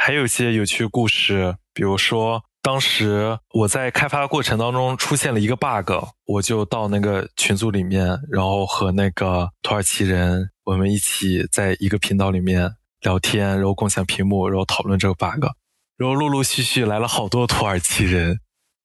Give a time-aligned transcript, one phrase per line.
[0.00, 5.90] 还有一些有趣故事，比如说当时我在开发过程当中出现了一个 bug，
[6.24, 15.44] 我就到那个群组里面，然后和那个土耳其人我们一起在一个频道里面聊天，然后共享屏幕，然后讨论这个 bug，
[15.98, 18.38] 然后陆陆续续来了好多土耳其人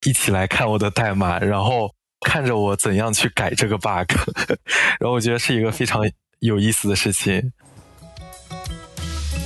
[0.08, 1.94] 一起来看我的代码，然后
[2.26, 4.12] 看着我怎样去改这个 bug，
[5.00, 6.02] 然后我觉得是一个非常
[6.40, 7.54] 有意思的事情。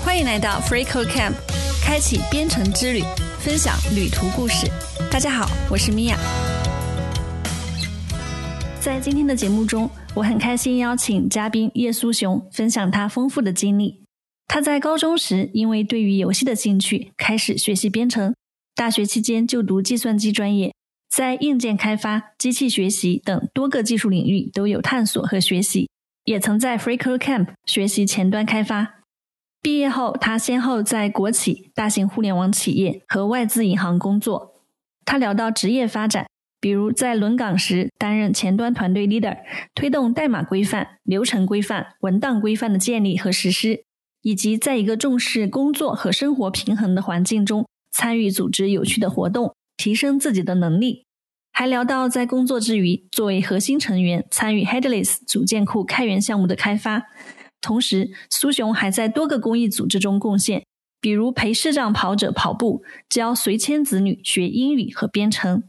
[0.04, 1.34] 欢迎来到 FreeCode Camp，
[1.87, 3.01] 开启编程之旅，
[3.39, 4.68] 分享旅途故事。
[5.09, 6.18] 大家好，我是米娅。
[8.82, 14.04] 在今天的节目中，我很开心邀请嘉宾叶苏雄分享他丰富的经历。
[14.47, 18.33] 他在高中时因为对于游戏的兴趣，开始学习编程；
[18.75, 20.74] 大学期间就读计算机专业，
[21.10, 25.89] 在硬件开发、机器学习等多个技术领域都有探索和学习，
[26.25, 28.96] 也曾在 FreeCode Camp 学习前端开发。
[29.61, 34.63] 毕业后，他先后在国企、大型互联网企业和外资银行工作。
[35.03, 36.27] 他聊到职业发展，
[36.61, 39.38] 比如在轮岗时担任前端团队 leader，
[39.75, 43.83] 推动代码规范、流程规范、文档规范的建立和实施，
[44.22, 51.05] 以及在一个重视工作和生活平衡的环境中参与组织有趣的活动，提升自己的能力。
[51.52, 57.03] 还聊到在工作之余，作为核心成员参与 Headless 组件库开源项目的开发。
[57.61, 60.66] 同时，苏雄还在多个公益组织中贡献，
[61.02, 65.63] 比如陪视障跑者跑步，教随迁子女学英语和编程。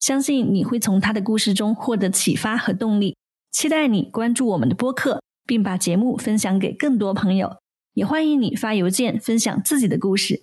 [0.00, 3.16] 相信你会从他的故事中获得启发和动力。
[3.52, 7.58] 期待你关注我们的播客，并把节目分享给更多朋友。
[7.94, 10.42] 也欢迎你发邮件分享自己的故事。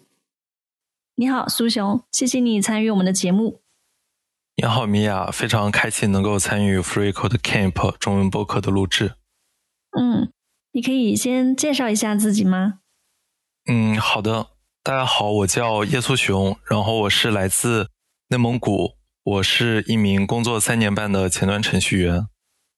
[1.16, 3.61] 你好，苏雄，谢谢你参与我们的节目。
[4.55, 9.16] 你好，米娅，非常开心能够参与 FreeCode Camp 中文播客的录制。
[10.00, 10.31] 嗯。
[10.72, 12.81] 你可以先介绍一下自己吗？
[13.66, 14.52] 嗯，好的。
[14.84, 17.89] 大家好，我叫叶苏雄，然后我是来自
[18.28, 22.28] 内蒙古，我是一名工作三年半的前端程序员。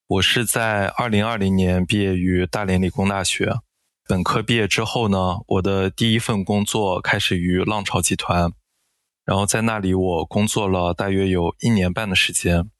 [0.07, 3.56] 我是在二零二零年毕业于大连理工大学。
[4.07, 8.53] 本科毕业之后呢，我的第一份工作开始于浪潮集团，
[9.25, 12.72] 然后在那里我工作了大约有一年半的时间。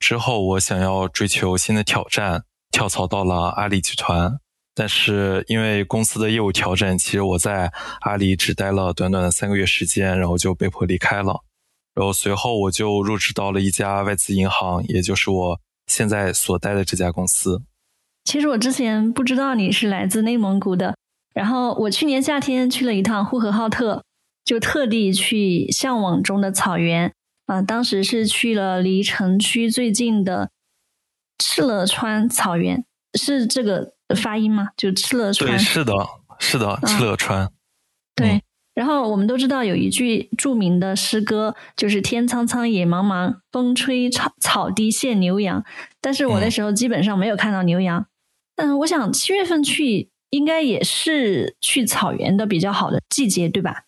[0.00, 2.44] 之后我想要追求新的挑战。
[2.72, 4.38] 跳槽到了阿里集团，
[4.74, 11.42] 但是因为公司的业务调整，其实我在阿里只待了短短的三个月时间，然后就被迫离开了。
[11.94, 17.62] 然后随后我就入职到了一家外资银行，也就是我现在所待的这家公司。
[18.24, 20.96] 其实我之前不知道你是来自内蒙古的，
[21.34, 24.02] 然后我去年夏天去了一趟呼和浩特，
[24.44, 27.12] 就特地去向往中的草原
[27.44, 30.48] 啊，当时是去了离城区最近的。
[31.38, 32.84] 赤勒川草原
[33.18, 34.68] 是这个发音吗？
[34.76, 35.50] 就敕勒川？
[35.50, 35.94] 对，是的，
[36.38, 37.50] 是的，敕勒川。
[38.14, 38.42] 对，
[38.74, 45.64] 然后我们都知道有一句著名的诗歌，就是“天苍苍，野茫茫，风吹草草低见牛羊”。
[46.00, 48.06] 但是我那时候基本上没有看到牛羊。
[48.56, 53.84] 嗯，我想七月份去应该也是去草原的比较好的季节，对吧？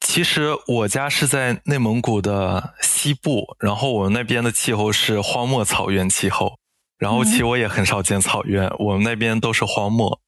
[0.00, 6.56] 其实我家是在内蒙古的西部，然后我们那边的气候是荒漠草原气候。
[6.98, 10.20] 然后其实我也很少见草原，我们那边都是荒漠。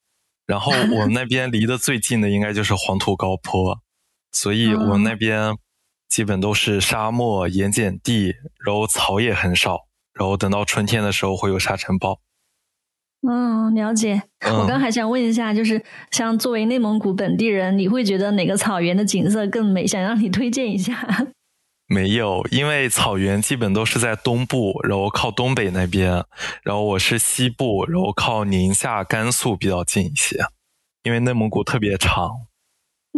[0.47, 3.79] 然后我们那边离得最近的应该就是黄土高坡，
[4.31, 5.55] 所以我们那边
[6.09, 8.33] 基本都是沙漠、盐碱地，
[8.65, 9.87] 然后草也很少。
[10.13, 12.19] 然后等到春天的时候会有沙尘暴。
[13.25, 14.23] 嗯，了解。
[14.41, 19.87] 我刚还想问一下，就是像作为内蒙古本地人，你会觉得哪个草原的景色更美？
[19.87, 21.27] 想让你推荐一下。
[21.93, 26.23] 没有，因为草原基本都是在东部，然后靠东北那边，
[26.63, 30.39] 然后我是西部，然后靠宁夏、甘肃比较近一些。
[31.03, 32.47] 因为内蒙古特别长。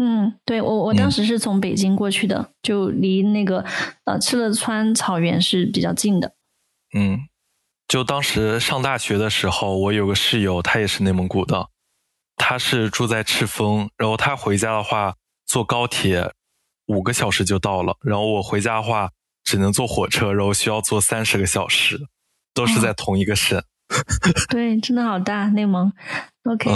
[0.02, 3.64] 嗯，对我我当时是从北京过去的，就离那个
[4.06, 6.34] 呃敕勒川草原是比较近的。
[6.96, 7.20] 嗯，
[7.88, 11.68] 就当时上大学的时候，我有个室友，他也是内蒙古的，
[12.38, 15.14] 他是住在赤峰，然后他回家的话
[15.46, 16.34] 坐高铁。
[16.88, 19.10] 五个小时就到了，然后我回家的话
[19.44, 22.00] 只能坐火车，然后需要坐三十个小时，
[22.54, 23.64] 都是在同一个省。
[24.50, 25.92] 对，真的好大，内蒙。
[26.44, 26.70] OK，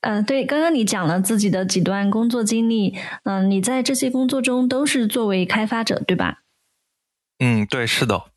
[0.00, 6.42] 嗯，对，刚刚你讲了自己的几段工作经历，嗯，你在这些工作中都是作为开发者，对吧？
[7.38, 8.30] 嗯，对，是的。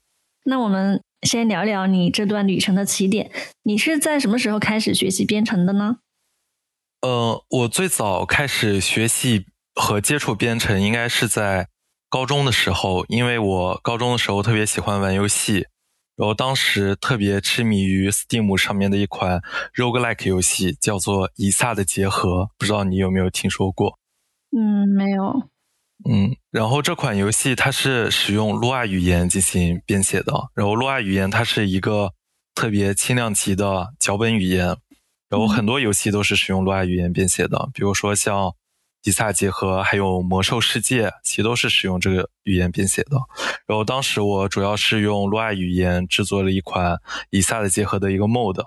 [0.46, 3.32] 那我们先聊聊你这段旅程的起点，
[3.64, 5.98] 你是在什么时候开始学习编程的呢？
[7.02, 9.46] 呃，我最早开始学习。
[9.76, 11.68] 和接触编程应该是在
[12.10, 15.66] 高中的时候，因为我高中的时候特别喜欢玩游戏，
[16.18, 19.42] 然后当时特别痴迷于 Steam 上面的一款
[19.76, 23.98] Roguelike 游戏，叫做《以撒的结合》，不知道你有没有听说过？
[24.56, 25.50] 嗯，没有。
[26.10, 32.12] 嗯，然后这款游戏它是使用 Lua 语言进行编写的，然后 Lua 语言它是一个
[32.56, 34.76] 特别轻量级的脚本语言，
[35.30, 38.36] 然后很多游戏都是使用 Lua 语言编写的，比如说像
[39.04, 43.18] 《以萨结合》还有《魔兽世界》，其实都是使用这个语言编写的。
[43.66, 46.94] 然后当时我主要是用 Lua 语言制作了一款
[47.30, 48.62] 《以萨的结合》的一个 mod。
[48.62, 48.66] e。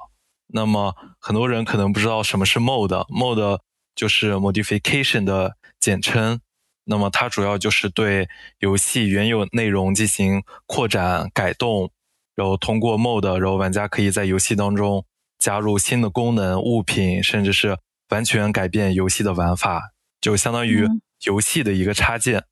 [0.49, 3.59] 那么很多人可能不知道什么是 mod，mod
[3.95, 6.41] 就是 modification 的简称。
[6.85, 8.29] 那么它主要就是对
[8.59, 11.91] 游戏原有内容进行扩展改动，
[12.35, 15.07] 然后通过 mod，e 然后玩家可以在游戏当中
[15.39, 17.79] 加入新的功能、物品，甚至是
[18.11, 19.94] 完全改变游戏的玩法，
[20.25, 20.89] 就相当于
[21.27, 22.45] 游戏的一个插件。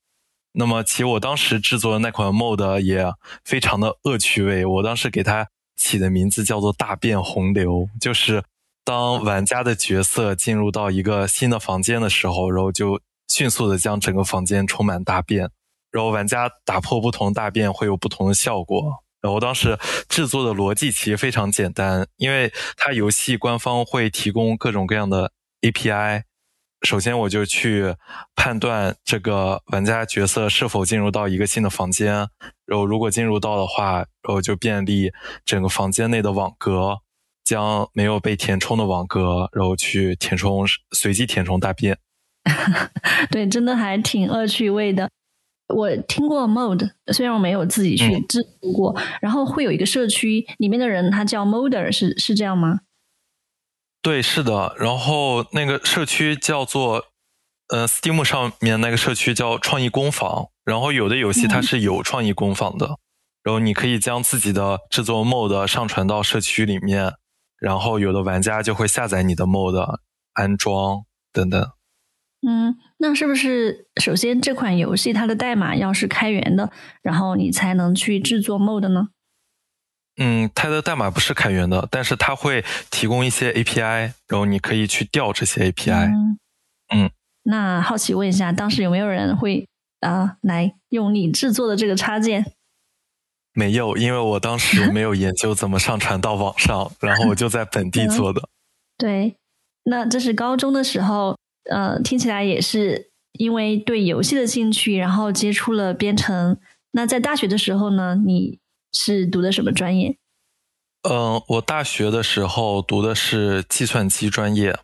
[0.52, 3.06] 那么其实我当时制作的那款 mod 也
[3.42, 8.44] 非常的恶趣味，我当时给它起的名字叫做“大变洪流”，就是
[8.84, 13.00] 当玩家的角色进入到一个新的房间的时候，然后就。
[13.28, 15.48] 迅速的将整个房间充满大便，
[15.90, 19.02] 然后玩家打破不同大便会有不同的效果。
[19.22, 25.32] 然后当时制作的逻辑其实非常简单，因为它游戏官方会提供各种各样的
[25.62, 26.25] API。
[26.82, 27.94] 首先我就去
[28.34, 32.12] 判断这个玩家角色是否进入到一个新的房间，
[32.67, 35.12] 然后如果进入到的话，然后就便利
[35.44, 36.99] 整个房间内的网格，
[37.44, 41.96] 将没有被填充的网格，然后去填充随机填充大便。
[43.31, 45.08] 对，真的还挺恶趣味的。
[45.69, 48.96] 我听过 mode，虽然我没有自己去制作过。
[49.23, 52.81] 然后会有一个社区里面的人，他叫 modder，是是这样吗？
[54.02, 54.75] 对，是的。
[54.78, 57.06] 然后那个社区叫做
[57.69, 60.49] 呃，Steam 上面那个社区叫创意工坊。
[60.64, 62.99] 然后有的游戏它是有创意工坊的，
[63.43, 67.14] 然后你可以将自己的制作 mod 上传到社区里面，
[67.58, 69.99] 然后有的玩家就会下载你的 mod，
[70.34, 71.02] 安装
[71.32, 71.60] 等等。
[72.46, 76.70] 嗯，那是不是首先这款游戏它的代码要是开源的，
[77.02, 79.08] 然后你才能去制作 mod 呢？
[80.17, 86.11] 嗯，它的代码不是开源的，但是它会提供一些 API，然后你可以去调这些 API。
[86.94, 87.11] 嗯，
[87.44, 89.67] 那好奇问一下，当时有没有人会
[90.00, 92.53] 啊来用你制作的这个插件？
[93.55, 98.49] 没有，因为我当时没有研究怎么上传到网上，然后我就在本地做的。
[98.97, 99.37] 对，
[99.85, 101.37] 那这是高中的时候。
[101.70, 106.59] 呃，听起来也是因为对游戏的兴趣，然后接触了编程。
[106.91, 108.59] 那在大学的时候呢，你
[108.92, 110.16] 是读的什么专业？
[111.02, 114.78] 嗯，我大学的时候读的是计算机专业，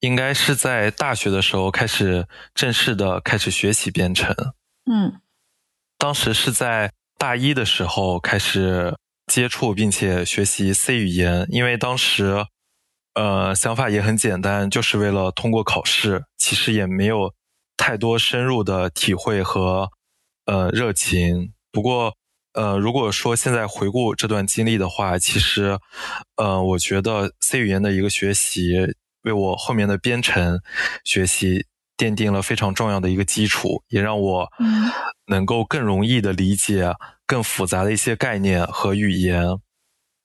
[0.00, 4.34] 应该是在大学的时候开始正式的开始学习编程。
[4.90, 5.20] 嗯，
[5.98, 8.96] 当时是在大一的时候开始
[9.26, 12.46] 接触并且学习 C 语言，因为当时。
[13.14, 16.26] 呃，想法也很简单，就是为了通过考试。
[16.38, 17.34] 其实也没有
[17.76, 19.90] 太多深入的体会和
[20.46, 21.52] 呃热情。
[21.72, 22.14] 不过，
[22.52, 25.78] 呃，如果说现在回顾这段经历的话，其实，
[26.36, 28.74] 呃，我觉得 C 语言的一个学习，
[29.22, 30.60] 为我后面的编程
[31.04, 31.66] 学习
[31.96, 34.48] 奠定了非常重要的一个基础，也让我
[35.26, 36.92] 能够更容易的理解
[37.26, 39.44] 更复杂的一些概念和语言。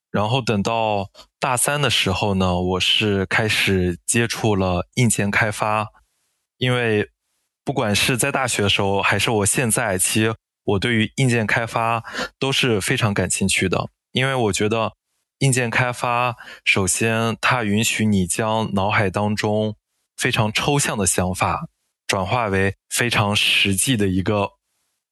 [0.10, 5.89] 然后等到大三的时候呢，我是开始接触了硬件开发，
[6.57, 7.10] 因为
[7.66, 10.33] 不管是在大学的时候，还是我现在，其实
[10.66, 12.04] 我对于硬件开发
[12.38, 13.90] 都是非常感兴趣的。
[14.12, 14.94] 因为我觉得
[15.40, 19.76] 硬件开发，首先它允许你将脑海当中
[20.16, 21.68] 非常抽象的想法
[22.07, 24.52] 转化为非常实际的一个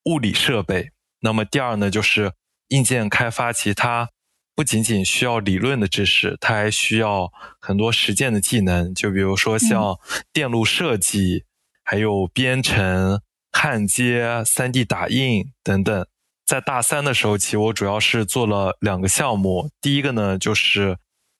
[0.05, 0.91] 物理设备。
[1.21, 2.33] 那么第二呢，就是
[2.69, 4.09] 硬件开发其他。
[4.55, 8.93] 不仅仅需要理论的知识，它还需要很多实践的技能。
[8.93, 9.97] 就比如说像
[10.31, 11.45] 电路设计，
[11.83, 13.19] 还有编程、
[13.53, 16.05] 焊接、三 D 打印等等。
[16.45, 19.69] 在大三的时候起，我主要是做了两个项目。
[19.79, 20.97] 第一个呢，就是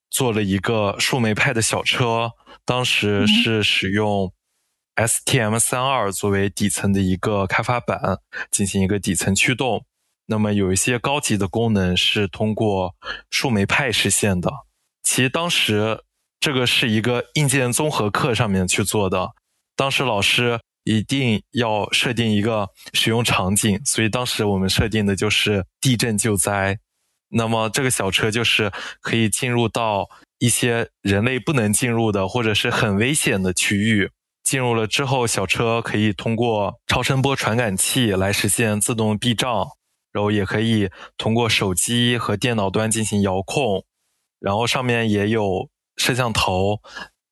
[0.10, 2.32] 做了一个树莓派的小车，
[2.64, 4.32] 当时是使用
[4.96, 9.86] STM 三二作为底层的一个开发板，进行一个底层驱动。
[10.28, 12.96] 那么有一些高级的功能是通过
[13.30, 14.50] 树莓派实现的。
[15.04, 16.02] 其实当时
[16.40, 19.32] 这个是一个硬件综合课上面去做的，
[19.76, 26.80] 当时老师一定要设定一个使用场景，所以当时我们设定的就是地震救灾。
[27.30, 28.72] 那么这个小车就是
[29.02, 30.10] 可以进入到
[30.40, 34.12] 一些人类不能进入的或者是很危险的区域。
[34.44, 39.68] 进入了之后，小车可以通过超声波传感器来实现自动避障。
[40.12, 43.84] 然后也可以通过手机和电脑端进行遥控，
[44.40, 46.80] 然后上面也有摄像头，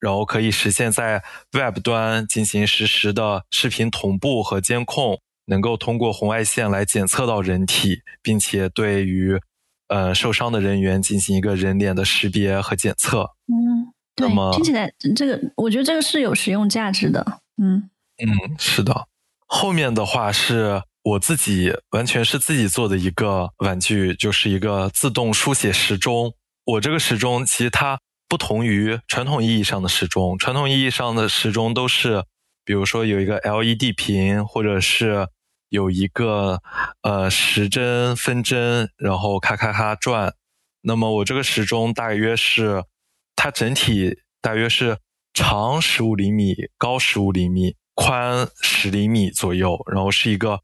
[0.02, 9.40] 然后可以实现在 Web 端进行实时的视频同步和监控，能够通过红外线来检测到人体，并且对于
[9.86, 13.30] 呃受伤的人员进行一个人脸的识别和检测。
[13.46, 17.38] 嗯，对那么，听起来这个我觉得这个是有实用价值的。
[17.62, 19.06] 嗯嗯，是的。
[19.46, 26.34] 后面的话是我自己完全是自己做的一个玩具，就是一个自动书写时钟。
[26.64, 28.00] 我这个时钟其实它
[28.32, 32.24] 不同于传统意义上的时钟，传统意义上的时钟都是，
[32.64, 35.28] 比如说有一个 LED 屏，或者是
[35.68, 36.62] 有一个
[37.02, 40.32] 呃时针、分针，然后咔咔咔转。
[40.80, 42.84] 那么我这个时钟大约是，
[43.36, 44.96] 它整体大约是
[45.34, 50.60] 长十五厘米，高十五厘米，宽十厘米左右，然后是一个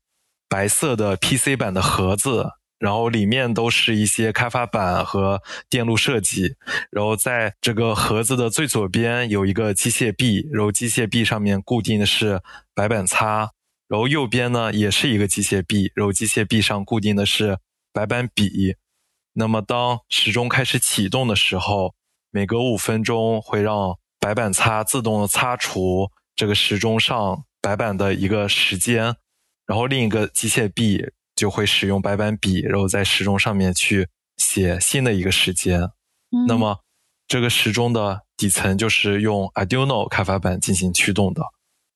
[0.48, 2.46] 白色的 PC 版的盒子，
[2.78, 6.54] 然后里面都是一些开发板和电路设计，
[6.90, 12.40] 然后在这个盒子的最左边有一个机械臂，然后机械臂上面固定的是
[12.74, 13.50] 白板擦，
[13.88, 17.58] 然后右边呢也是一个机械臂，然后机械臂上固定的是
[17.92, 18.76] 白板笔。
[19.34, 21.94] 那么当时钟开始启动的时候，
[22.30, 29.16] 每隔五分钟会让白板擦自动的擦除这个时钟上白板的一个时间，
[29.66, 35.80] 然后另一个机械臂就会使用白板笔，然后在时钟上面去写新的一个时间。
[35.80, 36.80] 嗯，那么
[37.28, 41.42] 这个时钟的底层就是用 Arduino 开发板进行驱动的。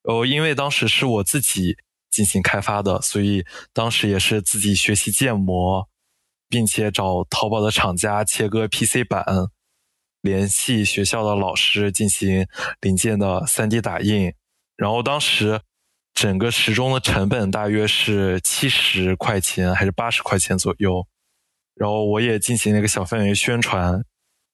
[0.04, 1.76] 哦，因为当时是我自己
[2.08, 5.88] 进行开发的，所以当时也是自己学习建模，
[6.48, 9.24] 并且找淘宝的厂家切割 PC 板，
[10.20, 12.46] 联系学校的老师进行
[12.80, 14.32] 零件的 3D 打印。
[14.76, 15.60] 然后当时
[16.14, 21.06] 整个时钟的成本大约是七十块钱还是八十块钱左右。
[21.74, 24.04] 然后我也进行了一个小范围宣传，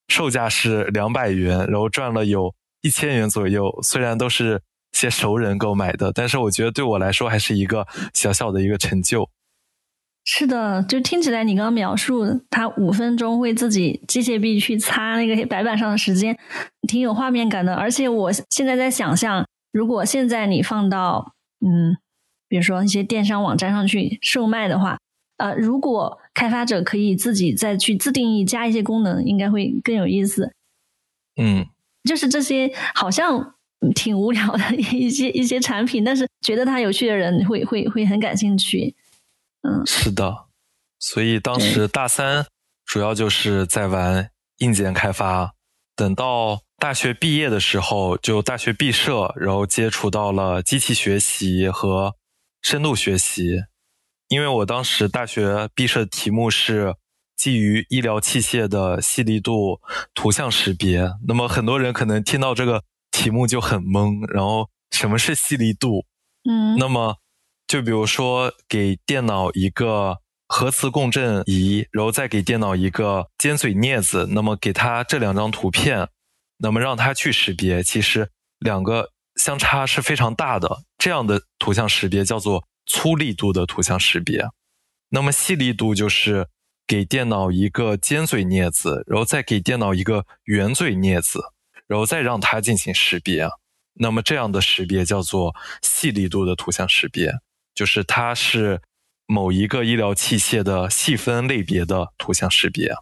[0.07, 3.77] 售价是两百元，然后赚了有一千元左右。
[3.83, 4.63] 虽然都是
[4.93, 9.29] 些熟人购买的，但是我觉得对我来说还是一个小小的一个成就。
[10.25, 16.39] 是的，就听起来你刚刚描述他五分钟会自己机械臂去擦那个白板上的时间，
[16.87, 17.75] 挺有画面感的。
[17.75, 21.97] 而且我现在在想象，如果现在你放到嗯，
[22.49, 24.99] 比如说一些电商网站上去售卖的话，
[25.39, 30.53] 呃，如果开发者可以自己再去自定义加一些功能，应该会更有意思。
[31.37, 31.67] 嗯，
[32.05, 33.55] 就是这些好像
[33.95, 38.95] 挺无聊的 一些一些产品，但是觉得它有趣的人会会会很感兴趣。
[39.63, 40.47] 嗯，是的，
[40.99, 42.47] 所以当时大三
[42.85, 45.55] 主要就是在玩硬件开发。
[45.95, 52.15] 等到大学毕业的时候，就大学毕设，然后接触到了机器学习和
[52.63, 53.65] 深度学习。
[54.29, 56.95] 因为我当时大学毕设的题目是
[57.37, 59.81] 基于医疗器械的细粒度
[60.15, 66.05] 图像识别，那么很多人可能听到这个题目就很懵，然后什么是细粒度？
[66.49, 67.17] 嗯，那么。
[67.67, 70.17] 就比如说，给电脑一个
[70.47, 76.09] 核磁共振仪，然后再给电脑一个尖嘴镊子，那么给它这两张图片，
[76.59, 80.83] 那么让它去识别，其实两个相差是非常大的。
[80.99, 84.47] 这样的图像识别叫做粗粒度的图像识别。
[85.09, 86.49] 那么细粒度就是
[86.87, 91.41] 给电脑一个尖嘴镊子，然后再给电脑一个圆嘴镊子，
[91.87, 93.49] 然后再让它进行识别。
[93.95, 97.33] 那么这样的识别叫做细粒度的图像识别。
[97.75, 98.83] 就是它是
[99.27, 102.93] 某一个医疗器械的细分类别的图像识别，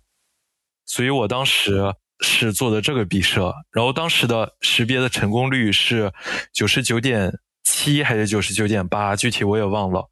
[0.85, 6.13] 所以我当时是做的这个毕设，然后当时的识别的成功率是
[6.53, 7.33] 九十九点
[7.65, 10.09] 七还是九十九点八，具体我也忘了。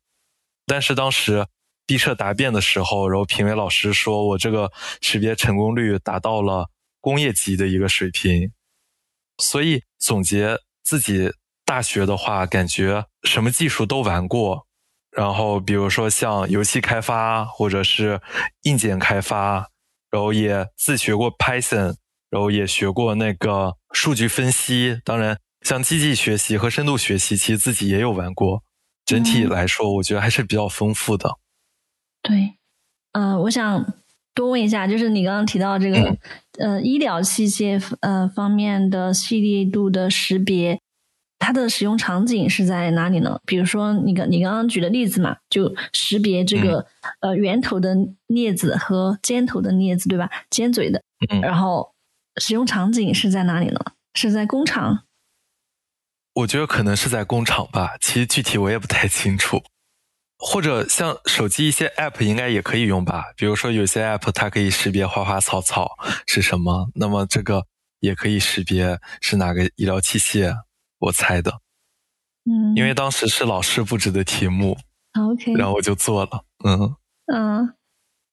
[0.66, 1.46] 但是当时
[1.86, 4.70] 毕设答辩的时候，然后评委老师说我这个
[5.00, 6.68] 识别成功率达到了
[7.00, 8.52] 工业级的一个水平，
[9.38, 11.32] 所以总结自己。
[11.66, 14.66] 大学的话，感觉什么技术都玩过，
[15.10, 18.20] 然后比如说像游戏开发或者是
[18.64, 19.70] 硬件开发，
[20.14, 21.96] 然后也自学过 Python，
[22.30, 25.00] 然后也学过那个数据分析。
[25.04, 28.62] 当然，像机器学习和深度学习，其实自己也有玩过。
[29.04, 31.28] 整体来说，我觉得还是比较丰富的。
[32.22, 32.54] 对，
[33.10, 33.84] 嗯，我想
[34.36, 36.16] 多问一下，就是你刚刚提到这个，
[36.60, 40.78] 呃，医疗器械呃方面的细粒度的识别。
[41.38, 43.38] 它的使用场景是在哪里呢？
[43.44, 46.86] 比如说，你刚你刚刚举的例子嘛，就识别这个
[47.20, 47.94] 呃圆头的
[48.28, 50.30] 镊子和尖头的镊子，对吧？
[50.48, 51.02] 尖嘴的。
[51.42, 51.92] 然后
[52.40, 53.80] 使用场景是在哪里呢？
[54.14, 55.04] 是在工厂？
[56.34, 59.62] 我觉得可能是在工厂吧，其实具体我也不太清楚。
[60.38, 67.66] 或者像手机一些 App 应该也可以用吧，比如说有些 App 它可以识别花花草草是什么，那么这个。
[68.00, 70.54] 也可以识别是哪个医疗器械。
[71.04, 71.60] 我猜的，
[72.44, 74.76] 嗯，因为当时是老师布置的题目
[75.14, 76.96] ，OK，然后我就做了，嗯
[77.32, 77.74] 嗯。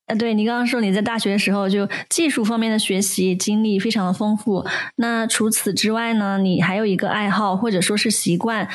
[0.08, 4.66] 呃，对你刚刚说你在大学的时候就技术方面的学习经历非常的丰富。
[4.96, 8.68] 那除此之外呢，你还有一个爱好或者说是习惯，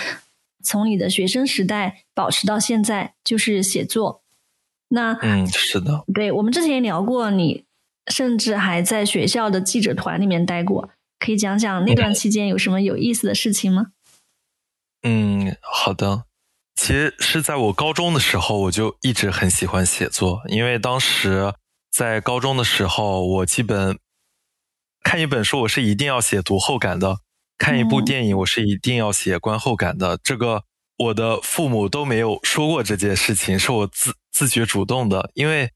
[0.65, 4.23] 从你的学生时代保持到现在，就是写作。
[4.89, 7.65] 那嗯，是的，对我们之前也聊过，你
[8.07, 13.87] 甚至还在学校的记者团里面待过，可以讲讲那段期间有什么有意思的事情吗？
[15.03, 16.25] 嗯，好的。
[16.75, 21.55] 其实是在我高中的时候，我就一直很喜欢写作，因为当时
[21.91, 23.99] 在高中的时候，我基本
[25.03, 27.15] 看一本书，我是一定要写读后感的；
[27.57, 30.19] 看一部电影，我是一定要写观后感的。
[30.23, 30.65] 这个
[30.99, 35.71] 我的父母都没有说过这件事情，是我自自觉主动的，因为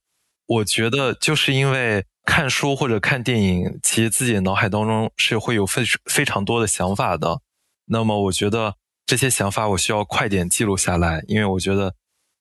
[0.45, 7.41] 我觉得就是因为看书或者看电影，其实自己脑海当中是会有非非常多的想法的。
[7.87, 8.77] 那么我觉得。
[9.07, 11.97] 这些想法我需要快点记录下来，因为我觉得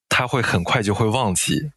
[0.08, 1.72] 他会很快就会忘记。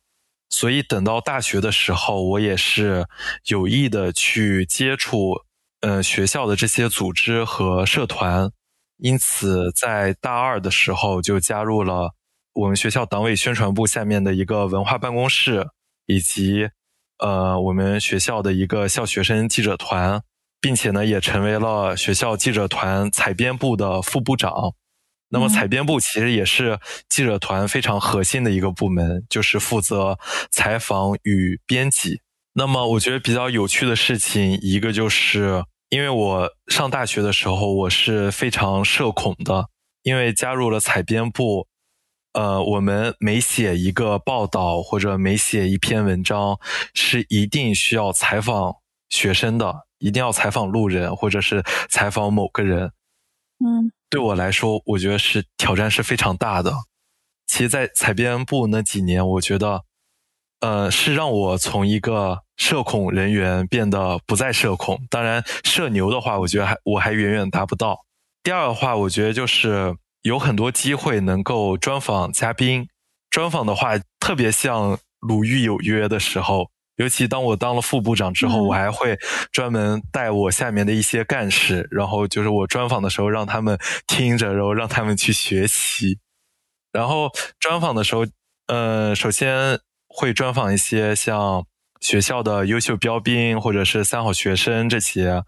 [0.51, 3.07] 所以等到大学的时候，我也是
[3.47, 5.41] 有意的去接触，
[5.81, 8.51] 呃，学校的这些组织和社团。
[8.99, 12.15] 因此，在大二的时候就加入了
[12.53, 15.69] 我们学校党委宣传部下面的一个文化办公室，
[16.05, 16.69] 以及
[17.23, 20.21] 呃我们学校的一个校学生记者团，
[20.61, 24.53] 并且呢，也成为了学校记者团采编部的副部长。
[25.29, 30.19] 那么采编部其实也是记者团非常核心的一个部门，就是负责
[30.51, 32.21] 采访与编辑。
[32.53, 39.69] 那么我觉得比较有趣的事情，一个就是因为我上大学的时候我是非常社恐的，
[40.03, 41.67] 因为加入了采编部，
[42.33, 46.59] 呃，我们每写一个报道或者每写一篇文章，
[46.95, 48.77] 是一定需要采访
[49.11, 52.93] 学生的，一定要采访路人或者是采访某个人。
[53.65, 53.93] 嗯。
[54.11, 56.71] 对我来说，我觉得是挑战是非常大的。
[57.47, 59.85] 其实，在采编部那几年，我觉得，
[60.61, 65.01] 呃，是让我从一个社恐人员变得不再社恐。
[65.09, 68.05] 当然，社牛的话，我觉得还我还远远达不到。
[68.43, 72.89] 第二的话，我觉得就是有很多机会能够专访嘉宾。
[73.31, 76.71] 专访的话，特别像《鲁豫有约》的时候。
[76.97, 79.19] 尤其当我当了副部长之后，我还会
[79.51, 86.19] 专门带我下面的一些干事，然后就是我专访的时候，让他们听着，然后让他们去学习。
[86.93, 88.27] 然后专访的时候，
[88.67, 91.65] 呃，首先会专访一些像
[92.01, 95.43] 学校的优秀标兵或者是三好学生这些，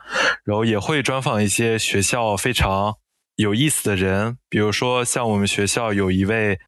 [0.45, 2.97] 然后也会专访一些学校非常
[3.37, 6.59] 有意思的人，比如说像我们学校有一位。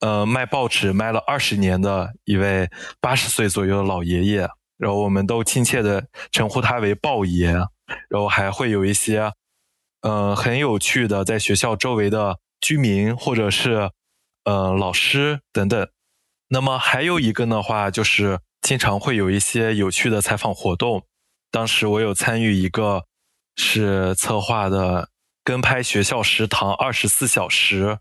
[0.00, 7.50] 呃，卖报纸卖了二十年的一位八十岁左右的老爷爷，然后我们都亲切的称呼他为报爷。
[8.08, 9.32] 然后还会有一些，
[10.02, 13.90] 呃，很有趣的在学校周围的居民或者是
[14.44, 15.88] 呃老师等等。
[16.46, 21.02] 那么还有一个的话，就是经常会有一些有趣的采访活动。
[21.50, 23.02] 当时我有参与一个
[23.56, 25.08] 是策划的
[25.48, 28.00] 跟拍学校食堂二十四小时。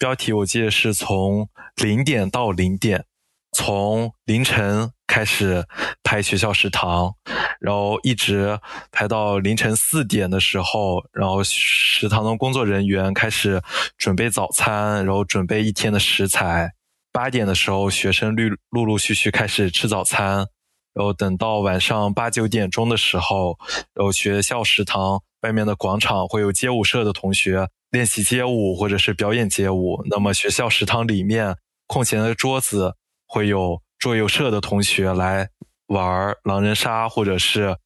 [0.00, 3.04] 标题我记得是从零点到零点，
[3.52, 5.64] 从凌晨开始
[6.02, 7.14] 拍学校食堂，
[7.60, 8.58] 然后一直
[8.90, 13.62] 拍到凌晨四点的时候，然后食堂的工作人员开始
[13.96, 16.72] 准备早餐，然后准备一天的食材。
[17.12, 20.48] 八点的时候，学生陆陆陆续续开始吃早餐，
[20.94, 23.56] 然后等到晚上八九点钟的时候，
[23.94, 27.68] 然后学校食堂外面的广场会有街舞社的同学。
[27.90, 31.54] 练习街舞或者是表演街舞，那么学校食堂里面
[31.86, 32.94] 空闲的桌子
[33.26, 35.50] 会有桌游社的同学来
[35.88, 37.76] 玩狼人杀或者是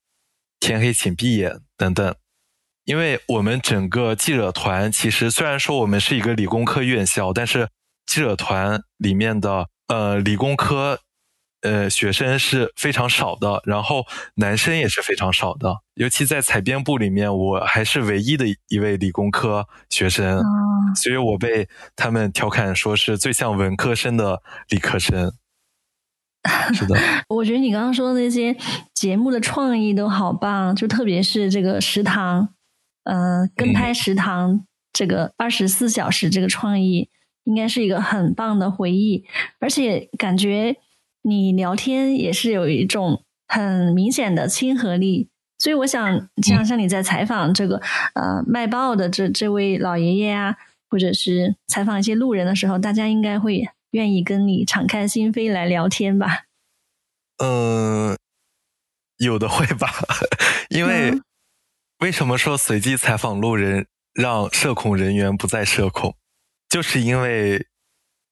[0.60, 2.14] 天黑请闭眼等等。
[2.84, 7.68] 因为我们整个记者团其实虽然说我们是一个理工科院校，但是
[8.06, 11.00] 记者团里面的呃理工科。
[11.62, 20.42] 呃，学生是非常少的，然后男生也是非常少的，尤其在采编部里面，我还是唯一的一位理工科学生，
[20.94, 25.32] 所以我被他们调侃说是最像文科生的理科生。
[26.72, 26.94] 是的，
[27.28, 28.54] 我觉得你刚刚说的那些
[28.94, 32.50] 节目的创意都好棒，就特别是这个食堂，
[33.02, 37.08] 呃，跟拍食堂这个二十四小时这个创意，
[37.44, 39.24] 应该是一个很棒的回忆，
[39.58, 40.76] 而且感觉。
[41.28, 47.82] 你聊天也是有一种很明显的亲和力，所以我想，像像你在采访这个
[48.14, 50.56] 呃卖报的这这位老爷爷啊，
[50.88, 56.44] 或者是采访一些路人的时候，大家应该会愿意跟你敞开心扉来聊天吧？
[57.42, 58.16] 嗯，
[59.18, 59.90] 有的会吧，
[60.70, 61.20] 因为
[61.98, 66.14] 为什么说随机采访路人让社恐人员不再社恐？
[66.68, 67.66] 就是因为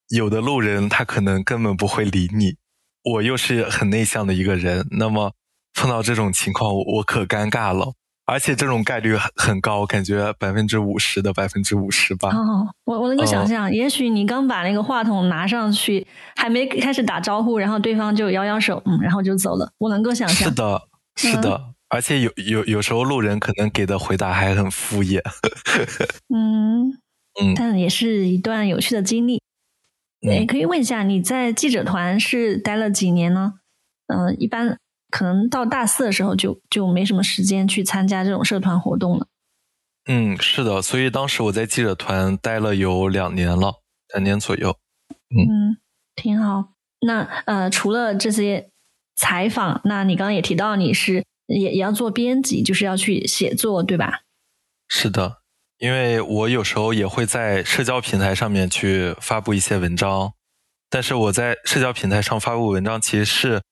[0.09, 2.57] 有的路人他可能根本不会理你，
[3.05, 5.33] 我又是很内向的一个人，那么
[5.75, 7.93] 碰到这种情况我可尴尬了。
[8.27, 12.31] 而且这种概率很很高，感觉百分之五十的百分之五十吧。
[12.31, 19.71] 哦，我我能够想象，也许你刚把那个话筒拿上去，还没开始打招呼，然后对方就摇摇手，嗯，然后就走了。
[19.77, 20.49] 我能够想象。
[20.49, 20.83] 是的，
[21.17, 25.21] 是的，而且有有有时候路人可能给的回答还很敷衍。
[26.35, 26.93] 嗯
[27.39, 29.43] 嗯，但也是一段有趣的经历。
[30.29, 33.55] 哎，可以问一下，你在记者团是待了几年呢？
[34.07, 34.79] 嗯，一般。
[35.11, 39.29] 可能到大四的时候就就没什么时间去参加这种社团活动了。
[40.07, 43.77] 嗯，是的，所以当时我在记者团待了有两年了，
[44.13, 44.77] 两年左右。
[45.31, 45.77] 嗯，
[46.17, 46.73] 挺好。
[47.07, 48.71] 那呃，除了这些
[49.15, 54.23] 采访，那你刚刚也提到你是也也要做编辑，就是要去写作，对吧？
[54.89, 55.43] 是的，
[55.85, 60.33] 因为我有时候也会在社交平台上面去发布一些文章，
[60.89, 63.63] 但是我在社交平台上发布文章其实是。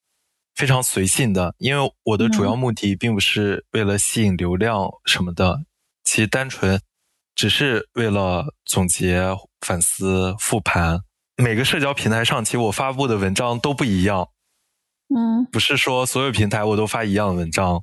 [0.54, 5.62] 非常随性的，因为我的主要目的并不是为了吸引流量什么的，
[6.04, 6.78] 其实单纯
[7.34, 11.00] 只是为了总结、反思、复盘。
[11.38, 14.28] 每个社交平台上，其实我发布的文章都不一样。
[15.08, 17.82] 嗯，不是说所有平台我都发一样的文章。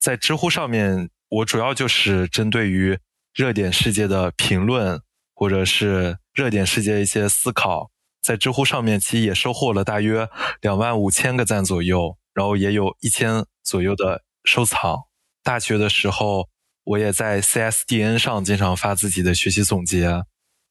[0.00, 2.98] 在知乎上面，我主要就是针对于
[3.34, 5.00] 热点事件的评论，
[5.34, 7.90] 或者是热点事件一些思考。
[8.22, 10.28] 在知乎上面，其实也收获了大约
[10.60, 14.96] 两万五千个赞左右，然后也有一千左右的收藏。
[15.42, 16.48] 大学的时候，
[16.84, 20.22] 我也在 CSDN 上经常发自己的学习总结，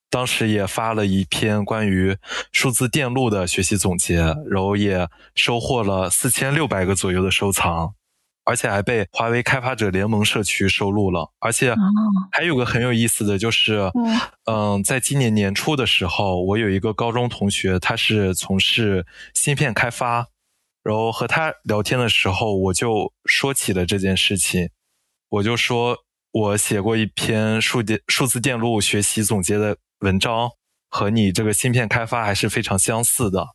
[0.10, 2.16] 当时也发了一篇关于
[2.54, 4.20] 数字电路的学习总结，
[4.50, 7.96] 然后也收获了四千六百个左右的收藏。
[8.44, 11.76] 而且还被华为开发者联盟社区收录了，而且
[12.32, 13.92] 还有个很有意思的就是，
[14.46, 20.28] 嗯，在今年年初的时候，我有一个高中同学，他是从事芯片开发，
[20.84, 24.70] 然后和他聊天的时候，我就说起了这件事情，
[25.30, 25.96] 我就说
[26.32, 30.50] 我写过一篇数电数字电路学习总结的文章，
[30.90, 33.50] 和你这个芯片开发还是非常相似的，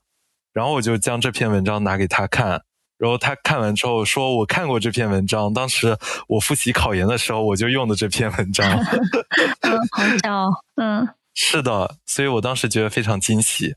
[0.53, 2.62] 然后我就将这篇文章拿给他看。
[2.98, 8.66] 然后他看完之后说：“我看过这篇文章，当时我复习考研的时候，我就用的这篇文章。
[9.61, 10.50] ”嗯，好巧。
[10.76, 13.74] 嗯，是的，所以我当时觉得非常惊喜。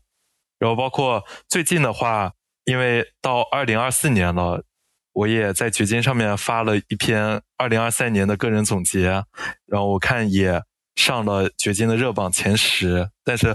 [0.58, 2.32] 然后包括最近的话，
[2.64, 4.64] 因为到二零二四年了，
[5.12, 9.24] 我也在掘金上面发了一篇二零二三年的个人总结，
[9.66, 10.62] 然后我看也
[10.96, 13.54] 上了掘金的热榜前十，但是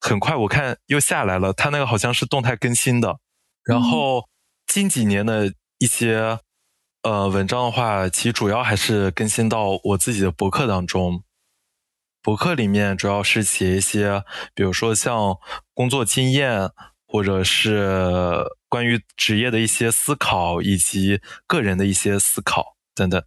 [0.00, 3.18] 很快我看又下来了，他那个好像是动态更新的，
[3.62, 4.28] 然后。
[4.66, 6.38] 近几年的一些
[7.02, 11.22] 呃文章的话，其实主要还是更新到我自己的博客当中。
[12.22, 15.36] 博客里面主要是写一些，比如说像
[15.72, 16.70] 工作经验，
[17.06, 23.22] 或者是关于职业的一些思考，以及个人的一些思考等等。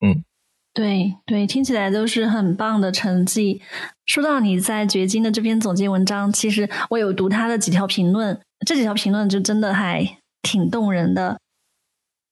[0.00, 0.24] 嗯，
[0.72, 3.60] 对对，听起来都是很棒的成绩。
[4.06, 10.19] 说到你在掘金的这篇总结文章，其实我有读他的几条评论，这几条评论就真的还。
[10.42, 11.40] 挺动人的，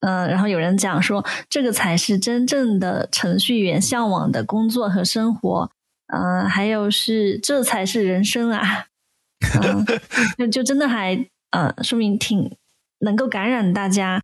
[0.01, 5.69] 嗯，然后有人讲说，这个才是真正的程序员向往的工作和生活，
[6.07, 8.87] 嗯，还有是这才是人生啊，
[10.37, 12.55] 嗯，就真的还，呃，说明挺
[12.99, 14.21] 能够感染大家，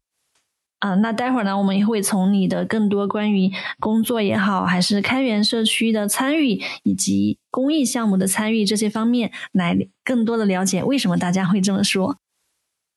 [0.79, 12.17] 啊，那待会儿呢，我们也会从你的更多关于工作也好，还是开源社区的参与，以及公益项目的参与这些方面，来更多的了解为什么大家会这么说。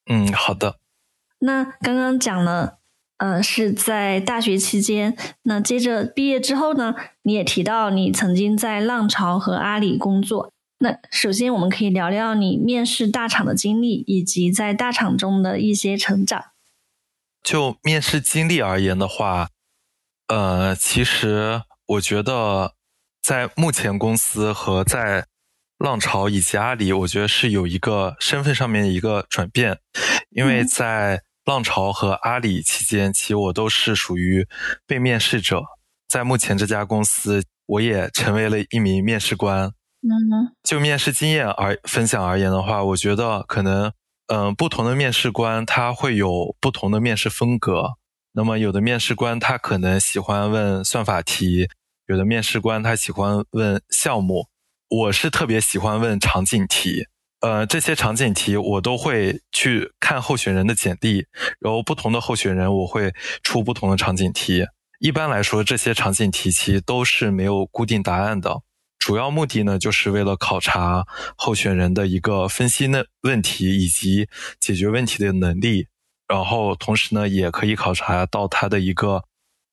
[0.08, 0.78] 嗯，好的。
[1.40, 2.78] 那刚刚讲了，
[3.18, 5.16] 呃，是在大学期间。
[5.42, 10.52] 那接着毕业之后呢，你也提到你曾经在浪潮和阿里工作。
[10.78, 16.46] 那首先，我们可以聊聊你面试大厂的经历，以及在大厂中的一些成长。
[17.42, 19.48] 就面试经历而言的话，
[20.28, 22.72] 呃，其实我觉得
[23.22, 25.26] 在目前公司和在。
[25.78, 29.78] 浪潮以及阿里，我觉得是有一个身份上面一个转变，
[30.30, 34.46] 因为在浪潮和阿里期间，其实我都是属于
[34.86, 35.62] 被面试者。
[36.08, 39.72] 在目前这家公司，我也成为了一名面试官。
[40.00, 40.10] 嗯，
[40.62, 43.92] 就面试经验而分享而言的话，我觉得可能，
[44.28, 47.94] 嗯，不同的面试官他会有不同的面试风格。
[48.32, 51.68] 那么，有的面试官他可能喜欢问算法题，
[52.06, 54.48] 有的面试官他喜欢问项目。
[54.90, 57.04] 我是特别喜欢问场景题，
[57.40, 61.26] 呃，这些场景题我都会去看候选人的简历，
[61.60, 64.64] 然后不同的候选人我会出不同的场景题，
[64.98, 68.62] 一般来说，这些场景题其实都是没有固定答案的。
[68.98, 71.04] 主要目的呢，就是为了考察
[71.36, 74.26] 候选人的一个分析的问题以及
[74.58, 75.86] 解决问题的能力，
[76.26, 79.22] 然后同时呢，也可以考察到他的一个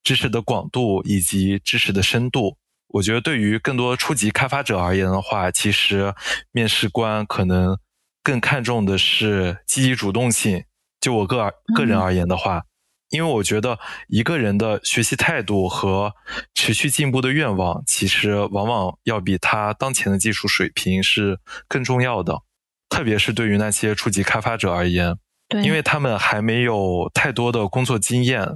[0.04, 2.58] 知识的广度以及知识的深度。
[2.88, 6.14] 我觉得对于更多初级开发者而言的话，其实
[6.52, 7.78] 面试官可能
[8.24, 10.64] 更看重的是积极主动性。
[11.02, 12.64] 就我个个人而言的话。
[13.12, 16.14] 因为我觉得一个人的学习态度和
[16.56, 22.42] 持续进步的愿望，其实往往要比他当前的技术水平是更重要的。
[22.90, 25.16] 特别是对于那些初级开发者而言，
[25.48, 28.48] 对，因为他们还没有太多的工作经验，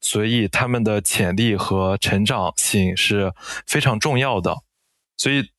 [0.00, 3.32] 所以他们的潜力和成长性是
[3.66, 4.56] 非常重要的。
[5.16, 5.50] 所以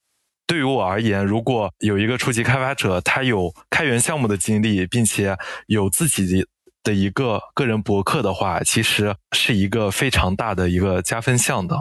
[0.47, 6.47] 对于我而言，如果有一个初级开发者，他有开源项目的经历，并且有自己的。
[6.83, 11.77] 的一个个人博客的话，其实是一个非常大的一个加分项的。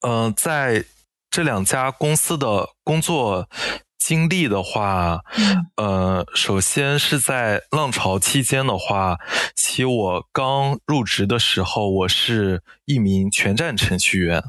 [0.00, 0.82] 嗯，在
[1.30, 3.46] 这两家公司的工作
[4.04, 5.20] 经历的话，
[5.76, 9.16] 呃，首先是在浪潮期间的话，
[9.54, 14.42] 其实我刚入职的时候，我是一名全站程序员，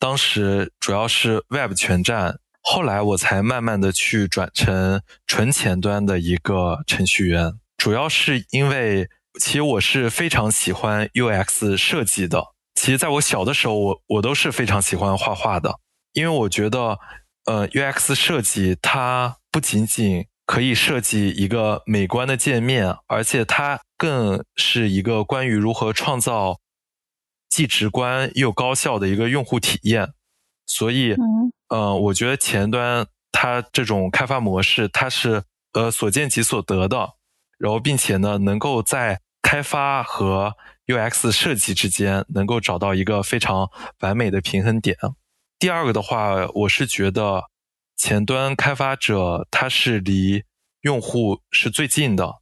[0.00, 7.52] 当时主要是 Web 全站，后来我才慢慢的去转成纯前端的一个程序员。
[7.76, 9.08] 主要是因为，
[9.40, 12.44] 其实我是非常喜欢 UX 设计的。
[12.74, 15.78] 其实在我小的时候，我我都是非常喜欢画画的。
[16.12, 16.98] 因为我觉得，
[17.44, 26.60] 呃，UX 设计它不仅仅可以设计一个美观的界面，而且它更是一个关于如何创造
[27.48, 30.12] 既直观又高效的一个用户体验。
[30.66, 31.16] 所以，
[31.68, 37.14] 呃，我觉得前端它这种开发模式，它是呃所见即所得的。
[37.58, 40.54] 然后，并且呢，能够在开发和
[40.86, 43.68] UX 设计之间能够找到一个非常
[44.00, 44.96] 完美的平衡点。
[45.62, 47.44] 第二个的话，我是觉得
[47.96, 50.42] 前端开发者他是离
[50.80, 52.40] 用户是最近的，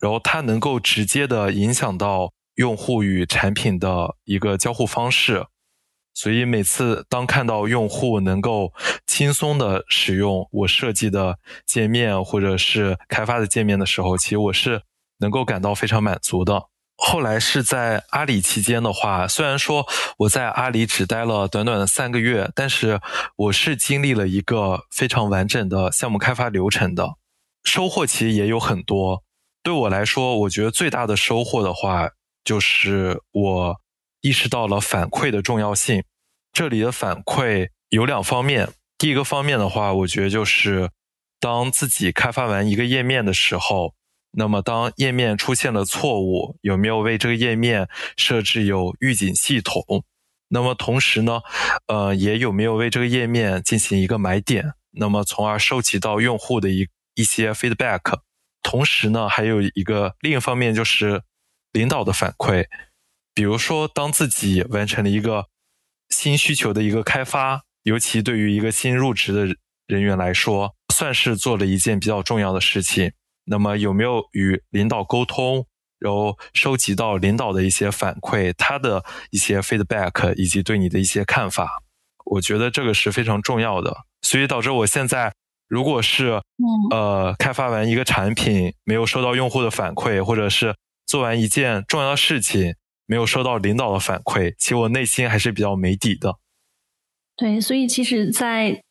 [0.00, 5.44] 然后他能够直接的影响到用户与产品的一个交互方式。
[6.14, 8.72] 所以每次当看到用户能够
[9.06, 14.80] 轻松的使用我设计的界面或者是开发的界面的时候，其实我是
[15.18, 16.70] 能够感到非常满足的。
[17.04, 19.86] 后来是在阿里期间的话，虽然说
[20.18, 23.00] 我在阿里只待了短短的三个月，但是
[23.36, 27.16] 我是经历了一个非常完整的项目开发流程的，
[27.64, 29.22] 收获其实也有很多。
[29.62, 32.10] 对我来说，我觉得最大的收获的话，
[32.44, 33.82] 就是我。
[34.24, 36.04] 意识到了反馈的重要性。
[36.52, 38.68] 这里的反馈有两方面。
[38.96, 40.90] 第一个方面的话，我觉得就是
[41.40, 43.94] 当自己开发完一个页面的时候，
[44.32, 50.04] 那么当页面出现了错误，有没有为这个页面设置有预警系统？
[50.48, 51.40] 那么同时呢，
[51.86, 54.72] 呃，也有没有为这个页面进行一个买点？
[54.92, 58.20] 那么从而收集到用户的一一些 feedback。
[58.62, 61.22] 同时呢，还有一个另一方面就是
[61.72, 62.66] 领导的反馈。
[63.34, 65.46] 比如说，当自己完成了一个
[66.10, 73.12] 新需求的一个开发，尤其对于一个新入职的人员来说，算是做了一件比较重要的事情。
[73.44, 75.66] 那么，有没有与领导沟通，
[75.98, 81.82] 然后收集到领导的一些反馈，他的一些 feedback，以及对你的一些看法？
[82.24, 84.04] 我觉得这个是非常重要的。
[84.22, 85.34] 所以导致我现在，
[85.68, 86.40] 如果是
[86.90, 90.76] 呃开发完一个产品，没有收到用户的反馈，或者是
[91.06, 92.74] 做完一件重要的事情。
[93.04, 96.38] 没有收到领导的反馈，其实我内心还是比较没底的。
[97.36, 98.82] 对，所以其实，在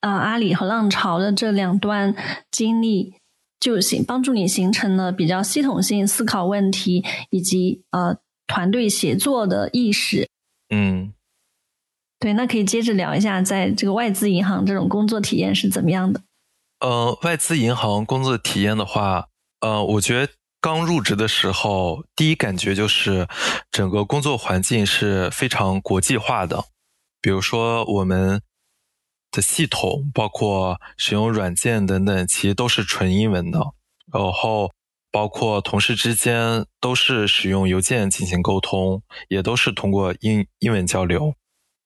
[0.00, 2.14] 呃阿里和浪潮的这两段
[2.50, 3.14] 经历，
[3.60, 10.28] 就形帮助你形成了比较系统性思考问题以及呃团队协作的意识。
[10.74, 11.12] 嗯，
[12.18, 16.22] 对，那可以接着聊一下，在这个外资银行这种工作体验是怎么样的？
[16.80, 19.28] 呃，外资银行工作体验的话，
[19.60, 20.32] 呃，我觉得。
[20.62, 23.26] 刚入职的时候，第一感觉就是
[23.70, 26.66] 整个工作环境是非常国际化的。
[27.22, 28.42] 比如说，我们
[29.30, 33.60] 的系统，包括使用软件等等，其实都是纯英文的。
[34.12, 34.70] 然后，
[35.10, 41.34] 包括同事之间都是使用邮件进行沟通，也都是通过英英文交流。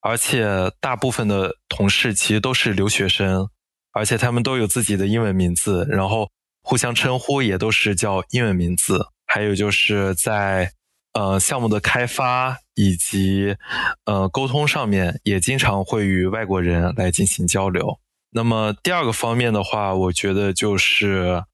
[0.00, 3.48] 而且，大部分的同事其实都是留学生，
[3.92, 5.87] 而且他们都有自己的英文名字。
[5.90, 6.30] 然后。
[6.66, 10.72] 互相称呼也都是叫英文名字，还有就是在
[11.12, 13.56] 呃项目的开发以及
[14.04, 17.98] 呃沟通上面，也经常会与外国人来进行交流。
[18.30, 21.44] 那么第二个方面的话，我觉得就是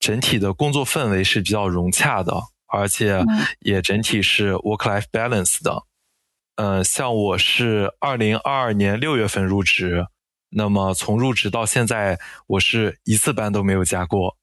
[0.00, 2.34] 整体的工作氛围是比较融洽的，
[2.66, 3.22] 而且
[3.60, 5.84] 也整体是 work life balance 的。
[6.56, 10.06] 嗯，像我是二零二二年六月份入职，
[10.50, 14.36] 那么从入职到现在，我是一次班都没有加过。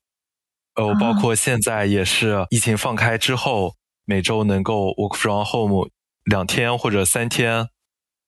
[0.76, 5.90] 呃，包括现在也是疫情放开之后，每周能够 work from home
[6.30, 7.70] 两天或者三天，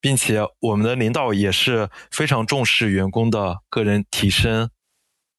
[0.02, 4.72] 并且我们的领导也是非常重视员工的个人提升。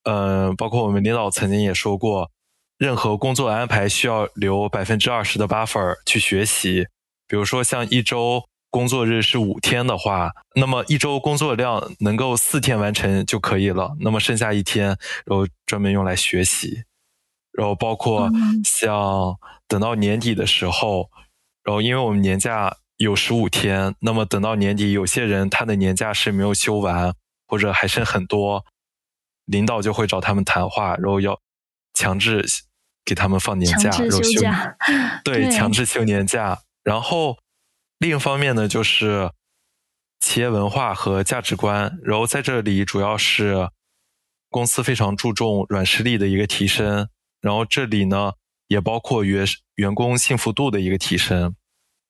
[0.04, 2.30] 嗯，包括我们领导曾经也说过，
[2.78, 6.86] 任何工作安排需要留百分之二十的 buffer 去学习。
[7.26, 13.96] 比如说，像一周工作日是五天的话，那么一周工作量能够四天完成就可以了。
[14.00, 14.86] 那么剩下一天，
[15.26, 16.84] 然后专门用来学习。
[17.52, 18.30] 然后包括
[18.64, 19.36] 像
[19.68, 21.10] 等到年底的时候，
[21.64, 27.14] 然后因为我们年假有十五天，那么等到年底，有些人他的年假是没有休完，
[27.46, 28.64] 或者还剩很多，
[29.44, 31.40] 领导就会找他们谈话，然后要
[31.94, 32.44] 强制
[33.04, 34.76] 给他们放年假，然后休假，
[35.24, 36.60] 对，强制休年假。
[36.84, 37.38] 然后
[37.98, 39.30] 另一方面呢，就是
[40.20, 43.68] 企业文化和价值观，然后在这里主要是
[44.50, 47.08] 公司非常注重软实力的一个提升。
[47.40, 48.32] 然后这里呢，
[48.72, 51.54] 也包括员员工幸福度的一个提升。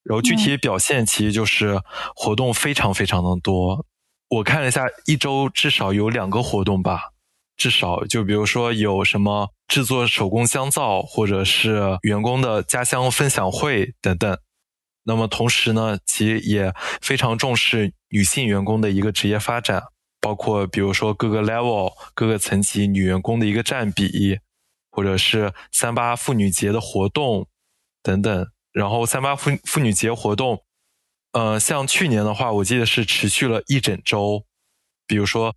[0.05, 1.81] 然后具体表现其实就是
[2.15, 3.85] 活动非常非常的多。
[4.29, 7.11] 我看了一下，一周至少有两个活动吧，
[7.57, 14.39] 至少就比如说有什么制作手工香皂，或者是员工的家乡分享会等等。
[15.05, 19.83] 那么同时呢，其实也非常重视女性员工的一个职业发展，
[20.21, 24.39] 包括比如说各个 level、各个层级女员工的一个占比。
[24.93, 27.49] 或者是三八妇女节的活动
[28.03, 30.63] 等等，然后三八妇妇女节活动，
[31.33, 34.45] 呃，像去年的话，我记得是持续了一整周。
[35.07, 35.57] 比如说，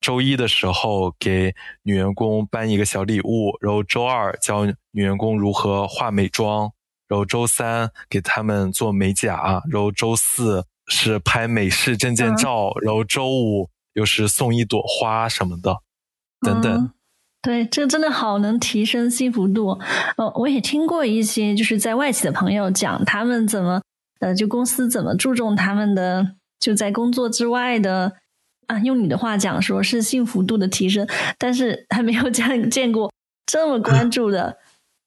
[0.00, 6.72] 周一的时候给女员工颁一个小礼物，然后周二教女员工如何化美妆，
[7.08, 15.82] 然后周三给他们做美甲，然后周四是拍美式证件照，然后周五又是送一朵花什么的，
[16.40, 16.92] 等等。
[17.42, 19.76] 对，这个真的好能提升幸福度。
[20.16, 23.82] 呃，我也听过一些就是在外企的朋友讲，他们怎么
[24.20, 28.12] 呃，就公司怎么注重他们的就在工作之外的
[28.68, 31.04] 啊，用你的话讲说是幸福度的提升，
[31.36, 33.12] 但是还没有见 见过
[33.44, 34.58] 这么关注的。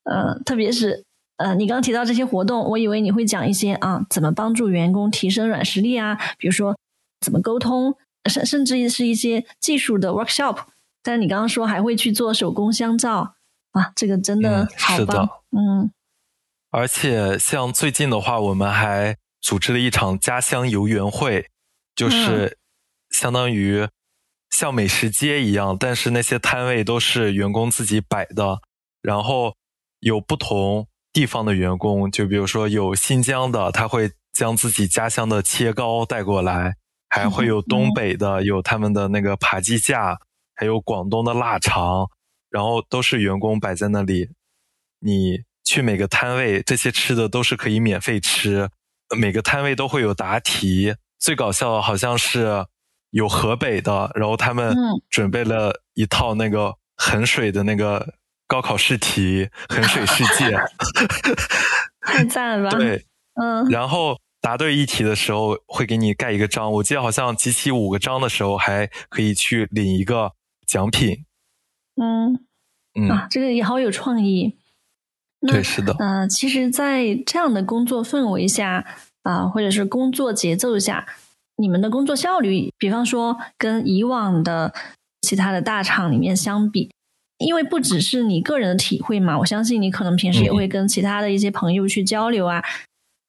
[0.03, 1.05] 呃，特别是
[1.37, 6.77] 呃，你刚提到这些活动，我以为你会讲一些啊，怎么帮助员工提升软实力啊，比如说
[7.21, 7.95] 怎么沟通，
[8.29, 10.57] 甚甚至是一些技术的 workshop。
[11.05, 13.35] 但你刚刚说还会去做手工香皂
[13.73, 15.91] 啊，这个真的好棒，嗯。
[16.71, 21.51] 而且像最近的话，我们还组织了一场家乡游园会，
[21.95, 22.57] 就是
[23.11, 23.87] 相当于
[24.49, 28.59] 像美食街一样，但是那些摊位都是员工自己摆的，
[29.03, 29.55] 然后
[29.99, 36.75] 有不同地方的员工，就比如说有新疆的，他会将自己家乡的切糕带过来，
[37.07, 40.17] 还会有东北的，有他们的那个扒鸡架。
[40.55, 42.07] 还有广东的腊肠，
[42.49, 44.29] 然后都是员工摆在那里。
[44.99, 48.69] 你去每个摊位，这些吃的都是可以免费吃。
[49.15, 50.95] 每个摊位都会有答题。
[51.19, 52.65] 最搞笑的好像是
[53.11, 54.75] 有河北的，然后他们
[55.09, 58.15] 准备了一套那个衡水的那个
[58.47, 60.57] 高考试题，衡水世界，
[62.01, 62.77] 太赞了吧？
[62.79, 63.05] 对，
[63.41, 63.65] 嗯。
[63.69, 70.31] 然后答对一题的时候会给你盖一个章，我记得好像集齐五个章的时候还可以去领一个。
[70.65, 71.25] 奖品，
[71.95, 72.39] 嗯
[72.99, 74.57] 嗯啊，这个也好有创意。
[75.47, 75.93] 对，是的。
[75.99, 78.85] 呃，其实，在这样的工作氛围下
[79.23, 81.05] 啊，或者是工作节奏下，
[81.57, 84.73] 你们的工作效率，比方说跟以往的
[85.21, 86.89] 其他的大厂里面相比，
[87.37, 92.63] 因为不只是你个人的体会嘛，我相信你可能平时也会跟其他的一些朋友去交流啊，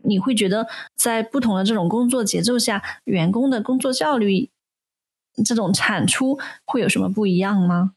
[0.04, 4.48] 你会觉得在不同的这种工作节奏下，员工的工作效率。
[5.44, 7.92] 这种产出会有什么不一样吗？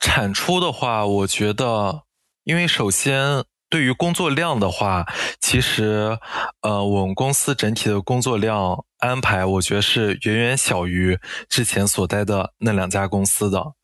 [0.00, 2.04] 产出的话，我觉得，
[2.44, 5.06] 因为首先对于工作量的话，
[5.40, 6.18] 其实，
[6.62, 13.74] 呃，我们公司整体的工作量安排，我觉得是远远小于之前所待的那两家公司的。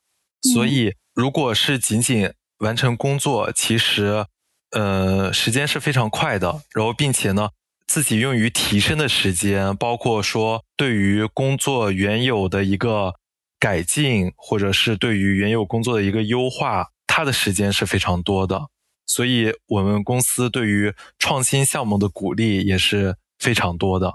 [0.55, 4.26] 所以，如果是仅仅完成工作，其实，
[4.70, 6.62] 呃，时间是非常快的。
[6.72, 7.51] 然后，并且呢。
[7.87, 13.14] 自己用于提升的时间，包括说对于工作原有的一个
[13.61, 18.68] 改进，或者是对于原有工作的一个优化，它的时间是非常多的。
[19.07, 24.14] 所以，我们公司对于创新项目的鼓励也是非常多的。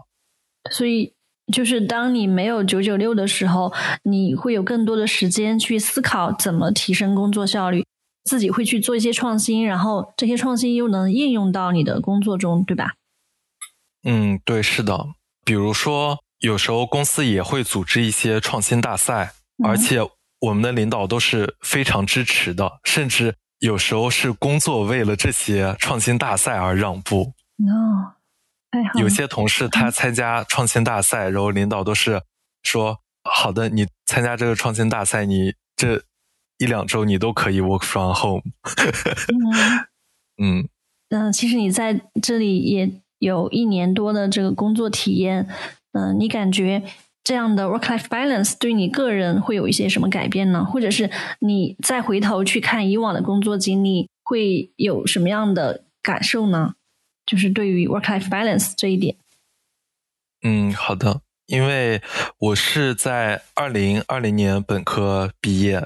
[0.71, 1.13] 所以，
[1.53, 3.71] 就是当你没有九九六的时候，
[4.03, 7.85] 你会有更多的时间去思考怎么提升工作效率，
[8.23, 12.95] 自己会去做一些创新，然后这些创新又能应用到你的工作中，对吧？
[14.03, 15.07] 嗯，对，是的。
[15.43, 19.33] 比如说，有时候公司也会组织一些创新大赛，
[19.65, 19.99] 而且
[20.39, 27.33] 我们的领导都是非常支持的，甚至有时候是工作为了这些创新大赛而让步。
[27.57, 28.15] 哦，
[28.99, 32.21] 有些同事他参加创新大赛，然后领导都是
[32.63, 36.03] 说：“好的，你参加这个创新大赛，你这
[36.57, 38.43] 一两周你都可以 work from home。
[40.41, 40.69] ”嗯
[41.09, 42.89] 嗯，其实你在这里也。
[43.19, 45.47] 有一年多的这个工作体验，
[45.91, 46.83] 嗯，你感觉
[47.23, 50.65] 这样的 work-life balance 对你个人会有一些什么改变呢？
[50.65, 56.73] 或者是你再回头去看以往的工作经历，会有什么样的感受呢？
[57.25, 59.15] 就是对于 work-life balance 这一点。
[60.41, 62.01] 嗯，好的，因为
[62.39, 65.85] 我是在二零二零年本科毕业，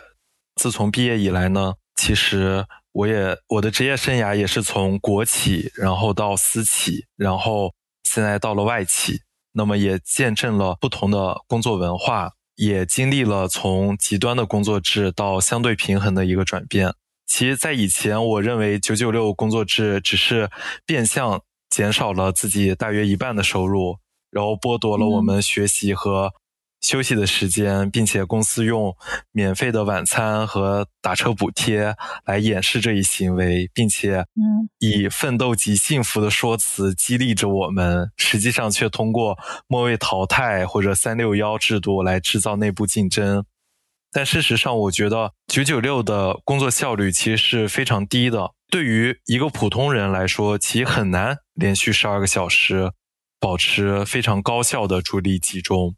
[0.55, 2.65] 自从毕业以来呢，其实。
[2.93, 7.73] 我也我的职业生涯也是从国企，然后到私企，然后
[8.03, 9.19] 现在到了外企。
[9.55, 16.93] 那么也见证了不同的工作文化，也经历了从极端的工作制到相对平衡的一个转变。
[17.27, 20.49] 其实，在以前，我认为九九六工作制只是
[20.85, 23.97] 变相减少了自己大约一半的收入，
[24.31, 26.31] 然后剥夺了我们学习和。
[26.83, 28.93] 休息的时间，并且公司用
[29.31, 34.25] 免费的晚餐和打车补贴来掩饰这一行为，并且
[34.79, 43.45] 以奋斗及幸福的说辞激励着我们，实际上却通过末位淘汰或者三六幺制度来制造内部竞争。
[44.11, 48.51] 但事实上，我觉得九九六的工作效率其实是非常低的。
[48.69, 52.91] 对于一个普通人来说，其实很难连续十二个小时
[53.39, 55.95] 保持非常高效的注意力集中。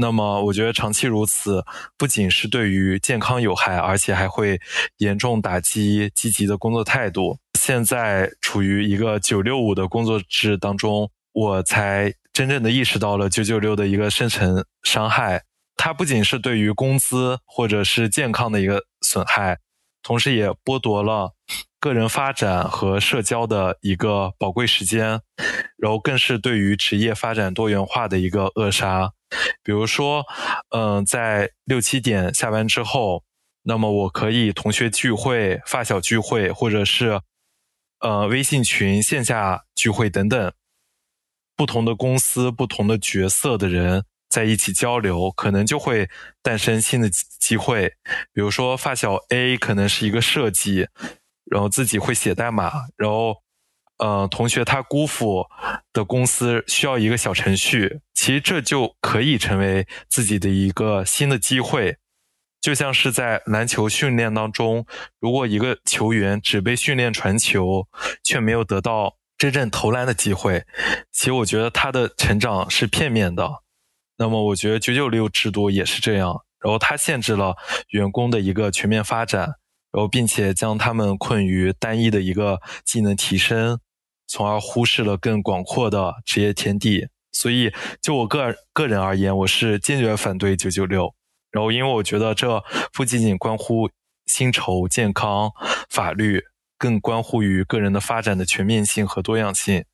[0.00, 1.64] 那么，我觉得长期如此，
[1.96, 4.60] 不仅是对于健康有害，而且还会
[4.98, 7.38] 严重打击积极的工作态度。
[7.58, 15.42] 现在处于一个九六五的工作制当中，我才真正的意识到了九九六的一个深层伤害。
[15.76, 19.58] 它不仅是对于工资或者是健康的一个损害，
[20.02, 21.32] 同时也剥夺了
[21.82, 25.20] 个人发展和社交的一个宝贵时间，
[25.76, 29.10] 然后更是对于职业发展多元化的一个扼杀。
[29.64, 30.24] 比如说，
[30.70, 33.24] 嗯，在六七点下班之后，
[33.64, 37.20] 那么我可以同学聚会、发小聚会，或者是
[37.98, 40.52] 呃微信群线下聚会等等，
[41.56, 46.08] 不同的公司、不同的角色的人在一起交流，可能就会
[46.44, 47.94] 诞生新的机会。
[48.32, 50.86] 比如说，发小 A 可能是一个设计，
[51.44, 53.42] 然后自己会写代码，然后。
[53.98, 55.46] 呃，同学他姑父
[55.92, 61.98] 的公司需要一个小程序，其实这就可以成为自己的一个新的机会。
[62.60, 64.84] 就像是在篮球训练当中，
[65.20, 67.86] 如果一个球员只被训练传球，
[68.24, 70.64] 却没有得到真正投篮的机会，
[71.12, 73.48] 其实我觉得他的成长是片面的。
[74.16, 77.54] 那么，我觉得九九六制度也是这样，然后它限制了
[77.90, 79.54] 员工的一个全面发展，
[79.92, 83.78] 然后并且将他们困于单一的一个技能提升。
[84.28, 87.70] 从而忽视了更广阔的职业天地，所以
[88.00, 91.14] 就我个个人而言，我是坚决反对九九六。
[91.50, 92.64] 然后，因为我觉得这
[92.94, 93.90] 不仅仅关乎
[94.24, 95.50] 薪酬、健康、
[95.90, 96.40] 法律，
[96.78, 99.84] 更关乎于个人的发展的全面性和多样性。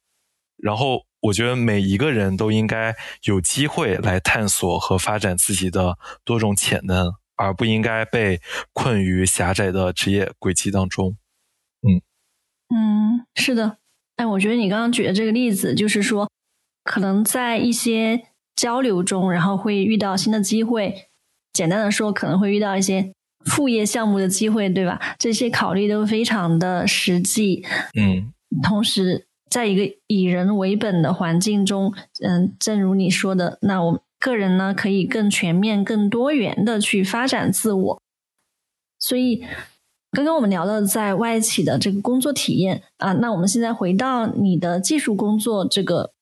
[0.57, 2.95] 然后，我觉得每一个人都应该
[3.25, 8.41] 有机会来探索和发展自己的多种潜能，而不应该被
[8.75, 11.17] 困于狭窄的职业轨迹当中。
[11.81, 12.03] 嗯
[12.69, 13.79] 嗯，是的。
[14.17, 16.29] 哎，我觉得你刚刚举的这个例子，就是说，
[16.85, 21.09] 可能在一些交流中，然后会遇到新的机会。
[21.53, 23.13] 简单的说，可能会遇到一些
[23.45, 25.17] 副业项目的机会，对吧？
[25.19, 27.65] 这些考虑都非常的实际。
[27.99, 28.33] 嗯。
[28.63, 38.03] 同时，在一个以人为本的环境中，嗯，正如你说的，那我个人呢，可以更全面、更多元的去发展自我。
[38.99, 39.45] 所以。
[40.11, 46.13] 刚刚我们聊了在外企的这个工作体验啊，那我们现在回到你的技术工作这个，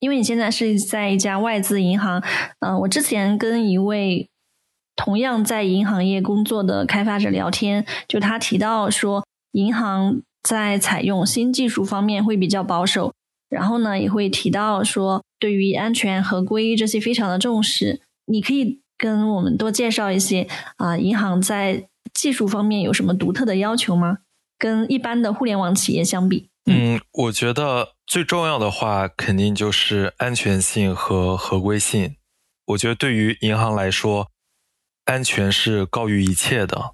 [0.00, 2.22] 因为你现在是在一家外资银行，
[2.60, 4.28] 嗯，我之前跟一位
[4.94, 13.14] 同样在银行业工作的开发者聊天，就他提到说，银行在采用新技术方面会比较保守，
[13.48, 18.00] 然后呢，也会提到说，对于安全合规这些非常的重视。
[18.26, 21.88] 你可以跟我们多介绍一些啊，银行在。
[22.14, 24.18] 技术方面有什么独特的要求吗？
[24.56, 26.48] 跟一般的互联网企业相比？
[26.64, 32.16] 嗯，我觉得最重要的话，肯定就是安全性和合规性。
[32.68, 34.28] 我觉得对于银行来说，
[35.04, 36.92] 安全是高于一切的。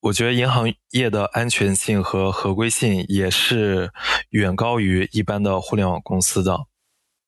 [0.00, 3.90] 我觉得银行业的安全性和合规性也是
[4.30, 6.66] 远高于一般的互联网公司的。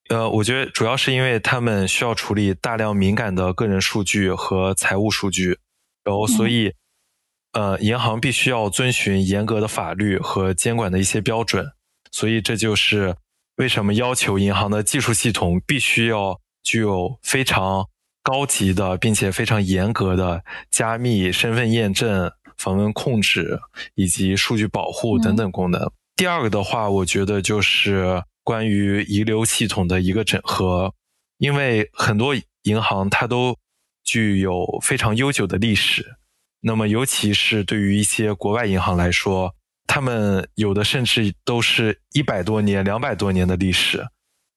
[0.08, 5.58] 呃，我觉得主要是因为他们需要处理大量敏感的个人数据和财务数据，
[6.02, 6.72] 然后所以，
[7.52, 11.72] 呃，银行必须要遵循严格的法律和监管的一些标准，
[12.10, 13.16] 所以这就是
[13.56, 17.86] 为什么要求银行的技术系统必须要具有非常
[18.22, 23.59] 高级的并且非常严格的加密、身份验证、访问控制
[23.94, 25.90] 以及数据保护等等功能。
[26.14, 28.22] 第二个的话，我觉得就是。
[28.44, 30.94] 关于遗留系统的一个整合，
[31.36, 33.54] 因为很多银行它都
[34.02, 36.16] 具有非常悠久的历史，
[36.62, 39.54] 那么尤其是对于一些国外银行来说，
[39.86, 44.06] 他们有的甚至都是一百多年、两百多年的历史，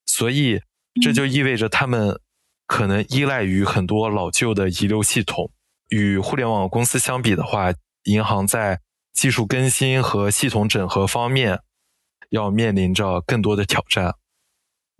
[0.06, 0.58] 所以
[1.02, 2.18] 这就意味着他们
[2.66, 5.52] 可能依赖于很多老旧的遗留系统。
[5.90, 7.74] 与互联网公司相比的话，
[8.04, 8.80] 银行在
[9.12, 11.60] 技术更新和系统整合方面。
[12.30, 14.14] 要面临着更多的挑战。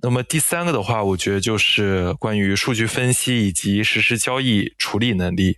[0.02, 5.56] 那么第三个的话，我觉得就是关于数据分析以及实时交易处理能力。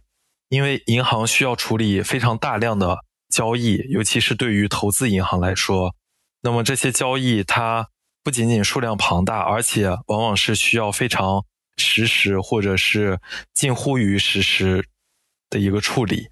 [0.50, 5.96] 因为银行需要处理非常大量的交易，尤其是对于投资银行来说，
[6.42, 7.88] 那么这些交易它
[8.22, 11.44] 不仅仅数量庞大，而且往往是需要非常
[11.76, 13.18] 实时或者是
[13.52, 14.86] 近乎于实时
[15.50, 16.28] 的一个处理。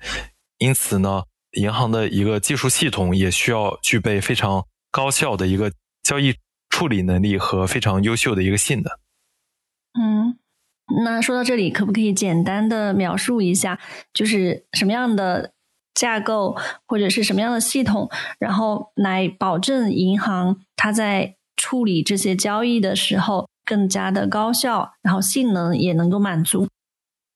[0.63, 4.65] 因此呢，银行的一个技术系统也需要具备非常。
[4.95, 6.35] 高效的一个交易
[6.69, 8.93] 处理能力和非常优秀的一个性能。
[9.99, 10.37] 嗯，
[11.07, 13.81] 那说到这里，可不可以简单的描述一下，
[14.13, 15.55] 就是什么样的
[15.95, 26.69] 架构或者是什么样的系统，然后来保证银行它在处理这些交易的时候更加的高效，然后性能也能够满足？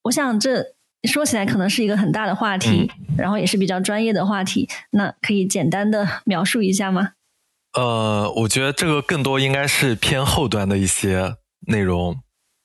[0.03, 0.76] 我想这
[1.07, 4.69] 说起来可能是一个很大的话题，然后也是比较专业的话题。
[4.91, 7.13] 那可以简单的描述一下吗？
[7.75, 11.37] 呃，我觉得这个更多应该是偏后端的一些
[11.69, 12.15] 内容。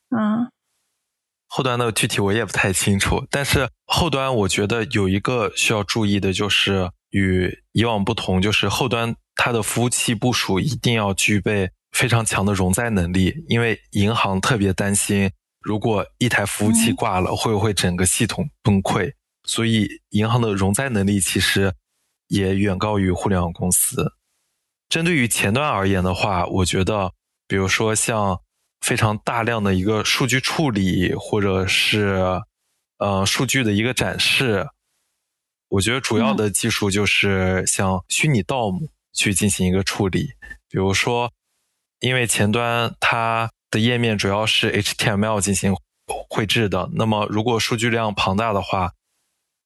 [0.09, 0.49] 啊，
[1.47, 15.29] 后端的具体我也不太清楚，但是后端我觉得有一个需要注意的就是与以往不同，就是后端它的服务器部署一定要具备非常强的容灾能力，因为银行特别担心，
[15.61, 19.13] 如果一台服务器挂了，会不会整个系统崩溃？
[19.43, 21.73] 所以银行的容灾能力其实
[22.27, 24.13] 也远高于互联网公司。
[24.89, 27.13] 针对于前端而言的话，我觉得，
[27.47, 28.41] 比如说像
[28.81, 32.41] 非常大量的一个数据处理，或者是
[32.97, 34.67] 呃数据的一个展示，
[35.69, 40.33] 我觉得主要的技术就是像虚拟 DOM 去进行一个处理。
[40.67, 41.31] 比如说，
[41.99, 45.73] 因为前端它的页面主要是 HTML 进行
[46.29, 48.91] 绘制的，那么如果数据量庞大的话，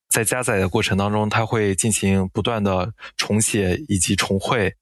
[0.07, 4.75] 在加载的过程当中，它会进行不断的重写以及重绘。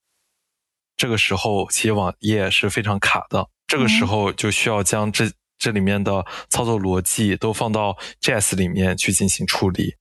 [0.95, 3.49] 这个时候，其实网页是非常卡的。
[3.65, 9.95] 这个时候就需要将这这里面的操作逻辑都放到 JS 里面去进行处理，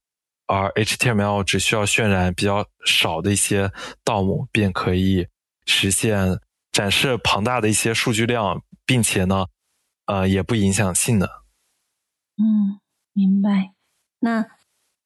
[0.45, 3.71] 而 HTML 只需要渲染比较少的一些
[4.03, 5.25] DOM，便可以
[5.65, 6.39] 实现
[6.71, 9.45] 展示庞大的一些数据量，并且呢，
[10.05, 11.27] 呃，也不影响性能。
[12.37, 12.79] 嗯，
[13.13, 13.73] 明白。
[14.19, 14.45] 那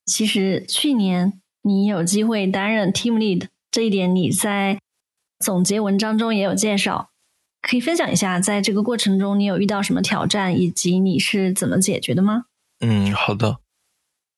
[0.05, 4.80] 其实去年你有机会担任 Team Lead，这一点你在。
[5.39, 7.11] 总结文章中也有介绍，
[7.61, 12.45] 可以分享一下，在这个过程中你有遇到什么挑战，以及你是怎么解决的吗？
[12.80, 13.59] 嗯，好的。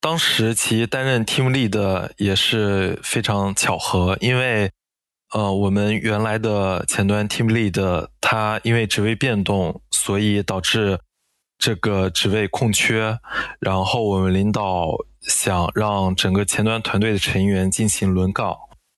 [0.01, 4.73] 当时其担任 team lead 也是非常巧合，因为
[5.31, 10.99] 呃，我们原来的前端 team lead 他因为职位变动，所以导致
[11.57, 13.19] 这个职位空缺，
[13.59, 18.55] 然后我们领导想让整个前端团队的成员进行轮岗。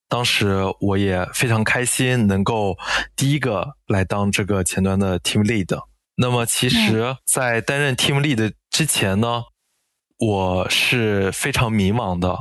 [0.07, 2.77] 当时我也非常开心，能够
[3.15, 5.81] 第一个来当这个前端的 team lead。
[6.15, 9.43] 那么，其实，在担任 team lead 之前呢，
[10.17, 12.37] 我是非常迷茫的。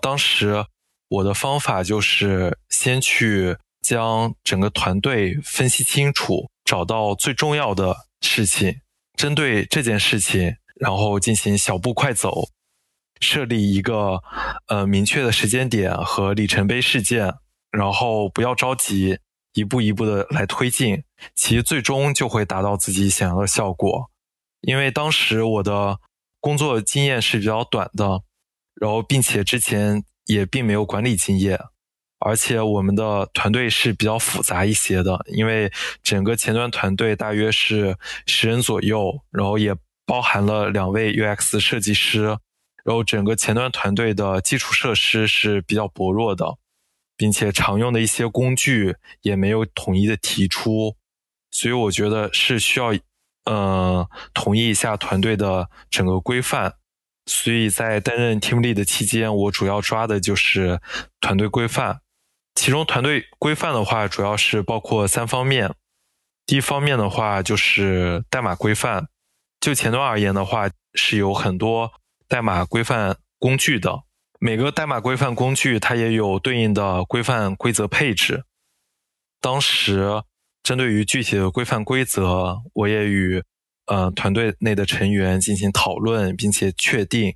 [0.00, 0.66] 当时
[1.12, 8.80] 我的方法就是先去将整个团队分析清楚，找到最重要的事情，
[9.14, 12.48] 针对这件事情，然后进行小步快走。
[13.20, 14.20] 设立一个
[14.68, 17.34] 呃明确的时间点和里程碑事件，
[17.70, 19.18] 然后不要着急，
[19.52, 21.04] 一步一步的来推进，
[21.34, 24.10] 其实最终就会达到自己想要的效果。
[24.62, 25.98] 因为当时我的
[26.40, 28.22] 工作经验是比较短的，
[28.80, 31.58] 然后并且之前也并没有管理经验，
[32.18, 37.96] 而且我们的团队是比较复杂一些的，因为整个前端团队大约是
[38.26, 39.74] 十人左右，然后也
[40.06, 42.38] 包含了两位 UX 设计师。
[42.84, 46.58] 然后整个前端团队的基础设施是比较薄弱的，
[47.16, 50.96] 并且常用的一些工具也没有统一的提出，
[51.52, 52.92] 所以我觉得是需要，
[53.44, 56.74] 呃，统一一下团队的整个规范。
[57.26, 60.80] 所以在担任 team lead 的期间，我主要抓的就是
[61.20, 62.00] 团队规范。
[62.54, 65.74] 其中团队规范的话，主要是包括三方面。
[66.44, 69.08] 第一方面的话，就是代码规范。
[69.60, 71.92] 就前端而言的话，是有很多
[72.28, 74.02] 代码规范工具的。
[74.40, 78.42] 每个代码规范工具，它也有对应的规范规则配置。
[79.40, 80.22] 当时
[80.62, 83.42] 针对于具体的规范规则，我也与
[83.86, 87.34] 呃团队内的成员进行讨论，并且确定。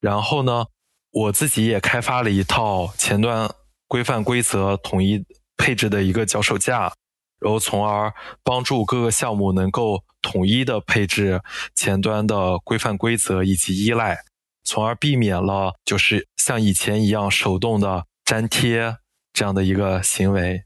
[0.00, 0.66] 然后呢，
[1.10, 3.50] 我自己也开发了一套前端
[3.88, 5.24] 规范规则统一
[5.56, 6.92] 配置的一个脚手架，
[7.40, 8.12] 然后从而
[8.42, 11.40] 帮助各个项目能够统一的配置
[11.74, 14.18] 前端的规范规则以及依赖。
[14.66, 18.96] 从而避免了就是像以前一样手动的粘贴
[19.32, 20.64] 这样的一个行为。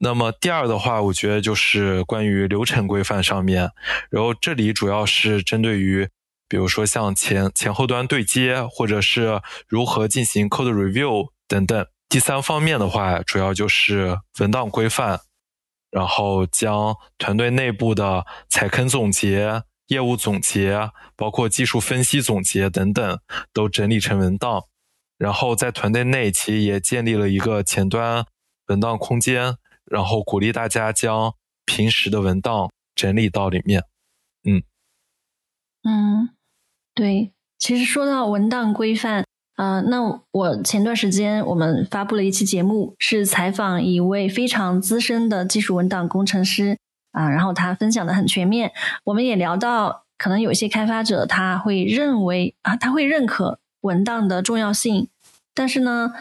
[0.00, 3.70] 那么第二的话，我觉得就是关于流程规范上面，
[4.10, 6.08] 然后这里主要是针对于，
[6.48, 11.86] 比如说像前前后端对接，或者是如何进行 code review 等等。
[12.08, 15.20] 第三方面的话，主要就是文档规范，
[15.90, 19.62] 然后将团队内部的踩坑总结。
[19.88, 23.18] 业务总结，包括技术分析总结等等，
[23.52, 24.64] 都整理成文档。
[25.18, 28.24] 然后在团队内，其实也建立了一个前端
[28.68, 29.58] 文档空间，
[29.90, 33.84] 然后鼓励大家将平时的文档整理到里面。
[34.44, 34.62] 嗯
[35.82, 36.30] 嗯，
[36.94, 37.32] 对。
[37.58, 39.24] 其实说到文档规范，
[39.56, 46.78] 啊，那我前段时间我们发布了一期节目，是采访一位非常资深的技术文档工程师。
[47.12, 48.72] 啊，然后他分享的很全面，
[49.04, 55.06] 我们也聊到，可能有一些开发者他会认为啊，他会认可文档的重要性，
[55.54, 56.12] 但是呢，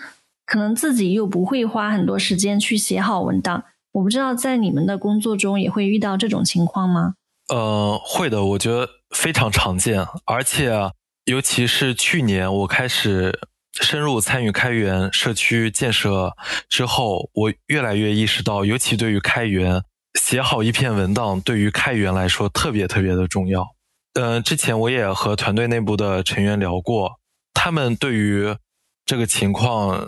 [0.53, 3.63] 可能自己又不会花很多时间去写好文档。
[3.93, 7.15] 我不知道在你们的工作中也会遇到这种情况吗？
[7.49, 10.91] 呃，会的，我觉得非常常见，而且
[11.25, 13.39] 尤其是去年我开始
[13.81, 16.35] 深入参与开源社区建设
[16.69, 19.83] 之后，我越来越意识到，尤其对于开源。
[20.21, 23.65] 写好一篇文档对于开源来说特别特别的重要。
[24.13, 27.13] 嗯，之前我也和团队内部的成员聊过，
[27.55, 28.55] 他们对于
[29.03, 30.07] 这个情况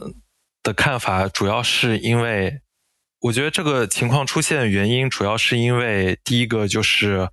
[0.65, 2.59] 的看法，主要是因为，
[3.21, 7.29] 我觉得这个情况出现的原因，主要是因为第一个就是，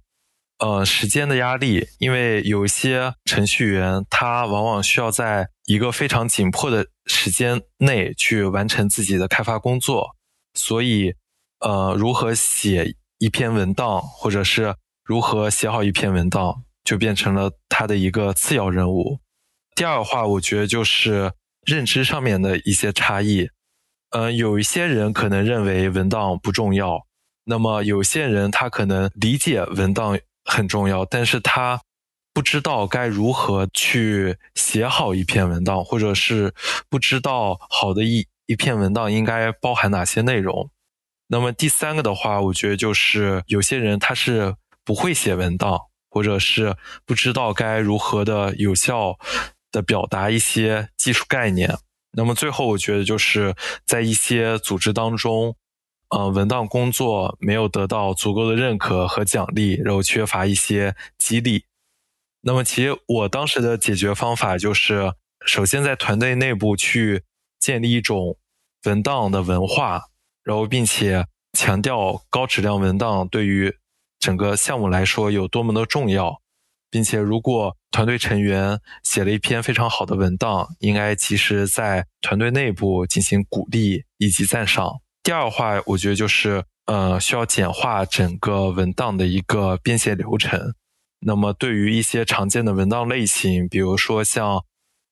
[0.59, 10.14] 呃，时间的压力，因为有一些程序员他往往需要在一个非常紧迫的时间内去完成自己的开发工作，
[10.55, 11.14] 所以。
[11.64, 14.74] 呃，如何写一篇文档，或者是
[15.05, 19.20] 如何写好一篇文档，就变成了他的一个次要任务。
[19.76, 21.30] 第二话，我觉得就是
[21.64, 23.50] 认知上面的一些差异。
[24.10, 27.06] 嗯，有一些人可能认为文档不重要，
[27.44, 31.80] 那么有些人他可能理解文档很重要，但是他
[32.34, 36.52] 不知道该如何去写好一篇文档，或者是
[36.90, 40.70] 不知道好的一一篇文档应该包含哪些内容。
[41.28, 49.18] 那么第三个的话，我觉得就是有些人他是不会写文档，或者是不知道该如何的有效
[49.73, 51.77] 的表达一些技术概念。
[52.12, 55.57] 那么最后，我觉得就是在一些组织当中，
[56.11, 61.64] 呃，文档工作没有得到足够的认可和奖励，然后缺乏一些激励。
[62.43, 65.14] 那么其实我当时的解决方法就是，
[65.47, 67.25] 首先在团队内部去
[67.59, 68.37] 建立一种
[68.85, 70.03] 文档的文化。
[70.45, 71.25] 然后，并且
[71.57, 73.73] 强调高质量文档对于
[74.18, 76.41] 整个项目来说有多么的重要，
[76.93, 85.01] 并且如果团队成员写了一篇非常好的文档，应该及时在团队内部进行鼓励以及赞赏。
[85.24, 90.74] 第二话，我觉得就是呃，需要简化整个文档的一个编写流程。
[91.26, 94.62] 那么，对于一些常见的文档类型，比如说像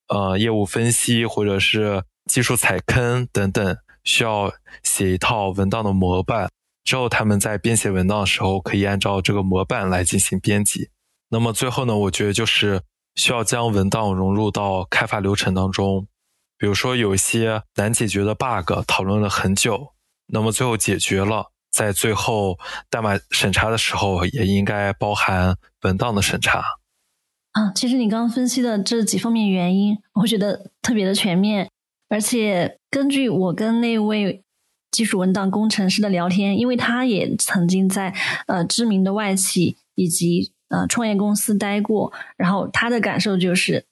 [0.09, 3.77] 呃业务分析或者是技术踩坑等等。
[4.03, 4.51] 需要
[4.83, 6.51] 写一套文档的模板，
[6.85, 10.89] 之后他们在编写文档的时候，可以按照这个模板来进行编辑。
[11.31, 12.83] 那么最后呢，我觉得就是
[13.15, 16.07] 需要将文档融入到开发流程当中。
[16.59, 19.95] 比如说有一些难解决的 bug，讨论了很久，
[20.27, 22.59] 那么最后解决了，在最后
[22.91, 26.63] 代码审查的时候，也应该包含文档的审查。
[27.53, 31.71] 啊，其实你刚刚分析的这几方面原因，我觉得特别的全面。
[32.09, 34.43] 而且根据我跟那位
[34.91, 38.15] 技术文档工程师的聊天，因为他也曾经在
[38.47, 43.85] 呃知名的外企以及呃创业公司待过，然后他的感受就是，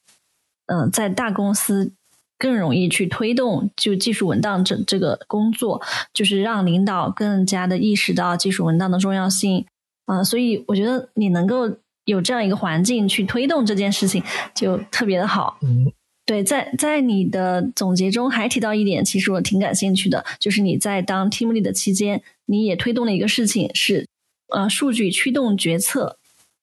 [0.66, 1.92] 嗯，在大公司
[2.38, 5.82] 更容易去推动就技术文档这这个工作，
[6.14, 9.66] 就是让领导更加的意识到技术文档的重要性。
[10.06, 11.70] 啊，所以我觉得你能够
[12.04, 14.22] 有这样一个环境去推动这件事情，
[14.54, 15.58] 就特别的好。
[15.60, 15.92] 嗯，
[16.24, 24.06] 对，在在你的总结中还提到一点，其实我挺感兴趣的，就是你在当 team lead 的期间，你也推动了一个事情，是
[24.48, 26.16] 呃数据驱动决策。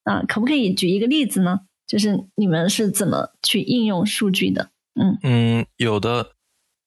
[0.05, 1.59] 啊，可不可以举一个例子呢？
[1.85, 4.71] 就是你们是怎么去应用数据的？
[4.95, 6.31] 嗯嗯，有的，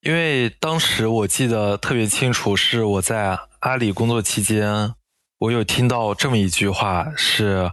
[0.01, 4.95] 因为当时我记得特别清楚，是我在阿里工作期间。
[5.41, 7.71] 我有听到这么一句话，是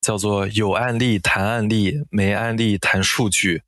[0.00, 3.62] 叫做“有案例谈案例，没案例谈数据，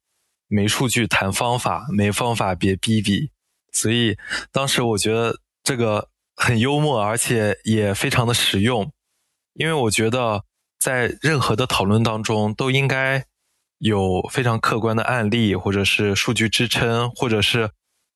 [0.49, 3.31] 没数据谈方法，没方法别逼逼”。
[3.73, 4.17] 所以
[4.51, 8.91] 当时我觉得这个很幽默，而且也非常的实用。
[9.53, 10.45] 因为我觉得
[10.85, 13.25] 在任何的讨论当中，都应该
[13.79, 17.71] 有非常客观的案例，或者是数据支撑，或者是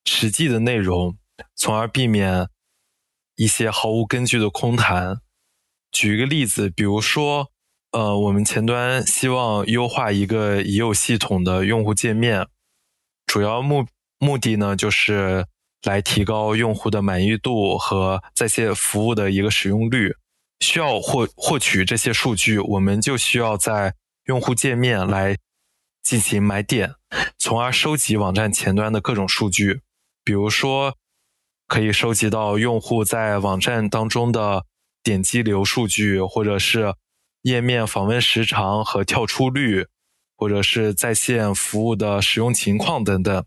[0.05, 1.17] 实际的内容，
[1.57, 2.49] 从而避免。
[3.37, 5.21] 一些毫无根据的空谈。
[5.93, 7.53] 举一个例子，比如说，
[7.93, 12.49] 呃，我们前端希望优化一个已有系统的用户界面，
[13.27, 13.87] 主要目
[14.19, 15.47] 目的呢，就是
[15.85, 20.17] 来提高用户的满意度和在线服务的一个使用率。
[20.61, 23.95] 需要获获取这些数据，我们就需要在
[24.25, 25.37] 用户界面来
[26.03, 26.95] 进行买点，
[27.39, 29.81] 从而收集网站前端的各种数据，
[30.25, 30.97] 比如说。
[31.71, 34.65] 可以收集到用户在网站当中的
[35.03, 36.95] 点击流数据，或者是
[37.43, 39.87] 页面访问时长和跳出率，
[40.35, 43.45] 或者是在线服务的使用情况等等。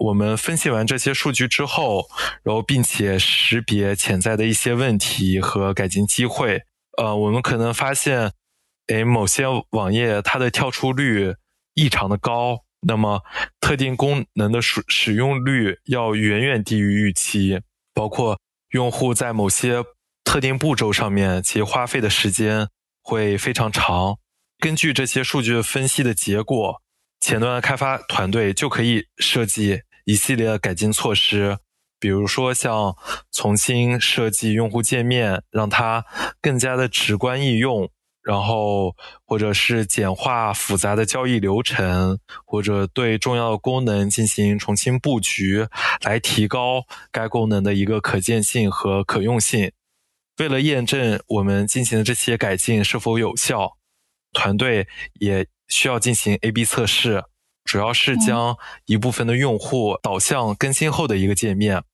[0.00, 2.06] 我们分析完这些数据之后，
[2.42, 6.62] 然后并且识别潜在的一些问题和改进机会。
[6.96, 8.32] 呃，我们可能发现，
[8.86, 11.34] 哎，某些网页它的跳出率
[11.74, 12.64] 异常的高。
[12.86, 13.20] 那么，
[13.60, 17.60] 特定功能的使使用率要远远低于预期，
[17.92, 18.40] 包括
[18.70, 19.84] 用户在某些
[20.24, 22.68] 特定步骤上面其花费的时间
[23.02, 24.16] 会非常长。
[24.58, 26.80] 根据这些数据分析的结果，
[27.20, 31.58] 前端的开发团队就可以设计一系列的改进措施，
[31.98, 32.96] 比如说像
[33.32, 36.04] 重新设计用户界面，让它
[36.40, 37.90] 更加的直观易用。
[38.22, 38.94] 然后，
[39.24, 45.66] 或者是简化复杂的交易流程，或者对重要的功能进行重新布局，
[46.04, 49.72] 来提高该功能的一个可见性和可用性。
[50.36, 53.78] 为了验证我们进行的这些改进是否有效，
[54.34, 57.24] 团队也需要进行 A/B 测试，
[57.70, 61.84] 主要是将一部分的用户导向更新后的一个界面，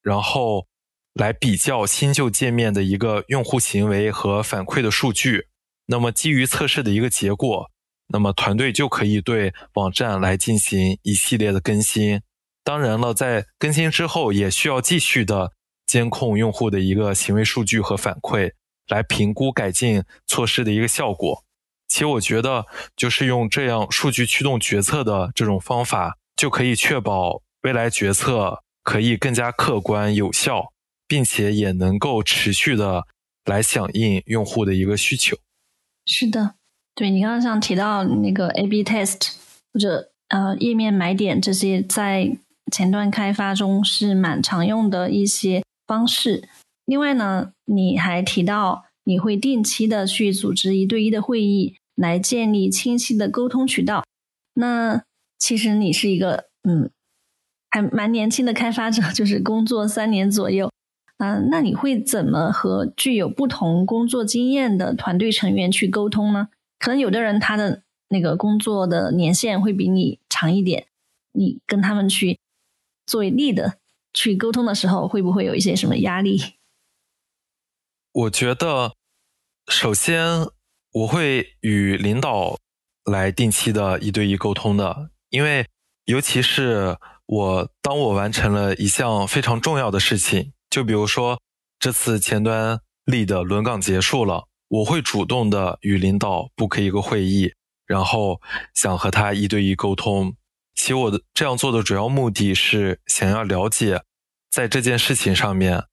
[0.00, 0.68] 然后
[1.12, 5.48] 来比较新旧界面的一个用户行为和反馈的数据。
[5.86, 7.68] 那么基于测试的一个结果，
[8.06, 12.22] 那么团队就可以对网站来进行一系列的更新。
[12.62, 15.50] 当然了，在更新之后，也需要继续的
[15.84, 18.52] 监控用户的一个行为数据和反馈，
[18.86, 21.42] 来评估改进措施的一个效果。
[21.94, 22.66] 其实我觉得，
[22.96, 30.72] 就是用这样数据驱动决策的这种方法，就可以确保未来决策可以更加客观有效，
[31.06, 33.04] 并且也能够持续的
[33.44, 35.36] 来响应用户的一个需求。
[36.04, 36.56] 是的，
[36.96, 39.36] 对你刚刚像提到那个 A/B test
[39.72, 42.36] 或者呃页面买点这些，在
[42.72, 46.48] 前端开发中是蛮常用的一些方式。
[46.86, 54.04] 另外呢，你还提到你会定期的去组织一对一的会议，来建立清晰的沟通渠道。
[54.54, 55.04] 那
[55.38, 56.90] 其实你是一个嗯
[57.70, 60.70] 还蛮年轻的开发者，就是工作三年左右。
[61.18, 66.48] 嗯，那你会怎么和具有不同工作经验的团队成员去沟通呢？
[66.78, 70.88] 可能有的人他的那个工作的年限会比你长一点，
[71.32, 72.38] 你跟他们去
[73.06, 73.74] 作为 lead
[74.12, 76.40] 去沟通的时候，会不会有一些什么压力？
[78.12, 78.92] 我觉得，
[79.68, 80.46] 首先
[80.94, 82.56] 我会与领导
[83.04, 85.66] 来定期的一对一沟通的，因为
[86.04, 90.52] 尤其是我当我完成了一项非常重要的事情。
[90.70, 91.40] 就比如说，
[91.80, 97.52] 这次前端力的轮岗结束了，我会主动的与领导 book 一个会议，
[97.86, 98.40] 然后
[98.72, 100.36] 想和他一对一沟通。
[100.76, 104.02] 其实我的这样做的主要目的是想要了解，
[104.48, 105.86] 在这件事情上面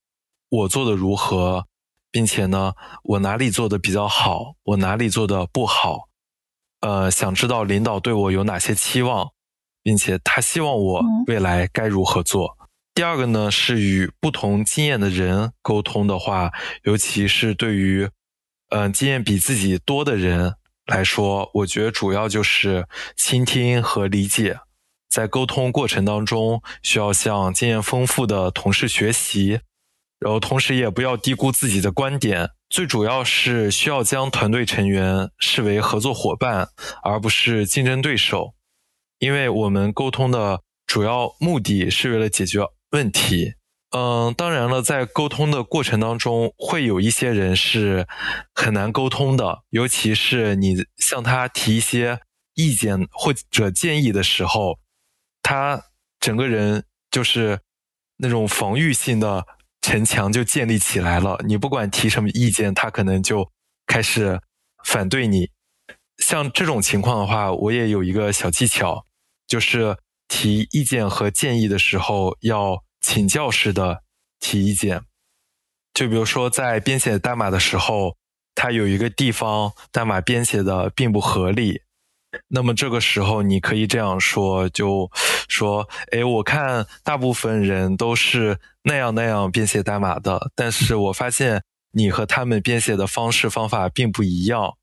[0.50, 1.66] 我做的如何，
[2.12, 6.10] 并且呢，我哪里做的比较好，我哪里做的不好，
[6.82, 9.32] 呃，想知道领导对我有哪些期望，
[9.82, 12.58] 并且他希望我未来该如何做。
[12.94, 16.52] 第二个呢，是与不同经验的人沟通的话，
[16.84, 18.10] 尤其是对于，
[18.70, 20.56] 嗯，经验比自己多的人
[20.86, 22.86] 来说，我觉得主要就是
[23.16, 24.60] 倾听和理解。
[25.10, 29.62] 在沟通过程当中需要向经验丰富的同事学习，
[30.22, 32.52] 然后同时也不要低估自己的观点。
[32.70, 36.70] 最主要是需要将团队成员视为合作伙伴，
[37.04, 38.54] 而不是竞争对手，
[39.20, 42.62] 因为我们沟通的主要目的是为了解决
[42.92, 43.56] 问题。
[43.90, 48.08] 嗯，当然了，在沟通的过程当中，会有一些人是
[48.54, 52.22] 很难沟通的，尤其是你向他提一些
[52.54, 54.80] 意见或者建议的时候，
[55.42, 55.82] 他
[56.22, 57.60] 整个人就是
[58.18, 59.46] 那种防御性的。
[59.82, 61.40] 城墙就建立起来了。
[61.46, 63.52] 你不管提什么意见，他可能就
[63.86, 64.40] 开始
[64.84, 65.50] 反对你。
[66.18, 69.06] 像这种情况的话，我也有一个小技巧，
[69.48, 74.04] 就是提意见和建议的时候要请教式的
[74.40, 75.02] 提意见。
[75.94, 78.16] 就比如说在编写代码的时候，
[78.54, 81.82] 它有一个地方代码编写的并不合理。
[82.48, 85.10] 那么这个时候，你可以这样说，就
[85.48, 94.76] 说：“哎，我看大部分人都是那样那样编写代码的，但是我发现你和他们编写的方式方法并不一样。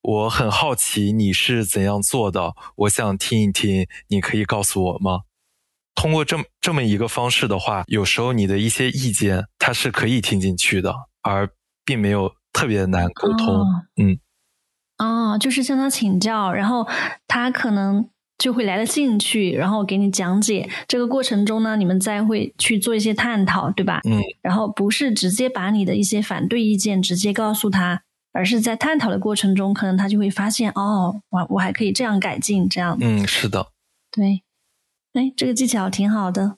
[0.00, 5.20] 我很好奇你是怎样做的，我想听一听，你可以告诉我吗？
[5.94, 11.48] 通过这么这么一个方式的话，有时候你的一些意见他是可以听进去的，而
[11.84, 13.62] 并没有特别难沟通。
[13.96, 14.18] 嗯。”
[15.04, 16.86] 哦，就是向他请教，然后
[17.28, 20.68] 他可能就会来了兴趣，然后给你讲解。
[20.88, 24.00] 这个过程中呢，你们再会去做一些探讨，对吧？
[24.04, 24.20] 嗯。
[24.42, 28.02] 然后不是直接把你的一些反对意见直接告诉他，
[28.32, 32.96] 而是在探讨的过程中，可能他就会发现，哦，我我还可以这样改进，这样。
[33.00, 33.68] 嗯，是的。
[34.10, 34.42] 对。
[35.12, 36.56] 哎，这个技巧挺好的。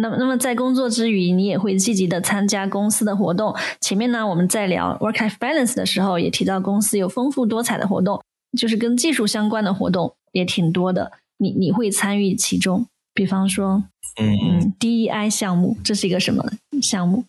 [0.00, 3.54] 那么，那么在工作之余，你也会积极的参加公司的活动。
[3.80, 8.22] 前面呢，我们在聊 work-life balance 的时候，也提到公司有丰富多彩的活动，
[8.56, 11.12] 就是跟技术相关的活动也挺多的。
[11.38, 12.86] 你你会参与其中？
[13.12, 13.82] 比方说，
[14.20, 17.24] 嗯，DEI 项目，这是一个什么项目？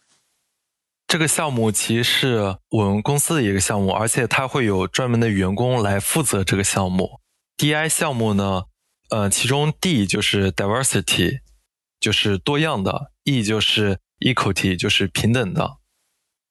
[1.07, 7.20] 这个项目其实是我们公司的一个项目，而且它会有专门的员工来负责这个项目。
[7.57, 8.65] DEI 项目呢，
[9.09, 11.39] 呃，其中 D 就是 diversity。
[11.99, 15.77] 就是多样的，E 就是 equality，就是平等的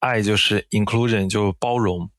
[0.01, 2.11] ，I 就是 inclusion，就包容。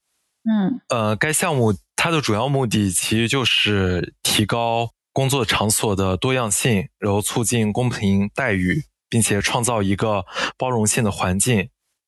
[0.50, 10.26] 嗯，呃，该项目它的主要目的其实就是提高工作场所的多样性，然后促进公平待遇，并且创造一个
[10.58, 11.58] 包容性的环境，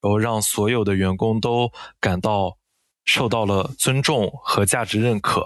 [0.01, 2.57] 然后让所有的员工都感到
[3.05, 5.45] 受到了尊重和价值认可。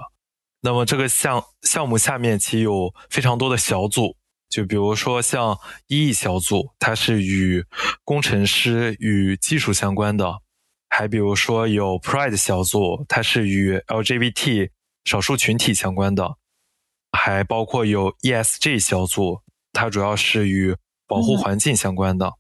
[0.62, 4.16] 那么这个项项目下面其实有非常多的小组。
[4.50, 7.66] 就比如说像 E 小组，它是与
[8.04, 10.26] 工程师与技术相关的；
[10.90, 14.70] 还比如说有 Pride 小组，它是与 LGBT
[15.04, 16.38] 少数群体相关的；
[17.12, 19.42] 还包括有 ESG 小组，
[19.74, 20.76] 它主要是与
[21.08, 22.34] 保护环境相关的。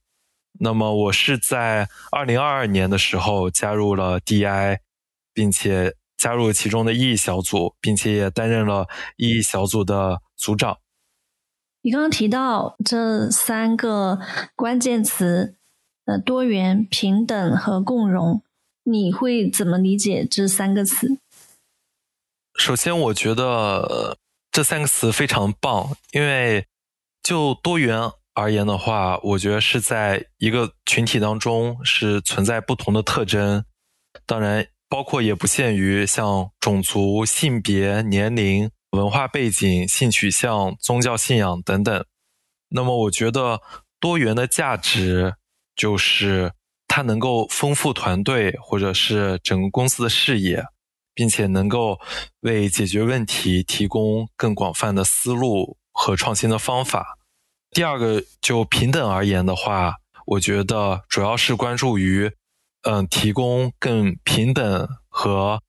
[0.57, 4.77] 那么我是在2022年的时候加入了 DI，
[5.33, 8.87] 并且加入其中的 E 小组，并且也担任了
[9.17, 10.77] E 小组的组长。
[11.85, 14.19] 你刚刚提到这三个
[14.55, 15.55] 关键词，
[16.05, 18.41] 呃，多元、平等和共融，
[18.85, 21.19] 你会怎么理解这三个词？
[22.57, 24.17] 首先，我觉得
[24.51, 26.65] 这三个词非常棒，因为
[27.21, 27.99] 就多元
[28.33, 33.63] 而言的话，我觉得是在一个群体当中是存在不同的特征，
[34.25, 38.71] 当然包括也不限于像种族、性别、年龄。
[38.95, 42.05] 文化背景、性取向、宗教信仰等等。
[42.69, 43.61] 那么，我觉得
[43.99, 45.35] 多元的价值
[45.75, 46.53] 就是
[46.87, 50.65] 它能够丰富团队或者是整个公司的视野，
[51.13, 51.99] 并且能够
[52.41, 57.17] 为解决问题提供更广泛的思路和创新的方法。
[57.71, 62.31] 第二个，就平等而言的话，我觉得主要是关注于，
[62.83, 65.61] 嗯，提供更平等和，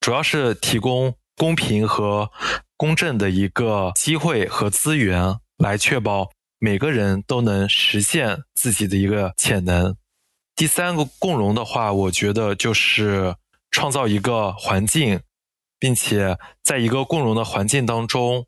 [0.00, 2.30] 主要是提供公平和。
[2.80, 9.94] 公正的一个机会和资源，来确保每个人都能实现自己的一个潜能。
[10.56, 13.34] 第三个共融的话，我觉得就是
[13.70, 15.20] 创造一个环境，
[15.78, 18.46] 并且在一个共融的环境当中，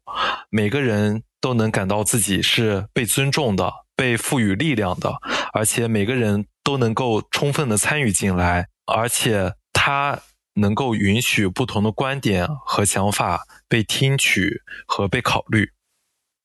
[0.49, 5.12] 每个人都能感到自己是被尊重的、被赋予力量的，
[5.53, 10.18] 而且每个人都能够充分的参与进来，而且他。
[10.55, 15.70] 能够允许不同的观点和想法被听取和被考虑，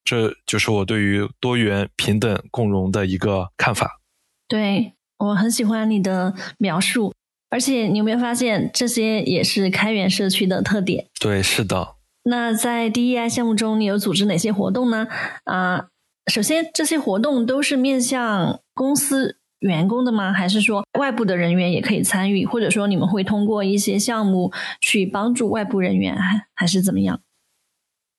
[0.03, 3.99] 这就是我对于多元、平等、共融的一个看法。
[4.47, 7.13] 对我很喜欢你的描述，
[7.49, 11.07] 而且你有没有发现，这些也是开源社区的特点？
[11.19, 11.95] 对，是的。
[12.23, 15.07] 那在 DEI 项目中，你有组织哪些活动呢？
[15.45, 15.87] 啊，
[16.31, 20.31] 首先这些活动都是面向公司员工的吗？
[20.31, 22.45] 还是说外部的人员也可以参与？
[22.45, 27.21] 或者说你们会通过一些项目去帮助外部人员，还还是怎么样？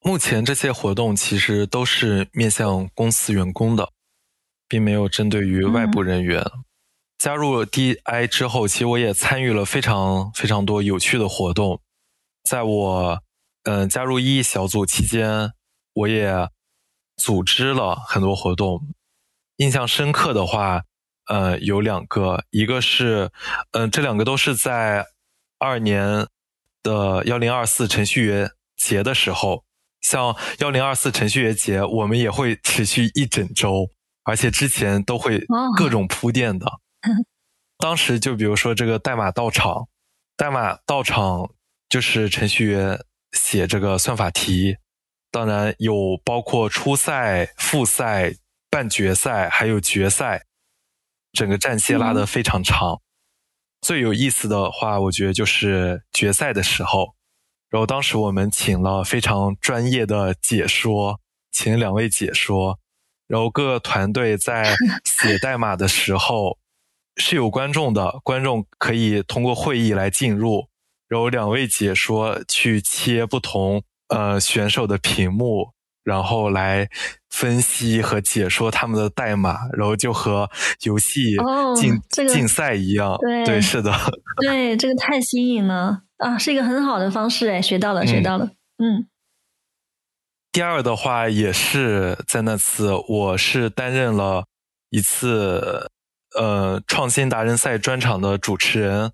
[0.00, 3.90] 目前这些活动其实都是面向公司员工的，
[4.68, 6.44] 并没有针对于外部人员。
[7.18, 11.80] 加入 DI 之后，其实我也参与了非常非常多有趣的活动。
[12.48, 13.22] 在我
[13.64, 15.52] 嗯加入 E 小组期间，
[15.94, 16.48] 我也
[17.16, 18.86] 组织了很多活动。
[19.56, 20.84] 印象深刻的话，
[21.28, 23.30] 呃，有两个，一个是
[23.72, 25.04] 嗯，这两个都是在
[25.58, 26.26] 二年
[26.82, 29.64] 的幺零二四程序员节的时候。
[30.00, 33.90] 像幺零二四程序员节，我们也会持续一整周，
[34.22, 35.44] 而且之前都会
[35.76, 36.66] 各种铺垫的。
[37.78, 39.88] 当时就比如说这个代码到场，
[40.36, 41.50] 代码到场
[41.88, 44.76] 就是程序员写这个算法题，
[45.32, 48.32] 当然有包括初赛、复赛、
[48.70, 50.44] 半决赛，还有决赛，
[51.32, 53.00] 整个战线拉得非常长。
[53.80, 57.14] 最有意思的话，我觉得就是决赛的时候。
[57.70, 61.20] 然后当时我们请了非常专业的解说，
[61.52, 62.78] 请两位解说，
[63.26, 64.74] 然后各个团队在
[65.04, 66.58] 写代码的时候
[67.16, 70.68] 是有观众的，观众可以通过会议来进入，
[71.08, 75.72] 然后两位解说去切不同呃选手的屏幕，
[76.08, 76.88] 然后来
[77.28, 80.48] 分析和解说他们的代码，然后就和
[80.84, 81.36] 游戏
[81.76, 83.92] 竞竞赛一样，对，是的，
[84.40, 86.00] 对，这个太新颖了。
[86.16, 88.46] 啊，是一个很好的方式哎，学到了，学到了。
[88.78, 89.06] 嗯，
[90.50, 94.46] 第二的话也是在那次，我是担任了
[94.90, 95.90] 一次
[96.36, 99.12] 呃创新达人赛专场的主持人，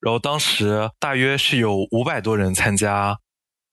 [0.00, 3.18] 然后当时大约是有五百多人参加，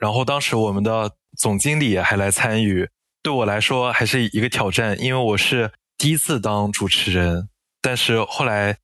[0.03, 2.89] 然后当时我们的总经理还来参与，
[3.21, 7.47] 对我来说还是一个挑战，因为我是第一次当主持人，
[7.81, 8.75] 但是后来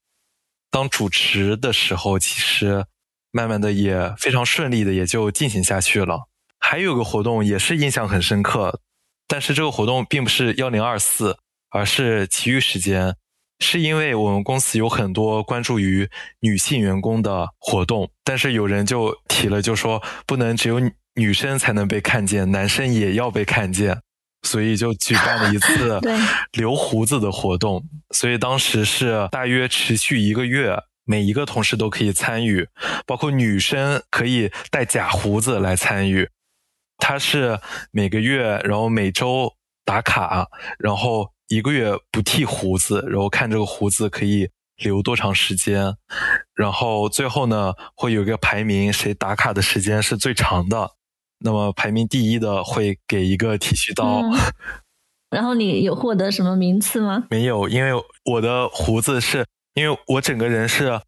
[0.71, 2.85] 当主持的时候，其实。
[3.31, 6.27] 慢慢的也非常顺利的也就进行下去了。
[6.57, 8.79] 还有个活动也是印象很深刻，
[9.27, 11.37] 但是这个活动并不是幺零二四，
[11.69, 13.15] 而是其余时间。
[13.59, 16.09] 是因为我们公司有很多关注于
[16.39, 20.79] 女性员工的活动，但是有人就提了，就说不能只有
[21.15, 24.01] 女生才能被看见，男生也要被看见，
[24.43, 25.99] 所以就举办了一次
[26.53, 27.83] 留胡子的活动。
[28.11, 30.83] 所以当时是大约持续一个月。
[31.05, 32.67] 每一个同事都可以参与，
[33.07, 36.29] 包括女生可以带假胡子来参与。
[36.99, 39.51] 他是每个月，然后每周
[39.83, 40.47] 打卡，
[40.77, 45.95] 然后一个月不剃胡子，然后看这个胡子可以留多长时间。
[46.53, 50.91] 然后最后呢，会有一个排名，谁打卡的时间是最长的，
[51.39, 54.21] 那么排名第一的会给一个剃须刀。
[55.29, 57.25] 然后你有获得什么名次吗？
[57.29, 57.91] 没有，因为
[58.25, 59.45] 我的胡子是。
[59.75, 60.99] 因为我整个人是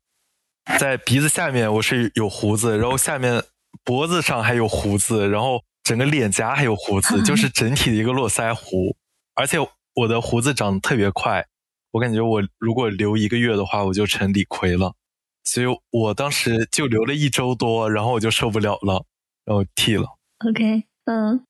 [0.80, 3.44] 在鼻子下面，我是有胡子，然后下面
[3.84, 8.96] 脖子上还有胡子，然后整个脸颊还有胡子， 就是整体的一个络腮胡。
[9.34, 9.58] 而且
[9.96, 11.46] 我的胡子长得特别快，
[11.92, 14.94] 我感觉我如果留一个月的话，我就成李逵了。
[15.44, 19.04] 所以我当时就留了一周多，然后我就受不了了，
[19.44, 20.08] 然后剃了。
[20.50, 21.46] OK，嗯，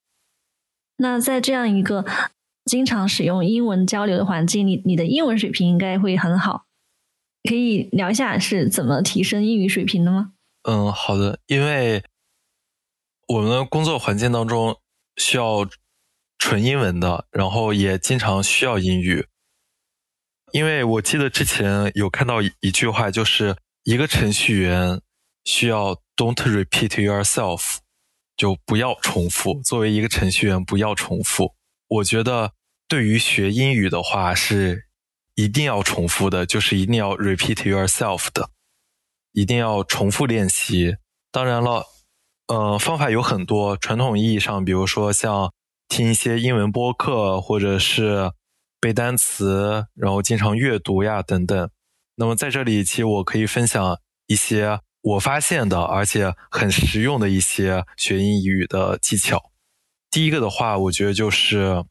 [0.96, 2.04] 那在这样一个
[2.64, 6.64] 经常使用英文交流的环境里，你的英文水平应该会很好。
[7.48, 10.34] 可以聊一下是怎么提升英语水平的吗？
[10.62, 11.40] 嗯，好的。
[11.46, 12.04] 因为
[13.26, 14.78] 我们的工作环境当中
[15.16, 15.68] 需要
[16.38, 19.26] 纯英文的，然后也经常需要英语。
[20.52, 25.00] 因为我记得之前有看到一句话，就是一个程序员
[25.44, 27.78] 需要 “Don't repeat yourself”，
[28.36, 29.60] 就不要重复。
[29.62, 31.54] 作为一个程序员，不要重复。
[31.88, 32.52] 我觉得
[32.88, 34.88] 对于学英语的话是。
[35.34, 38.50] 一定要重复的，就是一定要 repeat yourself 的，
[39.32, 40.96] 一定要重复练习。
[41.30, 41.86] 当然了，
[42.48, 43.74] 呃，方法有很多。
[43.78, 45.50] 传统意义上，比如说像
[45.88, 48.30] 听一些英文播客，或者是
[48.78, 51.70] 背单词，然后经常阅读呀等等。
[52.16, 59.52] 那么在这里，其实我可以分享一些我发现的，而且很实用的一些学英语的技巧。
[60.10, 61.84] 第一个的话，我觉得就是。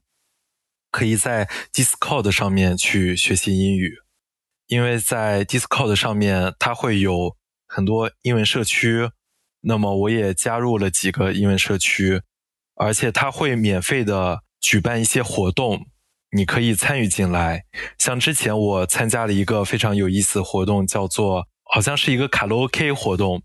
[0.93, 3.95] 可以在 Discord 上面去学习英语，
[4.67, 9.09] 因为在 Discord 上面它会有很多英文社区，
[9.61, 12.21] 那么我也加入了几个英文社区，
[12.75, 15.87] 而且它会免费的举办一些活动，
[16.31, 17.63] 你可以参与进来。
[17.97, 23.41] 像之前我参加了一个非常有意思的活动，叫做好像是一个卡拉 OK 活动，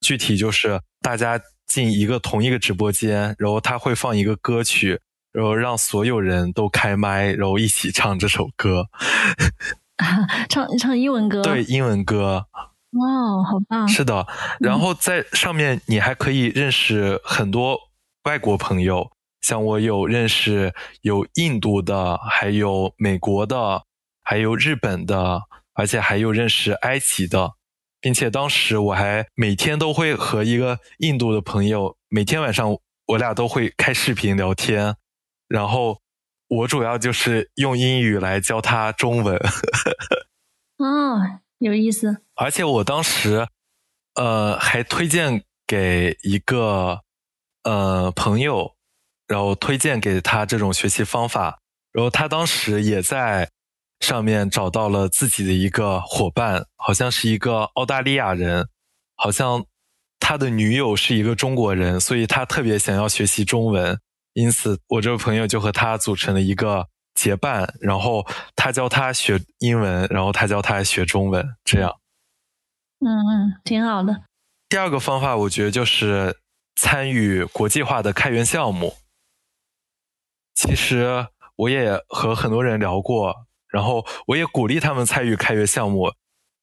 [0.00, 1.40] 具体就是大家。
[1.64, 5.00] 进一个同一个直播间，然后他会放一个歌曲，
[5.32, 8.88] 然后让所有人都开麦，然后一起唱这首歌，
[10.50, 12.46] 唱唱英文歌，对，英文歌。
[12.90, 13.88] 哇，好棒！
[13.88, 14.26] 是的，
[14.60, 17.78] 然后在上面你还可以认识很多
[18.24, 23.84] 外国朋友，像我有认识有印度的，还有美国的，
[24.22, 25.44] 还有日本的，
[25.74, 27.52] 而且还有认识埃及的，
[28.00, 34.96] 并且当时我还每天都会和一个印度的朋友，每天晚上我俩都会开视频聊天，
[35.48, 36.00] 然后
[36.48, 39.36] 我主要就是用英语来教他中文。
[40.78, 41.40] 哦。
[41.62, 43.46] 有意思，而且我当时，
[44.16, 47.02] 呃，还推荐给一个
[47.62, 48.74] 呃朋友，
[49.28, 51.60] 然后推荐给他这种学习方法，
[51.92, 53.48] 然后他当时也在
[54.02, 58.68] 上面找到了自己的一个伙伴，好像是一个澳大利亚人，
[59.14, 59.64] 好像
[60.20, 63.98] 他的女友是一个中国人，所以他特别想要学习中文，
[64.34, 66.88] 因此我这个朋友就和他组成了一个。
[67.14, 68.26] 结伴，然后
[68.56, 71.94] 他教他学英文，然后他教他学中文，这样。
[73.00, 74.22] 嗯嗯，挺好的。
[74.70, 76.38] 第二个方法，我觉得就是
[76.74, 78.94] 参与国际化的开源项目。
[80.54, 86.12] 其实我也和很多人聊过，然后我也鼓励他们参与开源项目。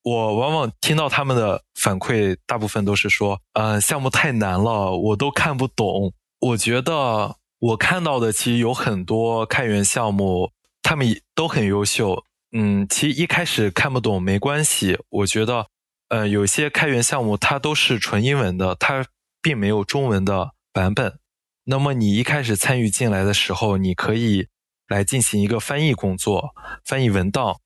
[0.04, 7.36] 我往往听到他们的反馈，大部分都是说：“嗯，项目太难了，我都看不懂。”我觉得。
[7.62, 10.50] 我看到的其实有很多开源项目，
[10.82, 11.06] 他们
[11.36, 12.24] 都很优秀。
[12.54, 14.98] 嗯，其实一开始看不懂没关系。
[15.10, 15.68] 我觉得，
[16.08, 19.06] 呃，有些开源项目它都是纯英文的，它
[19.42, 21.20] 并没有中文的版本。
[21.66, 24.48] 那么你一开始参与进来的时候，你可以
[24.90, 27.60] 来进行一个翻译工作，翻译文档，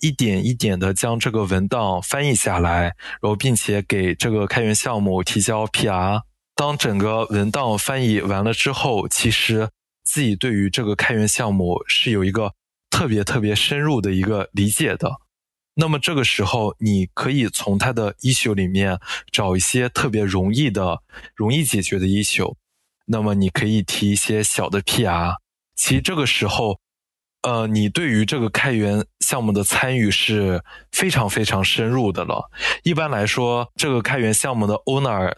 [0.00, 6.22] 一点一点的将这个文档翻译下来，然后并且给这个开源项目提交 PR。
[6.54, 9.70] 当整个文档翻译完了之后，其实
[10.04, 12.52] 自己对于这个开源项目是有一个
[12.90, 15.16] 特别特别深入的一个理解的。
[15.74, 18.98] 那么这个时候，你可以从它的 issue 里面
[19.30, 21.02] 找一些特别容易的、
[21.34, 22.54] 容易解决的 issue。
[23.06, 25.36] 那么你可以提一些小的 PR。
[25.76, 26.80] 其实这个时候，
[27.42, 32.50] 呃，你对于这个开源项目的参与是非常非常深入的了。
[32.82, 35.32] 一般来说，这个开源项目的 owner。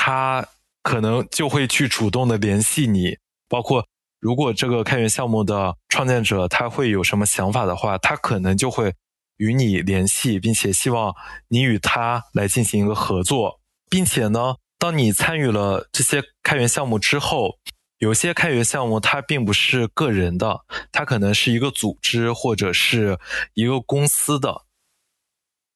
[0.00, 0.46] 他
[0.84, 3.84] 可能就会去主动的联系你，包括
[4.20, 8.94] 如果这个开源项目的创建者他会有什么想法的话，他可能就会
[9.38, 11.14] 与你联系，并且希望
[11.48, 17.58] 你与他来进行一个合作，并且呢，当你参与了这些开源项目之后，
[17.98, 23.18] 有些开源项目它并不是个人的，它可能是一个组织或者是
[23.54, 24.64] 一个公司的。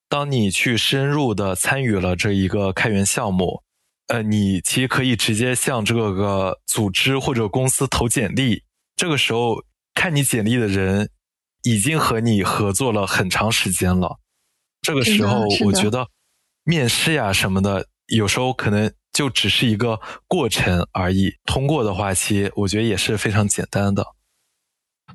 [0.08, 3.62] 当你去深入的参与了这一个开源项目。
[4.08, 8.64] 呃，你其实可以直接向这个组织或者公司投简历。
[8.94, 9.62] 这个时候
[9.94, 11.08] 看你简历的人
[11.62, 14.18] 已经和你合作了很长时间了。
[14.82, 16.08] 这个时候，我觉得
[16.64, 21.34] 面试呀什么的，有时候可能就只是一个过程而已。
[21.44, 24.06] 通过的话，其实我觉得也是非常简单的。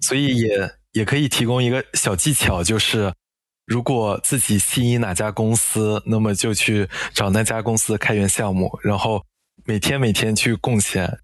[0.01, 3.13] 所以也也可以提供一个小技巧，就是。
[3.67, 9.25] 如果自己心仪哪家公司，那么就去找那家公司的开源项目，然后
[9.65, 11.19] 每天每天去贡献，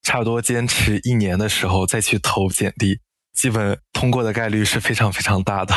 [0.00, 3.00] 差不多坚持一年的时候再去投简历，
[3.32, 5.74] 基本通过的概率是非常非常大的。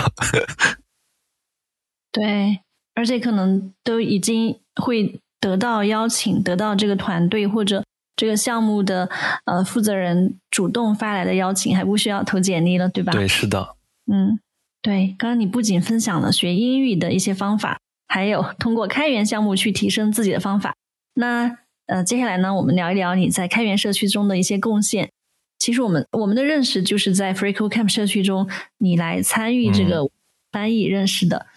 [2.11, 2.59] 对，
[2.93, 7.83] 而且可能都已经会得到邀请，得到这个团队或者
[8.15, 9.09] 这个项目的
[9.45, 13.11] 呃负责人主动发来的邀请，还不需要投简历了，对吧？
[13.11, 13.75] 对，是的。
[14.11, 14.39] 嗯。
[14.81, 20.75] 对，刚刚你不仅分享了学英语的一些方法，还有通过开源项目去提升自己的方法。
[21.15, 21.57] 那
[21.87, 25.09] 呃，接下来呢，我们聊一聊你在开源社区中的一些贡献。
[25.57, 28.47] 其实我们我们的认识就是在 FreeCodeCamp 社区中，
[28.77, 30.07] 你来参与这个
[30.51, 31.37] 翻译认识的。
[31.37, 31.54] 嗯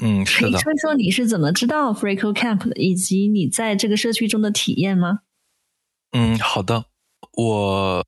[0.00, 5.20] 嗯，可以说一说你是怎么知道 FreeCodeCamp 的，以及你在这个社区中的体验吗？
[6.12, 6.86] 嗯，好的。
[7.32, 8.04] 我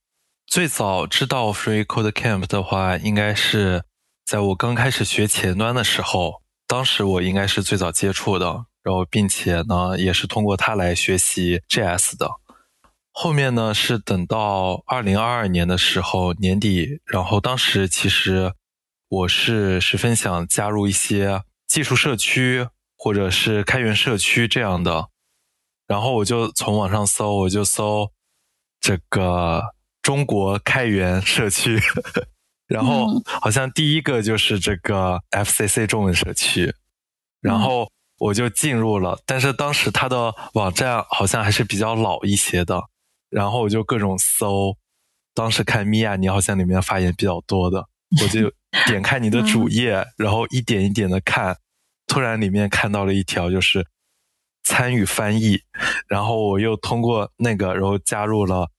[0.46, 3.82] 最早知道 FreeCodeCamp 的话，应该是。
[4.26, 8.46] 在我刚开始学前端的时候，当时我应该是最早接触的，
[8.80, 12.30] 然后并且呢，也是通过它来学习 JS 的。
[13.10, 18.52] 后面呢，是等到二零二二年的时候年底，然后当时其实
[19.08, 22.66] 我是十分想加入一些技术社区
[22.96, 25.08] 或者是开源社区这样的，
[25.86, 28.10] 然后我就从网上搜，我就搜
[28.80, 29.62] 这个
[30.02, 31.80] 中国开源社区。
[32.66, 36.74] 然后好像第一个就是这个 FCC 中文社区，
[37.40, 37.88] 然后
[38.18, 42.80] 我就进入了，但是当时它的网站好像还是比较老一些的，
[43.28, 44.76] 然后我就各种搜，
[45.34, 47.88] 当时看米娅，你好像里面发言比较多的，
[48.22, 48.52] 我就
[48.86, 51.56] 点开你的主页，然后一点一点的看，
[52.06, 53.86] 突然里面看到了一条就是
[54.62, 55.60] 参与翻译，
[56.08, 58.70] 然后我又通过那个，然后加入了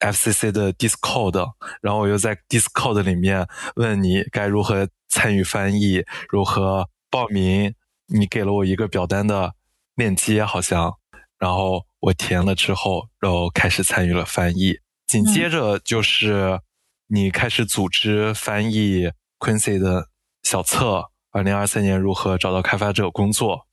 [0.00, 3.46] FCC 的 Discord，然后我又在 Discord 里面
[3.76, 7.74] 问你该如何参与翻译，如何报名。
[8.06, 9.54] 你给了我一个表单的
[9.94, 10.92] 链接，好像，
[11.38, 14.78] 然后我填了之后，然后开始参与了翻译。
[15.06, 16.60] 紧接着就是
[17.06, 19.10] 你开始组织翻译
[19.44, 20.08] Quincy 的
[20.42, 23.66] 小册，二零二三年如何找到开发者工作。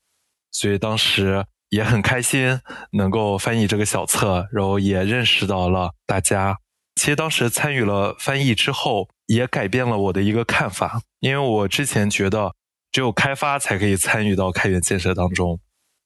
[0.52, 2.60] 所以当时也很开心
[2.92, 6.58] 能够翻译这个小册，然后也认识到了大家。
[6.96, 12.54] 其实当时参与了翻译之后，也改变了我的一个看法，因为我之前觉得。
[12.94, 15.62] 只有开发才可以参与到开源建设当中，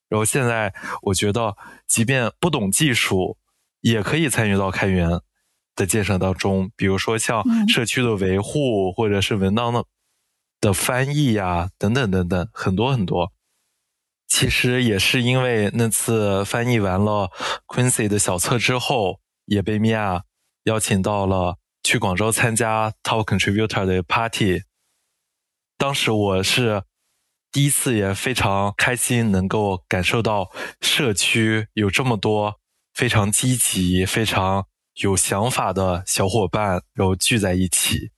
[0.08, 0.72] 然后现在
[1.02, 3.40] 我觉得，即便不懂技术，
[3.82, 5.10] 也可以参与到开源
[5.76, 6.72] 的建设当中。
[6.76, 9.86] 比如说像社区的维护，或者是文档的
[10.62, 13.32] 的翻译呀，等等等等，很多很多。
[14.28, 17.30] 其实也是因为那次翻译完了
[17.68, 20.24] Quincy 的小册之后，也被米娅
[20.64, 24.64] 邀请到了去广州参加 Top Contributor 的 Party。
[25.78, 26.84] 当时我是
[27.52, 30.50] 第一次，也非常开心，能够感受到
[30.82, 32.60] 社区有这么多
[32.94, 38.12] 非常积极、非常有想法的小伙伴，然后聚在一起。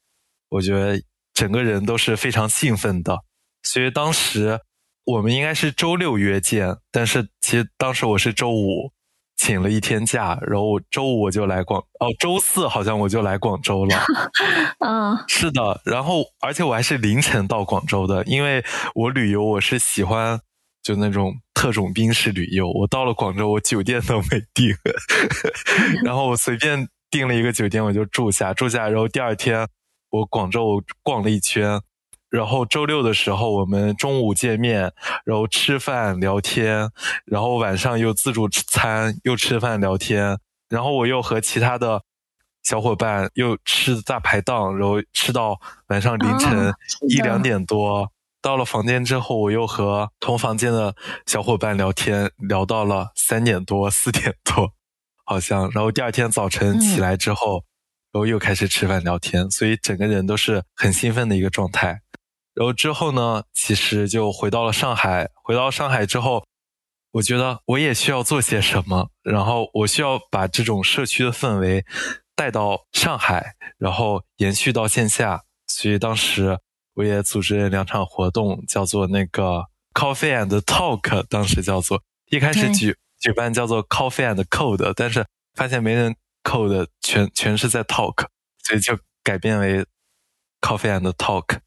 [0.49, 1.01] 我觉得
[1.33, 3.19] 整个人都是非常兴奋的。
[3.63, 4.59] 所以当时
[5.05, 8.91] 我们应该是周六约见，但是其实当时我是周五。
[9.39, 13.95] 请了一天假，然后周五我就来广哦，周四好像我就来广州了。
[14.83, 20.41] 嗯，是的，然后而且我还是凌晨到广州的，因为我旅游我是喜欢
[20.87, 22.71] 就那种特种兵式旅游。
[22.71, 24.73] 我到了广州，我酒店都没订，
[26.05, 29.67] 然后我随便订了一个酒店，我就住下，住下，然后第二天
[30.11, 31.81] 我广州逛了一圈。
[32.29, 34.93] 然后周六的时候，我们中午见面，
[35.25, 36.89] 然后吃饭聊天，
[37.25, 40.39] 然后晚上又自助餐，又吃饭聊天，
[40.69, 42.01] 然后我又和其他的
[42.63, 46.73] 小伙伴又吃大排档，然后吃到晚上凌晨
[47.09, 48.09] 一两点多。
[48.47, 50.95] 到了房间之后，我又和同房间的
[51.25, 54.71] 小伙伴聊天，聊到了三点多、四点多，
[55.25, 55.69] 好像。
[55.73, 57.65] 然后第二天早晨起来之后，
[58.13, 61.99] 然后又开始吃饭聊天，所以整个人都是很兴奋的一个状态。
[62.53, 65.29] 然后之后呢，其实就回到了上海。
[65.43, 66.45] 回到上海之后，
[67.11, 69.09] 我觉得我也需要做些什么。
[69.23, 71.83] 然后我需要把这种社区的氛围
[72.33, 75.43] 带到上海，然后延续到线下。
[75.67, 76.57] 所以当时
[76.97, 79.63] 我也组织了两场活动，叫做那个
[79.93, 81.23] Coffee and Talk。
[81.29, 82.01] 当时叫做
[82.31, 88.25] 一开始举举办叫做 Coffee and Code，但是发现没人 code，全全是在 talk，
[88.63, 89.85] 所以就改变为
[90.59, 91.59] Coffee and Talk。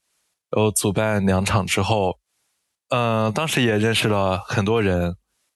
[0.51, 2.19] 然后主办两场之后，
[2.89, 5.15] 嗯，当时也认识了很多人，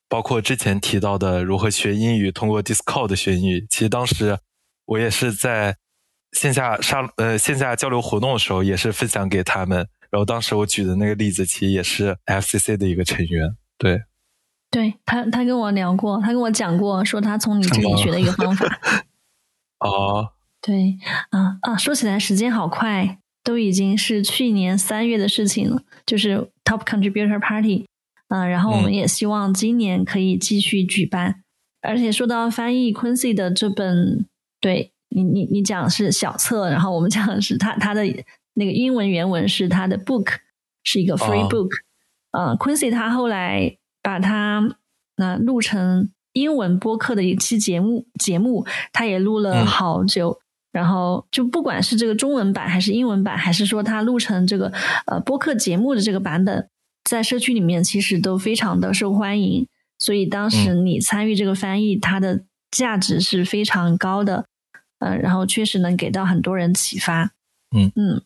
[0.09, 3.67] 包括之前提到的如何学英语，通过 Discord 学英语。
[3.69, 4.39] 其实当时
[4.85, 5.77] 我也是在
[6.35, 9.79] 线下上呃线下交流活动的时候，也是分享给他们。
[10.11, 13.57] 然后当时我举的那个例子，其实也是 FCC 的一个成员。
[13.79, 14.03] 对，
[14.71, 18.67] 对他他跟我聊过，他跟我讲过，说他从你这里学的一个方法。
[19.81, 20.99] 哦，对
[21.31, 23.19] 啊啊，说起来时间好快。
[23.45, 27.85] 都已经是去年三月的事情了，就是 Top Contributor Party，
[28.29, 31.43] 嗯，然后我们也希望今年可以继续举办。
[31.83, 34.25] 而且说到翻译 Quincy 的这本，
[34.63, 38.03] 对你你你讲是小册，然后我们讲的是他他的
[38.55, 40.27] 那个英文原文是他的 book，
[40.83, 41.71] 是一个 free book。
[42.33, 44.77] 嗯，Quincy 他后来把它
[45.17, 50.41] 那录成英文播客的一期节目，节目他也录了好久。
[50.73, 54.73] 然后就不管是这个中文版还是英文版，还是说他录成这个
[55.07, 56.69] 呃播客节目的这个版本，
[57.05, 59.69] 在社区里面其实都非常的受欢迎。
[60.01, 62.43] 所以当时你参与这个翻译，它的
[62.73, 64.47] 价值是非常高的，
[65.05, 67.33] 嗯，然后确实能给到很多人启发。
[67.77, 68.23] 嗯嗯，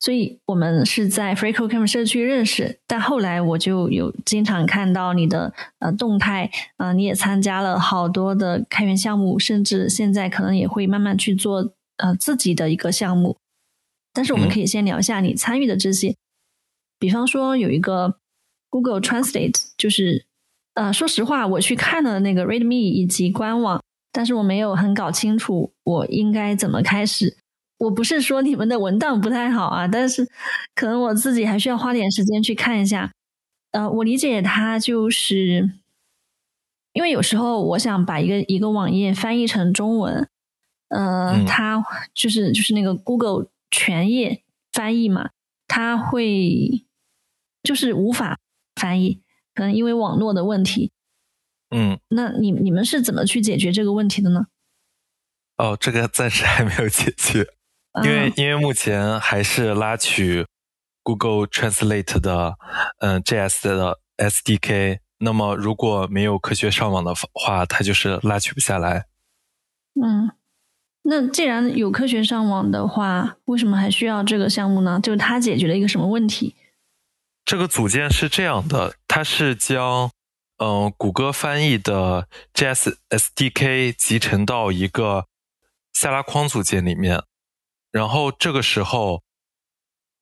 [0.00, 11.74] 所以我们是在 FreeCodeCamp 社区认识，但后来我就有经常看到你的呃动态，啊，你也参加了好多的开源项目，甚至现在可能也会慢慢去做。
[11.96, 13.36] 呃，自己的一个项目，
[14.12, 16.16] 但是我们可以先聊一下你参与的这些，
[16.98, 18.16] 比方说有一个
[18.68, 20.26] Google Translate，就是
[20.74, 23.80] 呃，说实话，我去看了那个 ReadMe 以及官网，
[24.16, 27.36] 但是我没有很搞清楚我应该怎么开始。
[27.78, 30.24] 我不是说你们的文档不太好啊，但是
[30.76, 33.10] 可能我自己还需要花点时间去看一下。
[33.72, 35.72] 呃，我理解它就是，
[36.92, 40.28] 因为有时候我想把一个一个网页翻译成中文，
[40.90, 41.84] 呃，它
[42.14, 45.30] 就是就是那个 Google 全页翻译嘛，
[45.66, 46.86] 它会
[47.64, 48.38] 就是无法
[48.76, 49.20] 翻译，
[49.52, 50.92] 可能因为网络的问题。
[51.74, 54.46] 嗯，那你你们是怎么去解决这个问题的呢？
[55.56, 57.46] 哦，这个暂时还没有解决，
[58.04, 60.46] 因为因为目前还是拉取。
[61.06, 62.54] Google Translate 的
[63.00, 69.04] 嗯 JS 的 SDK，那么如果没有科学上网的话，它就是拉取不下来。
[70.02, 70.30] 嗯，
[71.02, 74.98] 那既然有科学上网的话，为什么还需要这个项目呢？
[75.02, 76.54] 就是它解决了一个什么问题？
[77.44, 80.10] 这个组件是这样的，它是将
[80.58, 85.26] 嗯谷歌翻译的 JS SDK 集成到一个
[85.92, 87.22] 下拉框组件里面，
[87.90, 89.22] 然后这个时候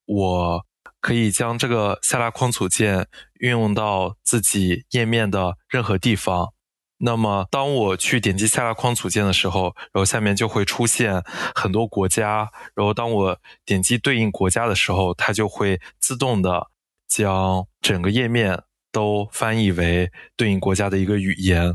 [0.06, 0.66] 我。
[1.00, 3.09] 可以将这个下拉框组件
[3.40, 6.54] 运用到自己页面的任何地方。
[6.98, 11.20] 那么，当我去点击下拉框组件的时候，然后下面就会出现
[11.56, 12.52] 很多国家。
[12.76, 16.68] 然后，当我点击对应国家的时候，它就会自动的
[17.09, 18.62] 将整个页面
[18.93, 21.74] 都翻译为对应国家的一个语言。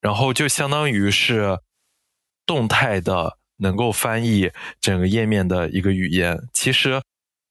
[0.00, 1.58] 然后，就相当于是
[2.44, 6.38] 动态的能够翻译整个页面的一个语言。
[6.52, 7.02] 其实。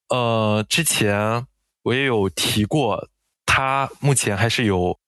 [0.10, 1.48] 呃，之前
[1.82, 3.10] 我也有提过，
[3.44, 4.99] 它目前还是有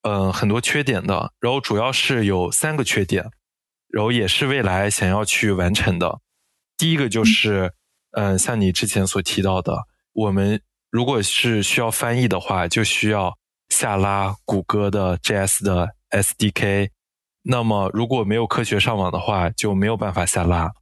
[0.00, 1.34] 嗯很多缺点的。
[1.38, 3.30] 然后主要是有三个缺点，
[3.88, 6.20] 然后也是未来想要去完成的。
[6.78, 7.74] 第一个就是，
[8.12, 13.36] 嗯，像你之前所提到的，我们如果是需要翻译的话，就需要
[13.68, 16.90] 下拉谷歌的 JS 的 SDK。
[17.42, 20.72] 那么如果没有科学上网的话，就没有办法下拉。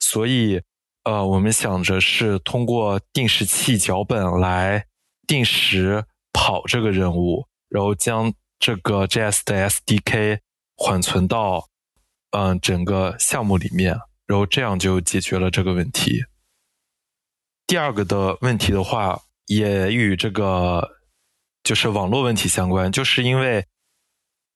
[0.00, 0.62] 所以。
[1.06, 4.86] 呃，我们想着是通过定时器脚本来
[5.24, 10.40] 定时跑这个任务，然后将这个 JS 的 SDK
[10.76, 11.68] 缓存到
[12.32, 13.96] 嗯整个项目里面，
[14.26, 16.24] 然后这样就解决了这个问题。
[17.68, 20.96] 第二个的问题的话，也与这个
[21.62, 23.66] 就是网络问题相关，就是因为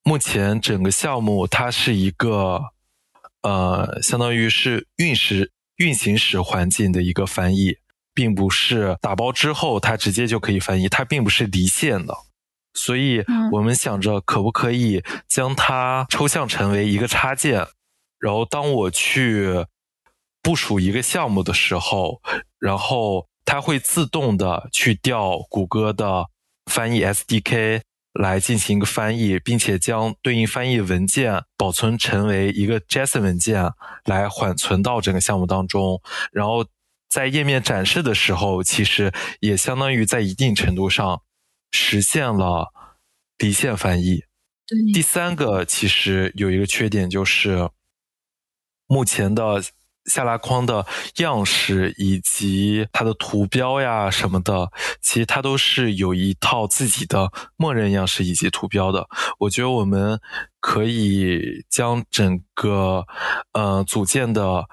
[0.03, 2.61] 目前整个项目它是一个
[3.43, 5.53] 呃，相当于是运时。
[5.77, 7.79] 运行时环境的一个翻译，
[8.13, 12.15] 并不是打包之后它直接就可以翻译，它并不是离线的，
[12.75, 17.67] 所以我们想着可不可以将它抽象成为一个插件，
[18.19, 19.65] 然后当我去
[20.43, 22.21] 部署一个项目的时候，
[22.59, 26.27] 然后它会自动的去调谷歌的
[26.67, 27.81] 翻译 SDK。
[28.13, 33.73] 来进行一个翻译，并且将对应翻译文件保存成为一个 JSON 文件，
[34.05, 36.03] 来缓存到整个项目当中。
[36.33, 36.67] 然后
[37.09, 41.23] 在页面展示的时候，其实也相当于在一定程度上
[41.71, 42.73] 实现了
[43.39, 44.25] 离线翻译。
[44.93, 47.71] 第三个其实有一个缺点，就是
[48.87, 49.63] 目前的。
[50.07, 50.87] 下拉框的
[51.19, 54.71] 样式以及它的图标呀什么的，
[55.01, 59.07] 其实它都是有一套自己的默认样式以及图标的。
[59.39, 60.19] 我觉得我们
[60.59, 63.07] 可以将整个
[63.53, 64.67] 呃组件的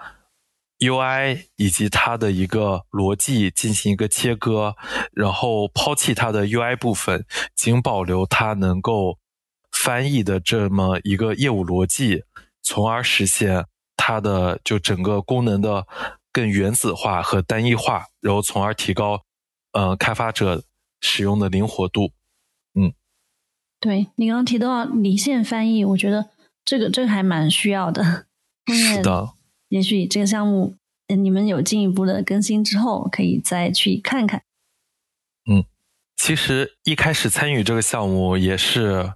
[0.79, 4.75] UI 以及它的一个逻辑进行一个切割，
[5.11, 7.25] 然后抛弃它的 UI 部分，
[7.55, 9.17] 仅保留它能够
[9.71, 12.23] 翻译的这么一个业务逻辑，
[12.63, 13.65] 从而实现。
[13.97, 15.85] 它的就整个功能的
[16.31, 19.23] 更原子化和单一化，然后从而提高
[19.73, 20.63] 呃开发者
[21.01, 22.11] 使用的灵活度。
[22.75, 22.93] 嗯，
[23.79, 26.29] 对你刚刚提到离线翻译，我觉得
[26.63, 28.27] 这个这个还蛮需要的。
[28.67, 29.33] 是的，
[29.69, 30.75] 也许这个项目
[31.07, 34.43] 你们有进一步的更新之后，可以再去看看。
[35.49, 35.65] 嗯，
[36.15, 39.13] 其实一开始参与这个项目也是。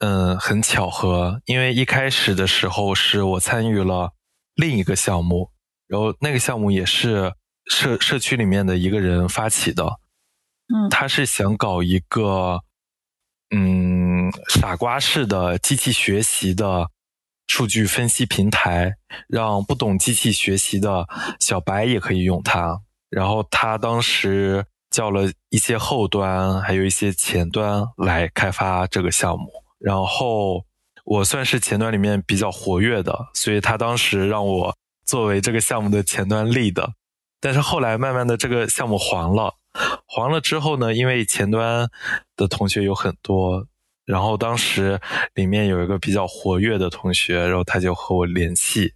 [0.00, 4.12] 嗯，很巧合，因为一开始的时候是我参与了
[4.54, 5.50] 另一个项目，
[5.86, 7.34] 然后那个项目也是
[7.66, 9.84] 社社区里面的一个人发起的，
[10.74, 12.60] 嗯，他是想搞一个
[13.54, 16.88] 嗯傻瓜式的机器学习的
[17.46, 18.94] 数据分析平台，
[19.28, 21.06] 让不懂机器学习的
[21.40, 22.80] 小白也可以用它。
[23.10, 29.50] 然后他当时叫了一些后端，还有一些前端来开发这个项目。
[29.80, 30.64] 然后
[31.04, 36.92] 我算是前端里面比较活跃的，所以他当时让我作为这个项目的前端 lead。
[37.40, 39.54] 但是后来慢慢的这个项目黄了，
[40.06, 41.88] 黄了之后呢，因为前端
[42.36, 43.66] 的同学有很多，
[44.04, 45.00] 然后当时
[45.34, 48.92] 里面有一个比较活跃的同学，然后他就和我联系，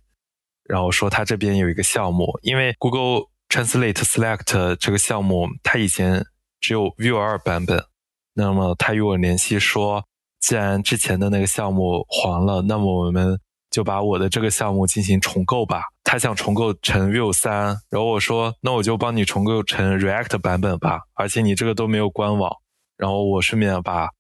[0.65, 6.27] 然后说他这边有一个项目，因为 Google Translate Select 这个项目，它以前
[6.61, 7.83] 只有 View 二版本。
[8.35, 10.05] 那么他与我联系说，
[10.45, 13.41] 既然之前的那个项目黄了，那么我们
[13.71, 15.85] 就把我的这个项目进行重构吧。
[16.03, 21.01] 他想重构成 Vue 三，然后我说，那我就帮你重构成 React 版本吧。
[21.15, 22.55] 而且你这个都没有官网，
[22.99, 24.11] 然后我顺便把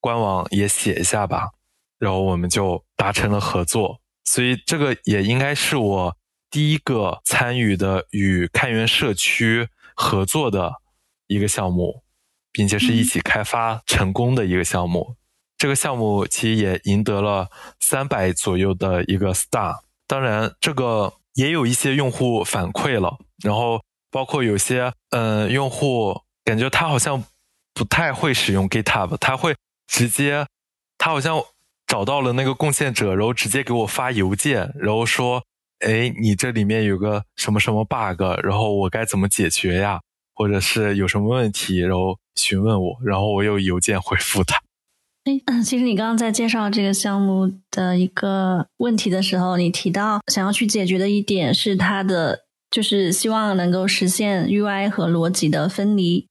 [0.00, 1.50] 官网也写一下吧。
[1.98, 4.00] 然后我们就达成了合作。
[4.24, 6.16] 所以这个也应该是我
[6.48, 10.72] 第一个参与的与开源社区合作的
[11.26, 12.02] 一个项目，
[12.50, 15.16] 并且是一起开发成功的一个项目。
[15.58, 17.48] 这个项目其实也赢得了
[17.80, 19.80] 三百左右的一个 star。
[20.06, 27.22] 当然，这个也有一些用户反馈了，然后包括有些嗯用户感觉他好像
[27.74, 29.54] 不太会使用 GitHub，他会
[29.86, 30.46] 直接
[30.96, 31.42] 他好像。
[31.90, 35.42] 找到了那个贡献者，然后直接给我发邮件，然后说
[35.80, 39.98] ：“哎，你这里面有个什么什么 bug，然后我该怎么解决呀？
[40.34, 44.60] 或者是有什么问题，然后询问我，然后我有邮件回复他。”
[45.28, 56.26] 哎，嗯，其实你刚刚在介绍这个项目的一个问题的时候，你提到想要去解决的一点是它的，就是希望能够实现 UI 和逻辑的分离。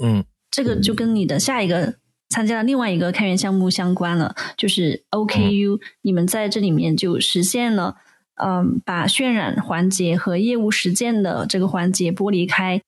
[0.00, 1.94] 嗯，这个就跟你的下一个。
[2.30, 7.96] 参加的另外一个开源项目相关了，就是 OKU，你们在这里面就实现了，
[8.42, 12.80] 嗯，把渲染环节和业务实践的这个环节剥离开。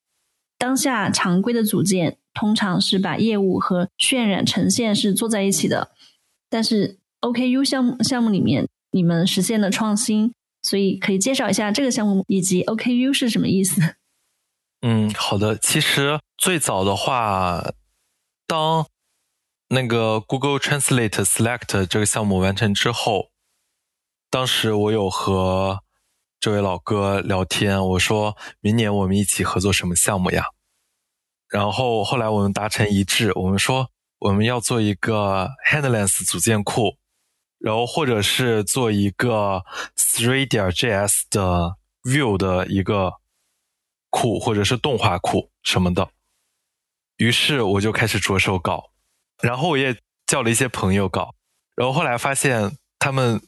[0.59, 5.91] 当下常规的组件通常是把业务和渲染呈现是做在一起的，
[6.51, 13.81] 但是 OKU 项目项目里面你们实现了创新，所以可以介绍一下这个项目以及 OKU 是什么意思？
[14.87, 15.57] 嗯，好的。
[15.57, 17.73] 其实最早的话，
[18.47, 18.87] 当
[19.69, 23.31] 那个 Google Translate Select 这个项目完成之后，
[24.31, 25.81] 当时我有和
[26.39, 30.45] 这位老哥聊天，我说明年我们一起合作什么项目呀？
[31.49, 36.97] 然后后来我们达成一致，我们说我们要做一个 Headless 组件库，
[37.59, 39.65] 然后或者是做一个
[39.97, 43.15] Three 点 JS 的 View 的一个
[44.11, 46.11] 库，或者是动画库什么的。
[47.19, 48.91] 于是我就开始着手搞。
[49.43, 49.97] 然后我也
[50.27, 51.35] 叫了一些朋友搞，
[51.75, 53.41] 然后后来发现他们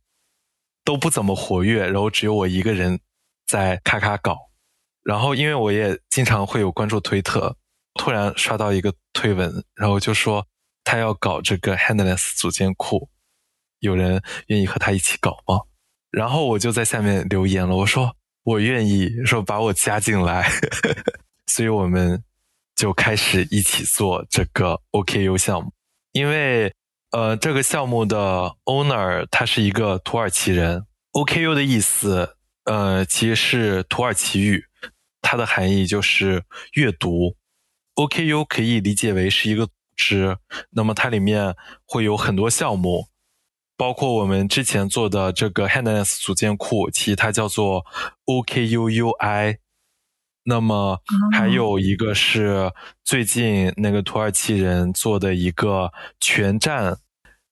[0.84, 3.00] 都不怎么活跃，然后只有我一个人
[3.46, 4.36] 在咔咔搞。
[5.02, 7.56] 然后因为我也经常会有关注推特，
[7.98, 10.46] 突然刷到一个推文，然后就说
[10.84, 13.10] 他要搞这个 Handless 组件库，
[13.80, 15.60] 有人愿意和他一起搞吗？
[16.10, 20.48] 然后我就在下面留言了，我说我愿意，说把我加进来。
[21.46, 22.22] 所以我们
[22.76, 25.72] 就开始一起做这个 OKU 项目。
[26.12, 26.72] 因为，
[27.10, 30.86] 呃，这个项目的 owner 他是一个土耳其人。
[31.12, 34.64] OKU 的意思，呃，其实是土耳其语，
[35.20, 36.44] 它的含义就是
[36.74, 37.34] 阅读。
[37.98, 40.38] OKU 可以理解为是一个组织，
[40.70, 43.08] 那么它里面会有很多项目，
[43.76, 47.84] 包括我们之前做的这个 Handless 组件库，其实它叫做
[48.26, 49.56] OKU UI。
[50.44, 51.00] 那么
[51.32, 52.72] 还有一个是
[53.04, 56.98] 最近那个土耳其人做的一个全站，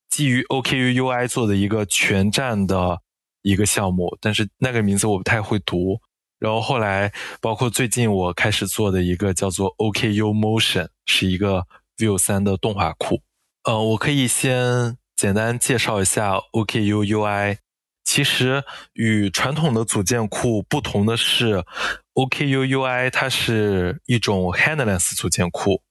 [0.09, 3.01] 基于 OKU UI 做的一个全站的
[3.43, 6.01] 一个项目，但是那个名字我不太会读。
[6.39, 13.23] 然后后来包括最近我开始做的一个叫做 OKU Motion，是一个 Vue 三的动画库。
[13.65, 17.59] 呃，我可以先简单介绍一下 OKU UI。
[18.05, 21.65] 其实与传统的组件库不同的是
[22.15, 25.83] ，OKU UI 它是一种 Handless 组件库。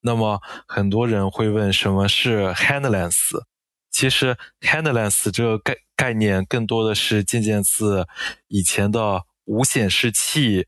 [0.00, 3.44] 那么很多人会问什么是 Handless？
[3.92, 8.08] 其实 Handless 这个概概念更多的是借鉴自
[8.48, 10.66] 以前的无显示器，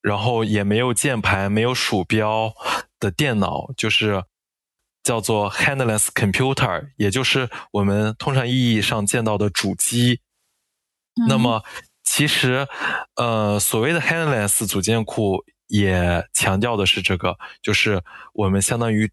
[0.00, 2.52] 然后也没有键盘、没有鼠标
[3.00, 4.24] 的电脑，就是
[5.02, 10.20] 叫做 Handless Computer，也就是我们通常意义上见到的主机。
[11.28, 11.62] 那么，
[12.02, 12.66] 其实，
[13.16, 18.02] 呃，所谓的 Handless 组件库也强调的是这个，就是
[18.32, 19.10] 我们相当于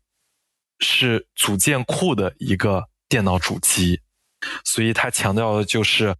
[0.79, 4.01] 是组件库的一个电脑主机，
[4.65, 6.15] 所以它强调的就是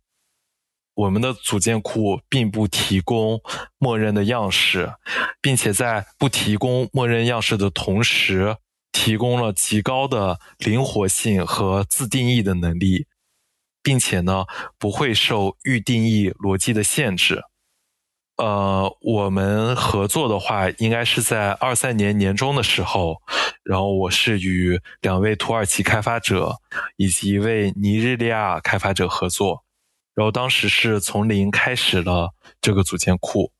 [1.02, 3.40] 我们的组件库并不提供
[3.78, 4.94] 默认的样式，
[5.42, 8.58] 并且在不提供默认样式的同时，
[8.92, 13.08] 提供了极高的灵活性和自定义的能力。
[13.84, 14.46] 并且呢，
[14.78, 17.42] 不会受预定义逻辑的限制。
[18.38, 23.24] 呃，我们合作的话，应该是在二三年年中的时候，
[23.64, 26.58] 然后我是与两位土耳其开发者
[26.96, 29.64] 以及一位尼日利亚开发者合作，
[30.14, 33.52] 然后当时是从零开始了这个组件库。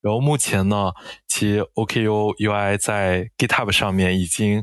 [0.00, 0.92] 然后目前呢，
[1.26, 4.62] 其 OKU UI 在 GitHub 上面已经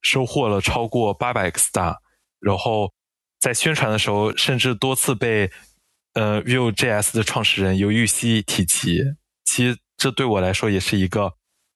[0.00, 1.96] 收获了超过八百个 star，
[2.38, 2.92] 然后
[3.40, 5.50] 在宣传的时候，甚至多次被
[6.14, 9.02] 呃 Vue.js 的创始人尤玉溪提及。
[9.44, 11.32] 其实这对我来说也是一个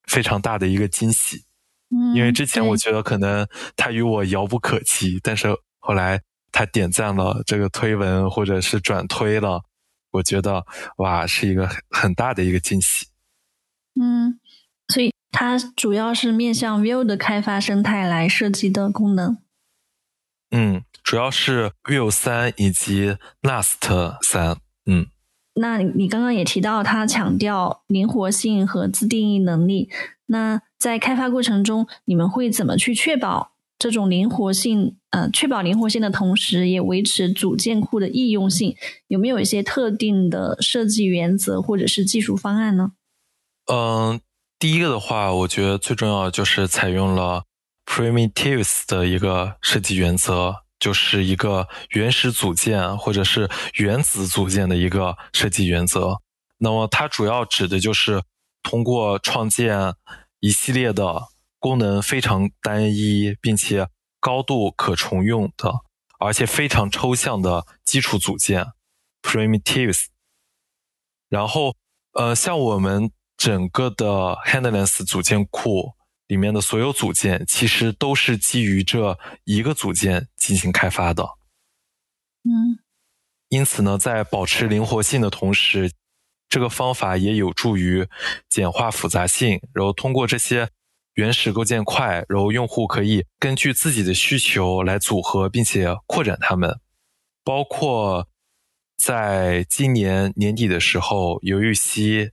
[0.07, 1.45] 非常大的一个惊喜，
[1.91, 5.49] 嗯，因为之前我觉得可能他与我遥不可及，但是
[5.81, 6.23] 后来
[6.53, 9.63] 他点赞了这个推文或者是转推了，
[10.13, 10.65] 我觉得
[10.97, 13.07] 哇是一个很很大的一个惊喜。
[14.01, 14.39] 嗯，
[14.89, 19.39] 所以它主要是面向 Vue 的开发生态来设计的功能。
[20.51, 25.07] 嗯，主要是 Vue 三以及 Last 三，嗯。
[25.55, 29.91] 那你你刚刚也提到，它强调灵活性和自定义能力。
[30.27, 34.97] 那在开发过程中，你们会怎么去确保这种灵活性？
[35.11, 38.77] 呃，确保灵活性的同时，也维持组件库的易用性。
[39.09, 42.93] 有没有一些特定的设计原则或者是技术方案呢？
[43.67, 44.21] 嗯，
[44.59, 47.45] 第一个的话，我觉得最重要就是采用了
[47.85, 56.21] primitives 的一个设计原则，就是一个原始组件或者是原子组件的一个设计原则。
[56.59, 58.23] 那么它主要指的就是
[58.63, 59.95] 通过创建
[60.39, 61.23] 一系列的
[61.59, 63.89] 功能非常单一，并且
[64.21, 65.81] 高度可重用的，
[66.19, 68.67] 而且非常抽象的基础组件
[69.23, 70.07] primitives。
[71.29, 71.75] 然后，
[72.13, 75.95] 呃，像我们整个的 Handless 组件库
[76.27, 81.25] 里面的所有组件，其实都是基于这一个组件进行开发的。
[82.45, 82.79] 嗯
[83.49, 85.91] 因此呢，在保持灵活性的同时，
[86.49, 88.07] 这个方法也有助于
[88.49, 89.61] 简化复杂性。
[89.73, 90.71] 然后通过这些
[91.21, 96.81] 原始构建快，然后用户可以根据自己的需求来组合，并且扩展它们。
[97.45, 98.27] 包括
[98.97, 102.31] 在今年年底的时候，尤玉溪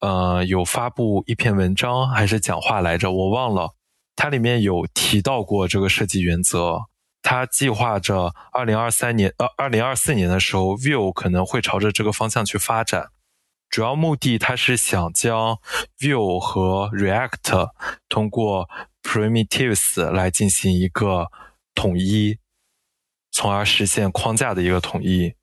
[0.00, 3.74] 呃有发布一篇文章还是讲话来着，我忘了。
[4.16, 6.80] 它里面有提到过这个设计原则。
[7.22, 13.08] 它计划着二零二三年呃二零二四年的时候，Vue 可能会朝着这个方向去发展。
[13.68, 15.58] 主要目的，它是想将
[15.98, 17.70] Vue 和 React
[18.08, 18.68] 通过
[19.02, 21.30] primitives 来进行一个
[21.74, 22.38] 统一，
[23.30, 25.34] 从而实现框架的一个统一。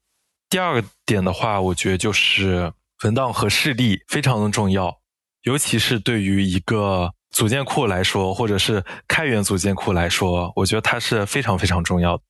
[0.49, 2.73] 第二个点的话，我觉得就是
[3.03, 4.99] 文档和示例非常的重要，
[5.43, 12.23] 尤其是对于一个组件库来说，或者是开源组件库来说，我觉得它是非常非常重要的。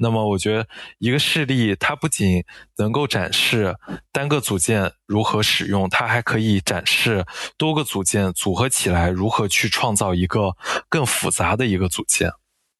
[0.00, 0.68] 那么，我觉得
[0.98, 2.44] 一个示例，它不仅
[2.76, 3.74] 能够展示
[4.12, 7.26] 单个组件如何使用，它还可以展示
[7.56, 10.56] 多个组件组合起来如何去创造一个
[10.88, 12.30] 更复杂的一个组件。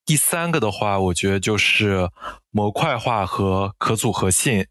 [0.07, 2.09] 第三个的话，我觉得就是
[2.51, 4.67] 模块化和可组合性，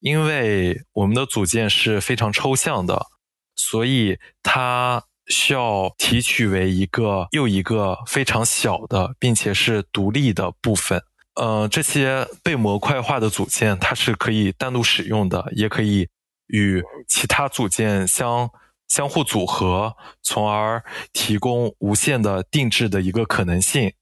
[0.00, 3.06] 因为我们的组件是非常抽象的，
[3.54, 11.00] 所以它需要提取为一个又一个非常小的，并且是独立的部分。
[11.36, 16.08] 呃，这些被模块化的组件，它是可以单独使用的，也可以
[16.46, 18.50] 与其他组件相
[18.88, 20.82] 相互组合，从而
[21.12, 23.92] 提供无限的定制的一个可能性。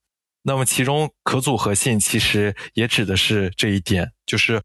[0.43, 4.63] 那么，其中可组合性其实也指的是这一点，就是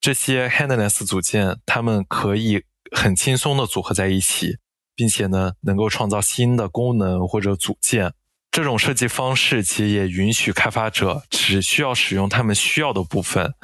[0.00, 2.62] 这些 handless 组件，它们可以
[2.94, 4.58] 很轻松的组合在一起，
[4.94, 8.12] 并且呢，能够创造新的功能或者组件。
[8.58, 13.54] 这种设计方式其实也允许开发者只需要使用他们需要的部分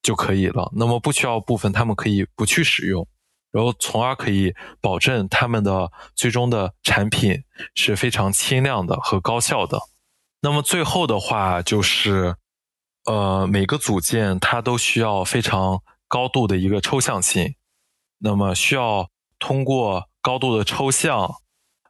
[0.00, 0.70] 就可以了。
[0.76, 3.08] 那么不需要部分，他们可以不去使用，
[3.50, 7.42] 然后从而可以保证他们的最终的产品
[7.74, 9.80] 是非常轻量的和高效的。
[10.42, 12.36] 那么最后的话就是，
[13.06, 17.56] 呃，每个组件它都需要非常高度的一个抽象性，
[18.18, 19.10] 那么需要
[19.40, 21.34] 通过高度的抽象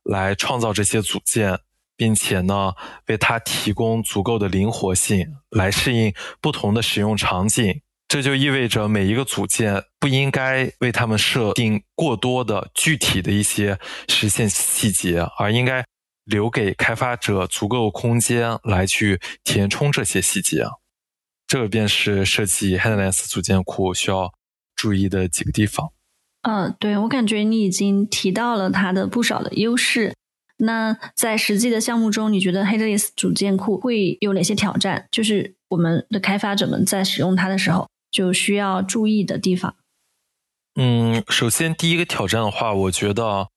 [0.02, 1.60] 来创造这些组件。
[1.96, 2.74] 并且呢，
[3.06, 7.80] 为它提供足够的灵活性，来适应不同的使用场景。
[8.08, 15.84] 这就意味着每一个组件不应该为它们设定过多的具体的一些实现细节，而应该
[16.24, 20.66] 留给开发者足够空间来去填充这些细节。
[21.48, 24.32] 这便是设计 Headless 组件库需要
[24.76, 25.90] 注意的几个地方。
[26.42, 30.14] 嗯，对我感觉你已经提到了它的不少的优势。
[30.58, 35.06] 那在实际的项目中，你觉得 Headless 组件库会有哪些挑战？
[35.10, 39.76] 就是我们的开发者们在使用它的时候，就需要注意的地方。
[40.76, 43.48] 嗯，首先第一个挑战的话，我觉得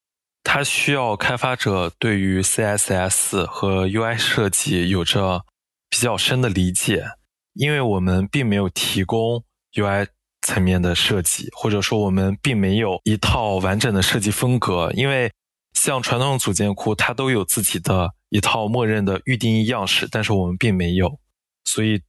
[0.43, 5.45] 它需要开发者对于 CSS 和 UI 设计有着
[5.89, 7.05] 比较深的理解，
[7.53, 10.07] 因为我们并没有提供 UI
[10.41, 15.31] 层面的设计，或者说我们并没有一套完整的设计风格，因为。
[15.73, 21.19] 像传统组件库，它都有自己的一套默认的预定义样式，但是我们并没有，
[21.63, 22.01] 所以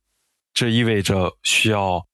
[0.52, 2.04] 这意味着需要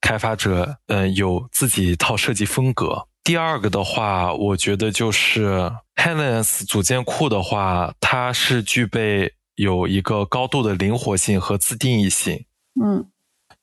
[0.00, 3.06] 开发者嗯有自己一套设计风格。
[3.22, 12.44] 第二个的话，我觉得就是 Handless 组件库的话，它是具备有一个高度的灵活性和自定义性。
[12.82, 13.08] 嗯，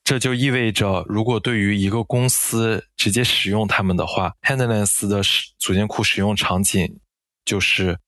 [0.03, 5.21] 这就意味着，如果对于一个公司直接使用它们的话，Handless 的
[5.59, 6.99] 组件库使用场景
[7.45, 7.99] 就是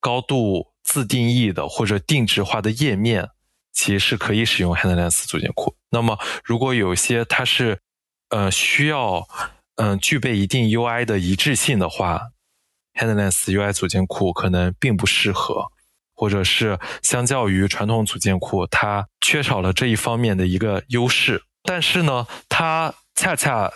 [0.00, 3.30] 高度自定义的或者定制化的页面，
[3.72, 5.76] 其实是可以使用 Handless 组件库。
[5.90, 7.80] 那么，如果有些它是
[8.30, 9.28] 呃需要。
[9.78, 12.28] 嗯，具备一定 UI 的一致性的话
[12.94, 15.66] ，Handless UI 组件库可能并不适合，
[16.14, 21.42] 或者是相较于传统组件库，它缺少了这一方面的一个优势。
[21.62, 23.70] 但是呢，它恰恰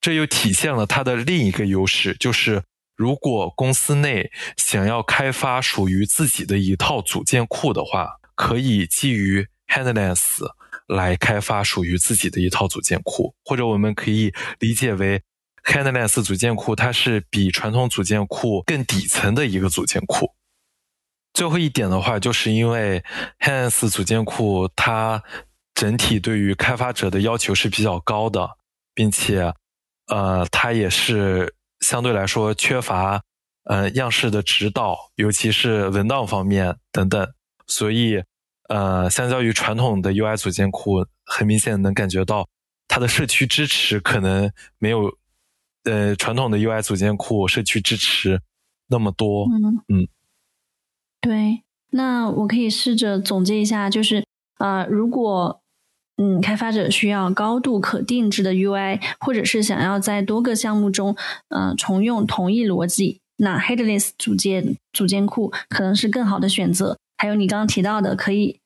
[0.00, 2.64] 这又体现了它的另一个优势，就是
[2.96, 10.38] 如果公司内想要开发属于自己的一套组件库的话，可以基于 Handless
[10.88, 15.22] 来开发属于自己的一套组件库，或者我们可以理解为。
[15.66, 20.30] Handless 组件库，它是比传统组件库更底层的一个组件库。
[21.34, 23.02] 最后一点的话，就是因为
[23.40, 25.24] Handless 组件库它
[25.74, 28.48] 整体对于开发者的要求是比较高的，
[28.94, 29.52] 并且，
[30.06, 33.22] 呃，它也是相对来说缺乏
[33.64, 37.32] 呃样式的指导，尤其是文档方面等等。
[37.66, 38.22] 所以，
[38.68, 42.48] 呃，相较于传统的 UI 组件库，很明显能感觉到
[42.88, 45.16] 它的社区支持可能没有。
[45.88, 48.42] 呃，传统的 UI 组件库社区支持
[48.88, 50.08] 那么多，嗯嗯，
[51.20, 51.62] 对。
[51.90, 54.26] 那我可以试着总结一下，就是
[54.58, 55.62] 呃，如果
[56.16, 61.14] 嗯开发者需要高度可定制的 UI，或者是想要在多个项目中
[61.48, 66.96] 呃重用同一逻辑，那 Headless 组件组件库可能是更好的选择。
[67.18, 68.60] 还有你刚刚提到的，可以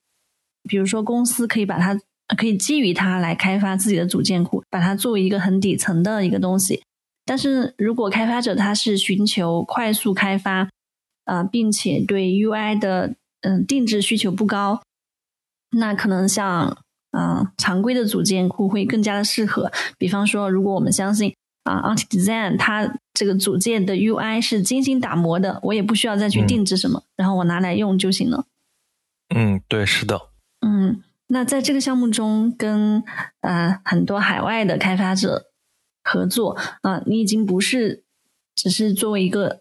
[0.69, 1.99] 比如说公司可以把它
[2.37, 6.83] 可以基于它来开发自己的组件库，把它作为一个很底层的一个东西。
[7.25, 10.69] 但是如果开发者他是寻求快速开发，
[11.25, 14.83] 呃，并且对 UI 的嗯定制需求不高，
[15.73, 16.77] 那可能像
[17.13, 19.71] 嗯常规的组件库会更加的适合。
[19.99, 21.35] 比方说，如果我们相信
[21.65, 28.47] 啊，Anti Design 它这个组件的 UI 是精心打磨的，我也不需要再去定制什么，然后我拿来用就行了。
[29.35, 30.21] 嗯，对，是的。
[30.61, 33.03] 嗯，那在这个项目中，跟
[33.41, 35.47] 呃很多海外的开发者。
[36.03, 38.05] 合作啊，你已经不是
[38.57, 39.61] 只是作为一个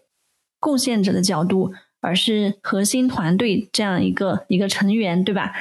[0.58, 1.70] 贡献者的角度，
[2.00, 5.52] 而是核心团队这样一个一个成员，对吧？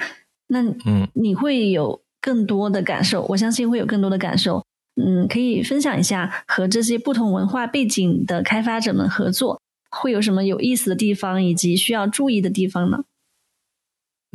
[0.50, 4.66] 那嗯，你会有更多的感受，我相信会有更多的感受。
[5.02, 13.06] 嗯，可以分享一下和这些不同文化背景的开发者们合作会有什么有意思的地方，以及需要注意的地方呢？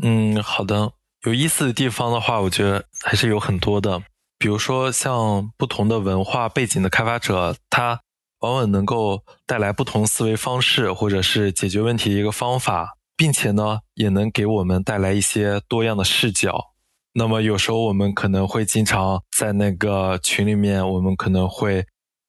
[0.03, 0.93] 嗯，好的，
[1.27, 4.03] 有意思的地方的话，我觉得还是有很多的。
[4.39, 8.01] 比如说，像不同的文化背景的开发者，他
[8.41, 16.73] 往往能够带来不同思维方式，或者是解决问题的一个方法，并且呢，也能给我们带来一些多样的视角。
[17.15, 21.85] 那么，有时候我们可能会经常在那个群里面，我们可能会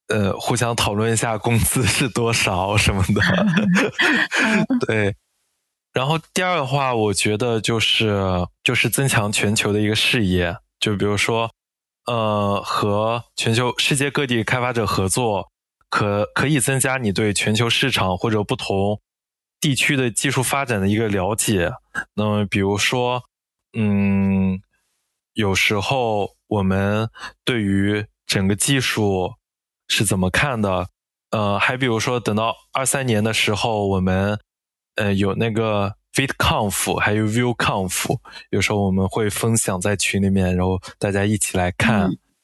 [0.08, 3.22] 呃互相讨论一下工资是多少什么的。
[4.86, 5.16] 对。
[5.94, 8.20] 然后第二的话，我觉得就是
[8.64, 11.50] 就是增强全球的一个视野，就比如说。
[12.08, 15.50] 呃，和全球世界各地开发者合作，
[15.90, 19.02] 可可以增加你对全球市场或者不同
[19.60, 21.72] 地区的技术发展的一个了解。
[22.14, 23.24] 那么，比如说，
[23.78, 24.62] 嗯，
[25.34, 27.10] 有时候我们
[27.44, 29.34] 对于整个技术
[29.88, 30.88] 是怎么看的？
[31.32, 34.40] 呃，还比如说，等到二三年的时候，我们
[34.96, 35.96] 呃有那个。
[36.16, 38.18] VidConf 还有 ViewConf，
[38.50, 42.04] 有时候我们会分享在群里面，然后大家一起来看，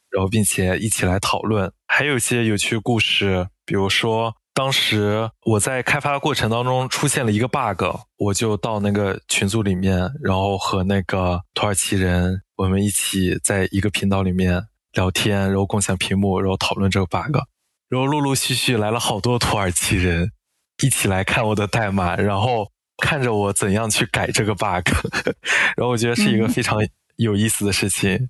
[0.10, 1.72] 然后并且一起来讨论。
[1.88, 7.84] 还有一些有趣故事，比如说当时我在开发的过程当中出现了一个 bug，
[8.18, 17.38] 我就到那个群组里面，然后和那个土耳其人我们一起在一个频道里面聊天，然后共享屏幕，然后讨论这个 bug，
[17.90, 20.32] 然后陆陆续续来了好多土耳其人
[20.84, 22.72] 一起来看我的代码，然后。
[23.04, 24.88] 看着我怎样去改这个 bug，
[25.76, 26.78] 然后我觉得是一个非常
[27.16, 28.30] 有意思的事情。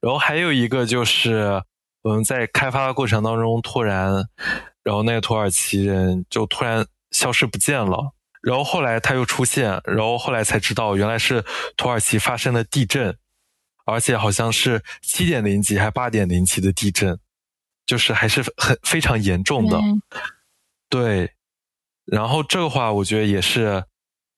[0.00, 1.62] 然后还有一个就是
[2.02, 4.24] 我们在开发的过程当中，突然，
[4.88, 8.14] 然后那个土耳其人就突然消失不见了。
[8.40, 11.44] 然后后来他又出现，然后后来才知道原来是
[11.76, 13.18] 土耳其发生了地震，
[13.84, 17.18] 而且好像是七点零级还八点零级的地震，
[17.84, 19.78] 就是还是很非常严重的。
[20.88, 21.32] 对，
[22.06, 23.84] 然后这个话我觉得也是。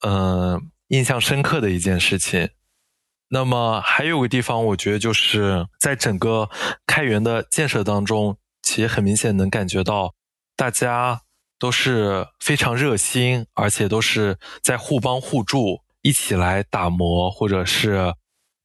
[0.02, 2.48] 嗯，印象深刻的一件事情。
[3.28, 6.48] 那么还有个地方，我觉得就是在整个
[6.86, 10.14] 开源的建设当中，其实很明显能感觉到
[10.61, 11.23] 大家
[11.59, 18.15] 都是非常热心，而且都是在互帮互助，一起来打磨或者是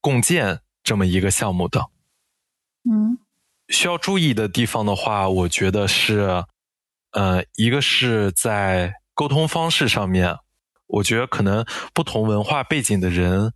[0.02, 1.90] 共建这么一个项目的。
[2.84, 3.18] 嗯，
[3.70, 6.44] 需要注意的地方的话，我觉得是，
[7.12, 10.36] 呃，一个是在沟通方式上面。
[10.88, 13.54] 我觉得可能不同文化背景的人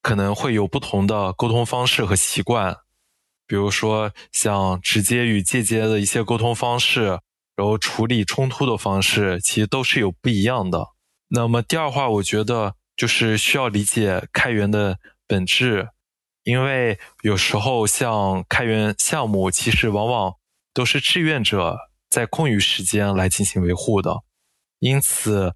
[0.00, 2.76] 可能会有不同的沟通方式和习惯，
[3.44, 7.18] 比如说像直接与间接的一些沟通方式，
[7.56, 10.88] 然后处理冲突的方式，其实都是有不一样的。
[11.28, 15.88] 那么第二话，我觉得就是需要理解开源的本质，
[16.44, 20.34] 因为有时候像开源项目，其实往往
[20.72, 21.76] 都是志愿者
[22.08, 24.22] 在空余时间来进行维护的，
[24.78, 25.54] 因此。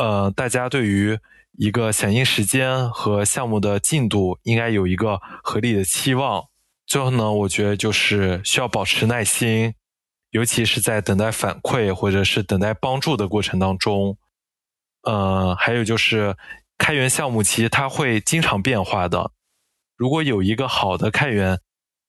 [0.00, 1.18] 呃，大家对于
[1.58, 6.44] 一个响应时间和项目的进度应该有一个合理的期望。
[6.86, 9.74] 最后呢，我觉得就是需要保持耐心，
[10.30, 14.16] 尤其是在等待反馈或者是等待帮助的过程当中。
[15.02, 16.36] 呃，还有就是
[16.76, 19.30] 开源项目其实它会经常变化的。
[19.96, 21.60] 如果有一个好的开源，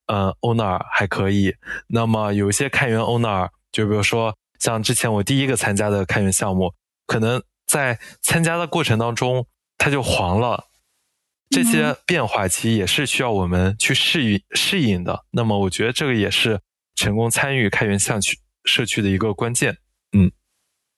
[0.08, 1.56] 呃，owner 还可以。
[1.88, 6.74] 那么有一些开源 owner，就比如说像之前我第一个参加的开源项目，
[7.06, 7.42] 可能。
[7.70, 9.46] 在参加的过程当中，
[9.78, 10.70] 它就黄了。
[11.52, 15.24] 这些变化其实也是需要我们去适应适应的。
[15.30, 16.62] 那么，我觉得这个也是
[17.00, 19.78] 成功参与开源项区社区的一个关键。
[20.12, 20.32] 嗯，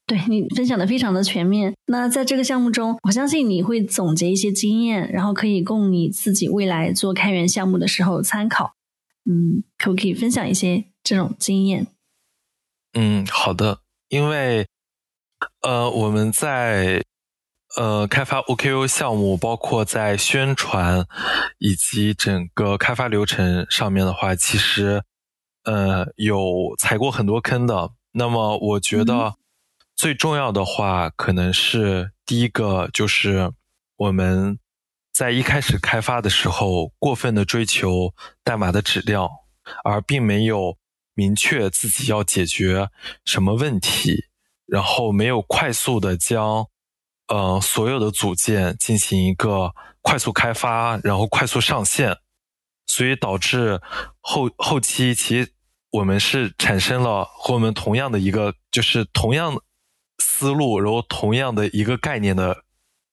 [0.08, 1.76] 对你分享的非常的全面。
[1.86, 8.74] 那在这个项目中，我相信你会总结一些经验，然后可以供你自己未来做开源项目的时候参考。
[9.30, 11.88] 嗯，可不可以分享一些这种经验？
[12.94, 14.66] 嗯，好的，因为。
[15.62, 17.04] 呃，我们在
[17.76, 21.04] 呃开发 OKU 项目，包括在宣传
[21.58, 25.04] 以及整个开发流程上面的话，其实
[25.64, 27.92] 呃有踩过很多坑的。
[28.12, 29.36] 那么我觉得
[29.96, 33.52] 最重要的话，可能是第一个就是
[33.98, 34.60] 我们
[35.14, 38.14] 在一开始开发的时候，过分的追求
[38.44, 39.30] 代码的质量，
[39.84, 40.78] 而并没有
[41.14, 42.90] 明确自己要解决
[43.26, 44.26] 什么问题。
[44.68, 46.66] 然后没有快速的将，
[47.28, 52.18] 呃，所有的组件进行一个快速开发，然后快速上线，
[52.94, 53.80] 所以导致
[54.20, 55.50] 后后期其实
[55.92, 59.62] 我们是产生了和我们同样的一个就是同样
[60.18, 62.66] 思路，然后同样的一个概念的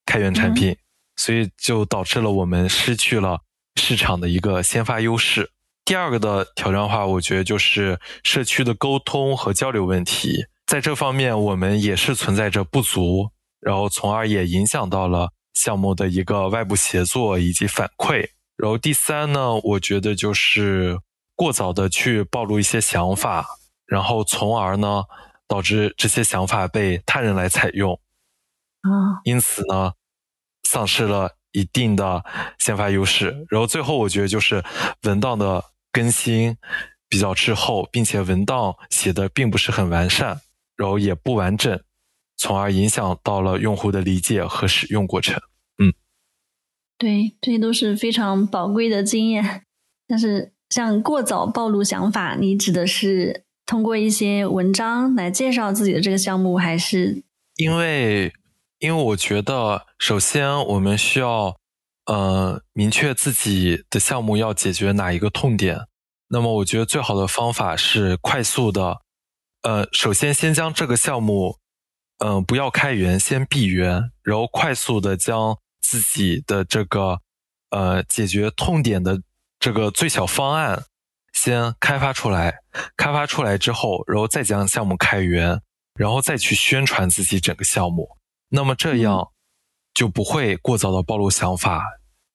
[0.05, 0.77] 开源产品，
[1.15, 3.43] 所以就导致了我们失去了
[3.77, 5.53] 市场的一个先发优势。
[5.85, 10.47] 第二个的挑战话，我觉得就是社区的沟通和交流问题。
[10.67, 13.31] 在这方面，我们也是存在着不足，
[13.61, 18.31] 然后从而也影响到了项目的一个外部协作以及反馈。
[18.59, 20.99] 然后第三呢，我觉得就是
[21.35, 23.47] 过早的去暴露一些想法，
[23.87, 25.05] 然后从而呢
[25.47, 27.95] 导致这些想法被他人来采用，
[28.83, 29.93] 啊，因此呢
[30.65, 32.23] 丧失了一定的
[32.59, 33.47] 先发优势。
[33.49, 34.63] 然后最后，我觉得就是
[35.05, 36.57] 文档的更新
[37.09, 40.41] 比较滞后，并且文档写的并不是很完善。
[40.77, 41.81] 然后也不完整，
[42.37, 45.43] 从而影响到了用户的理解和使用过程。
[46.99, 49.63] 对，这些都是非常宝贵的经验。
[50.09, 57.23] 但是，像过早暴露想法，你指的是通过一些文章来介绍自己的这个项目，还是？
[57.57, 58.33] 因为，
[58.81, 61.57] 因为我觉得，首先我们需要
[62.07, 65.87] 呃明确自己的项目要解决哪一个痛点。
[66.31, 68.99] 那么，我觉得最好的方法是快速的。
[69.63, 71.59] 呃，首先先将这个项目，
[72.25, 77.21] 嗯，不要开源，先闭源，然后快速的将自己的这个，
[77.71, 79.21] 呃，解决痛点的
[79.59, 80.85] 这个最小方案
[81.33, 82.59] 先开发出来。
[82.97, 85.61] 开发出来之后，然后再将项目开源，
[85.95, 88.09] 然后再去宣传自己整个项目。
[88.49, 89.29] 那么这样
[89.95, 91.85] 就不会过早的暴露想法，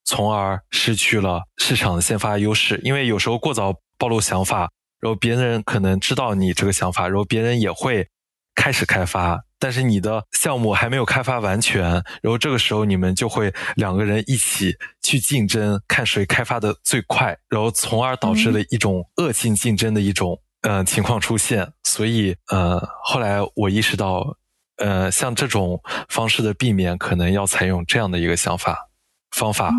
[0.04, 2.80] 从而失去了市场的先发优势。
[2.84, 4.72] 因为有时候过早暴露想法。
[5.00, 8.08] 然后别人可能知道你这个想法，然后别人也会
[8.56, 11.82] 开始开发，但是你的项目还没有开发完全，
[12.22, 21.72] 然后这个时候你们就会两个人一起去竞争，看谁开发的最快，然后从而导致了一种恶性竞争的一种呃情况出现。
[21.86, 24.36] 所以呃，后来我意识到，
[24.76, 28.90] 呃，像这种方式的避免，可能要采用这样的一个想法
[29.32, 29.72] 方法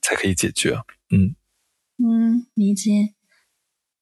[0.00, 0.78] 才可以解决。
[1.10, 1.36] 嗯
[2.02, 3.12] 嗯，理解。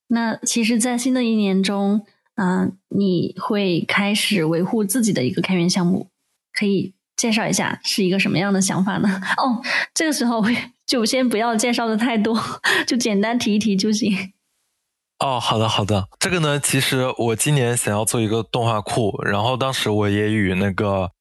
[0.06, 2.06] 那其实，在新的一年中，
[2.36, 6.08] 嗯，你会开始维护自己的一个开源项目，
[6.52, 9.20] 可以介绍一下是一个什么样的想法呢？
[9.38, 9.62] 哦，
[9.94, 10.42] 这个时候
[10.84, 12.36] 就先不要介绍的太多，
[12.86, 14.32] 就简单提一提就行。
[15.20, 21.12] 哦，好的好的，这个呢，其实我今年想要做一个动画库，然后当时我也与那个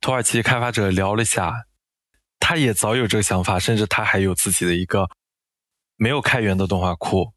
[0.00, 1.66] 土耳其开发者聊了一下，
[2.40, 5.08] 他也早有这个想法，甚至他还有自己的一个
[5.96, 7.32] 没有开源的动画库，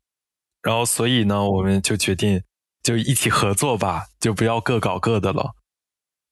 [0.64, 2.42] 然后所以呢，我们就决定
[2.84, 5.52] 就一起合作吧，就不要各搞各的了。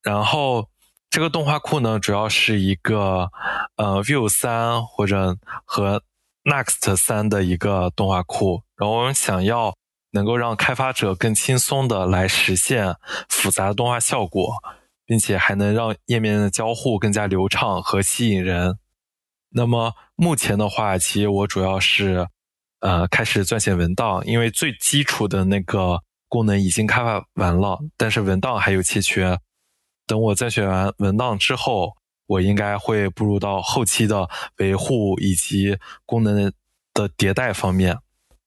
[0.02, 0.68] 然后
[1.10, 3.30] 这个动画库呢，主要是一个
[3.76, 6.02] 呃 Vue 三或者和
[6.44, 8.62] Next 三的一个动画库。
[8.76, 9.74] 然后我们想要
[10.12, 12.96] 能够让开发者更轻松的来实现
[13.28, 14.54] 复杂的动画效果，
[15.04, 18.78] 并且还能让页面的交互更加流畅和吸引人。
[19.50, 22.26] 那么目前的话，其实我主要是
[22.80, 26.00] 呃开始撰写文档，因为最基础的那个
[26.30, 29.38] 功能已经开发完了，但是文档还有欠缺。
[30.06, 31.96] 等我再选完文档之后，
[32.26, 35.76] 我应该会步入到后期的维护以及
[36.06, 36.50] 功能
[36.94, 37.98] 的迭代方面。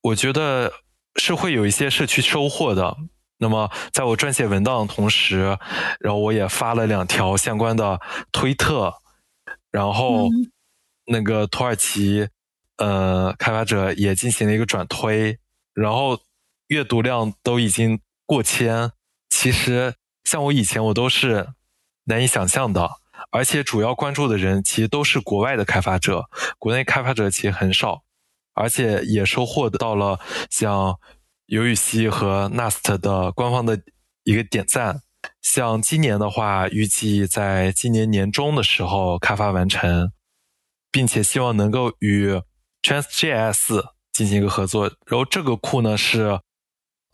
[0.01, 0.71] 我觉得
[1.17, 2.97] 是会有一些社区收获的。
[3.37, 5.57] 那么，在我撰写文档的同时，
[5.99, 7.99] 然后我也发了两条相关的
[8.31, 8.93] 推特，
[9.69, 10.29] 然后
[11.05, 12.25] 那个土耳其
[12.77, 15.37] 呃开发者也进行了一个转推，
[15.73, 16.17] 然后
[16.67, 18.91] 阅读量都已经过千。
[19.29, 21.49] 其实，像我以前我都是
[22.05, 22.89] 难以想象的，
[23.31, 26.29] 而且主要关注的人其实都是国外的开发者，
[26.59, 28.03] 国内开发者其实很少。
[28.55, 30.99] 而且也收获到了像
[31.47, 33.81] 尤雨溪和 Nast 的官方的
[34.25, 35.01] 一个点赞。
[35.41, 40.11] 像今年的话，预计在今年年中的时候开发完成，
[40.91, 42.39] 并且希望能够与
[42.83, 44.85] TransJS 进行一个合作。
[45.07, 46.39] 然后这个库呢是，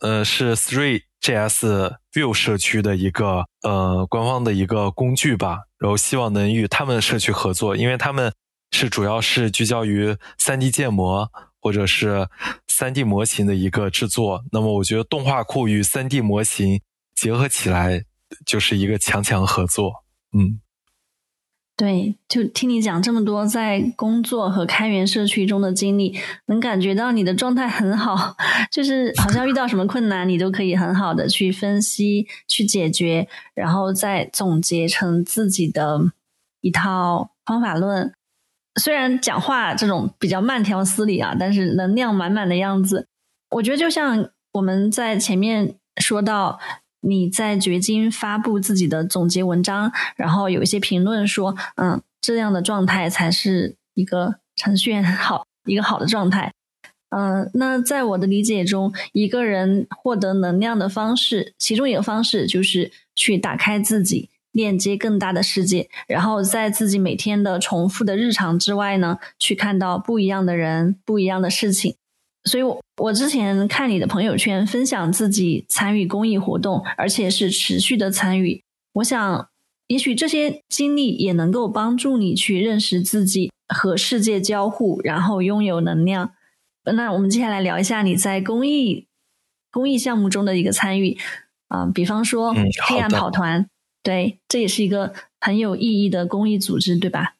[0.00, 5.60] 呃，是 ThreeJS View 社区的一个呃官方的一个工具吧。
[5.78, 8.32] 然后希望能与他们社区合作，因为他们。
[8.72, 11.28] 是主要是聚焦于 3D 建模
[11.60, 12.28] 或者是
[12.68, 14.44] 3D 模型的一个制作。
[14.52, 16.80] 那么，我觉得动画库与 3D 模型
[17.16, 18.04] 结合起来
[18.46, 20.04] 就是一个强强合作。
[20.32, 20.60] 嗯，
[21.80, 28.36] 对，就听你讲这么多在工作和开源社区中的经历，能感觉到你的状态很好，
[28.70, 35.98] 就是好像遇到什么困难，你都可以很好的去分析、去解决，然后再总结成自己的
[36.60, 38.12] 一套方法论。
[38.78, 43.06] 虽然讲话这种比较慢条斯理啊，但是能量满满的样子，
[43.52, 46.60] 我觉得就像我们在前面说到，
[47.00, 56.52] 你在掘金发布自己的总结文章，然后有一些评论说，嗯，这样的状态才是一个程序员好一个好的状态。
[57.10, 64.30] 嗯，那在我的理解中，一个人获得能量的方式，其中一个方式就是去打开自己。
[64.52, 71.94] 链接更大的世界，然后在自己每天的重复的日常之外呢，去看到不一样的人、不一样的事情。
[72.44, 78.62] 所以，我我之前看你的朋友圈分享自己参与公益活动，而且是持续的参与。
[78.94, 79.48] 我想，
[79.88, 86.32] 也许这些经历也能够帮助你去认识自己和世界交互，然后拥有能量。
[86.84, 89.06] 那我们接下来聊一下你在公益
[89.70, 91.18] 公益项目中的一个参与
[91.68, 92.54] 啊，比方说
[92.86, 93.68] 黑暗跑团。
[94.02, 97.34] 对，这也是一个很有意义的公益组织，对吧？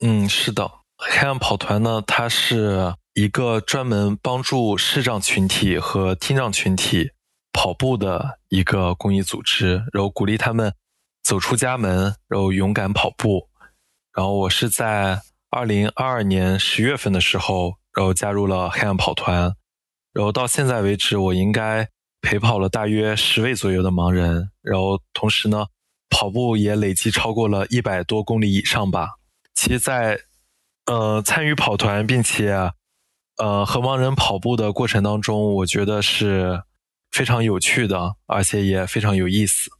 [0.00, 0.68] 嗯，是的。
[0.96, 7.12] 黑暗跑团呢，它是一个专门帮助视障群体和听障群体
[7.52, 10.74] 跑步的一个公益组织，然后鼓励他们
[11.22, 13.48] 走出家门，然后勇敢跑步。
[14.12, 19.54] 然后我是在二零二二年十月份的时候，然后加入了黑暗跑团，
[20.12, 21.88] 然后到现在为止，我应该
[22.20, 25.66] 陪跑了大约十位左右的盲人，然后同时呢。
[26.10, 29.14] 跑步也累计超过了一百多公里以上吧。
[29.52, 30.20] 其实，在
[30.86, 32.70] 呃参与跑团并且
[33.36, 36.62] 呃和盲人跑步的过程当中，我觉得是
[37.10, 39.70] 非常有趣的，而且也非常有意思。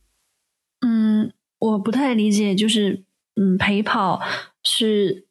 [0.81, 3.05] 嗯，我不太理解，就是
[3.37, 4.21] 嗯陪跑
[4.63, 5.27] 是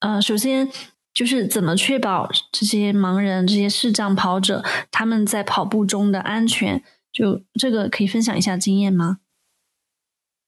[0.00, 0.70] 呃首先
[1.12, 6.82] 就是怎么确保这些盲人、这些视障跑者他们在跑步中的安全？
[7.12, 9.18] 就这个可以分享一下经验吗？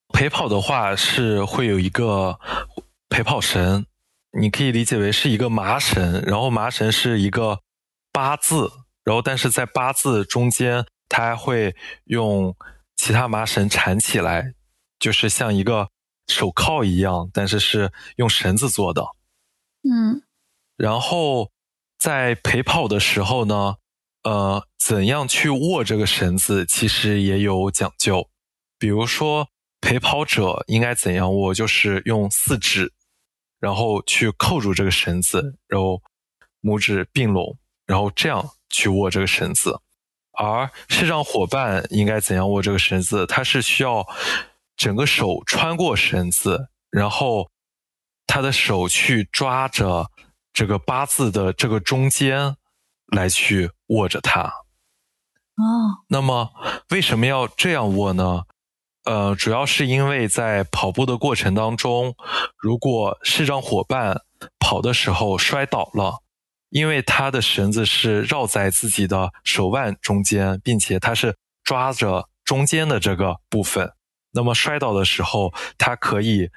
[0.08, 2.38] 陪跑的话是会有一个
[3.08, 3.86] 陪跑绳，
[4.38, 7.60] 你可以理解为是一个麻绳，然后麻绳是一个
[8.12, 8.70] 八字，
[9.04, 12.54] 然后但是在八字中间，它还会用
[12.96, 14.52] 其他麻绳缠起来，
[14.98, 15.88] 就是像一个
[16.26, 19.02] 手铐一样，但是是用绳子做的。
[19.88, 20.22] 嗯，
[20.76, 21.50] 然后
[21.98, 23.76] 在陪跑的时候呢，
[24.22, 28.28] 呃，怎样去握这个绳子，其实也有讲究，
[28.78, 29.48] 比如说。
[29.78, 31.54] 陪跑者应该怎样握？
[31.54, 32.92] 就是用四指，
[33.59, 36.03] 然后去扣住这个绳子，然后
[36.62, 39.81] 拇指并拢，然后这样去握这个绳子。
[40.39, 43.27] 而视障伙伴应该怎样握这个绳子？
[43.27, 44.07] 他是需要
[44.77, 47.51] 整个手穿过绳子，然后
[48.27, 50.11] 他的手去抓着
[50.53, 52.57] 这个八字的这个中间
[53.07, 54.43] 来去握着它。
[55.55, 56.51] 哦，那么
[56.91, 58.43] 为什么要这样握呢？
[59.07, 62.15] 呃，主要是因为在跑步的过程当中，
[62.59, 64.20] 如果视障伙伴
[64.59, 66.23] 跑的时候摔倒了。
[66.70, 73.93] 因为他的绳子是绕在自己的手腕中间，并且他是抓着中间的这个部分，
[74.33, 76.51] 那么摔倒的时候，他可以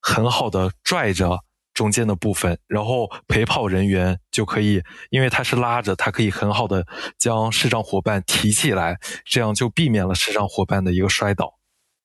[0.00, 1.40] 很好的拽着
[1.74, 4.80] 中间的部分，然后陪跑人员就可以，
[5.10, 6.86] 因为他是拉着，他可以很好的
[7.18, 8.96] 将视障伙伴提起来，
[9.26, 11.57] 这样就避免了视障伙伴的一个摔倒。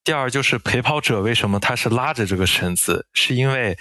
[0.03, 3.77] 第二就是陪跑者为什么他是拉着这个绳子，是因为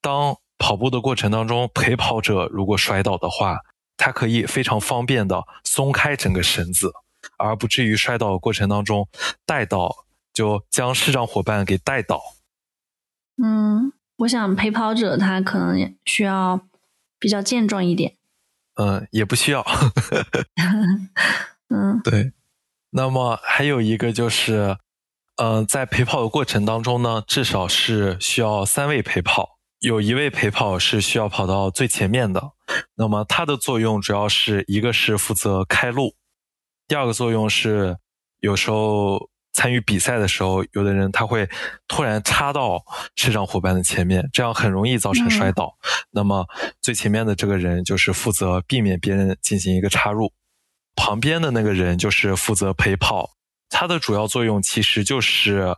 [0.00, 0.36] 当。
[0.58, 3.58] 跑步的过程当中，陪跑者如果摔倒的话，
[3.98, 6.90] 他可以非常方便的松开整个绳子，
[7.36, 9.06] 而不至于摔倒过程当中
[9.44, 12.22] 带倒，就将视障伙伴给带倒。
[13.36, 16.58] 嗯，我想陪跑者他可能需要
[17.18, 18.14] 比较健壮一点。
[18.76, 19.62] 嗯，也不需要。
[21.68, 22.32] 嗯，对。
[22.92, 24.78] 那么还有一个就是，
[25.36, 29.58] 嗯，在陪跑的过程当中呢，至少是需要三位陪跑。
[29.80, 32.52] 有一位陪跑是需要跑到最前面的，
[32.94, 36.14] 那么它的作用主要是一个是负责开路，
[36.88, 37.98] 第二个作用是
[38.40, 41.46] 有时候参与比赛的时候，有的人他会
[41.86, 42.82] 突然插到
[43.16, 45.76] 视障伙伴的前面，这样很容易造成摔倒。
[46.10, 46.46] 那么
[46.80, 50.32] 最前面的这个人就是负责避免别人进行一个插入，
[50.96, 53.35] 旁边的那个人就是负责陪跑，
[53.68, 55.76] 它的主要作用其实就是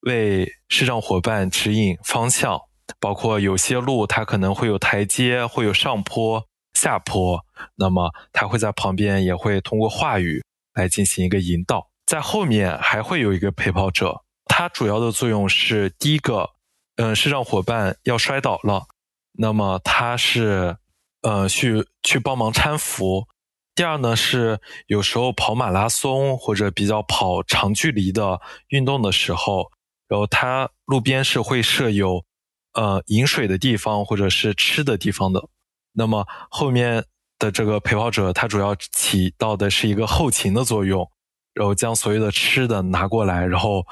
[0.00, 2.60] 为视障伙伴指引方向。
[2.98, 6.44] 包括有些路，它可能会有台阶，会有上坡、
[6.74, 7.40] 下坡，
[7.76, 10.42] 那么它会在旁边，也会通过话语
[10.74, 11.88] 来进行一个引导。
[12.04, 16.50] 在后面还会有一个陪跑者，它主要的作用是：第一个，
[16.96, 18.86] 嗯，是让伙伴要摔倒了，
[19.34, 20.76] 那么他是，
[21.22, 23.28] 呃，去去帮忙搀扶；
[23.80, 28.38] 第二呢，是有时候跑马拉松或者比较跑长距离的
[28.68, 29.70] 运动的时候，
[30.06, 32.22] 然后它路边是会设有。
[32.74, 35.42] 呃，饮水的地方或者是吃的地方的，
[35.94, 37.02] 那么后面
[37.38, 41.10] 的这个陪跑者，他主要起到的是一个后勤的作用，
[41.54, 43.82] 然后将所有的吃的拿过来，然后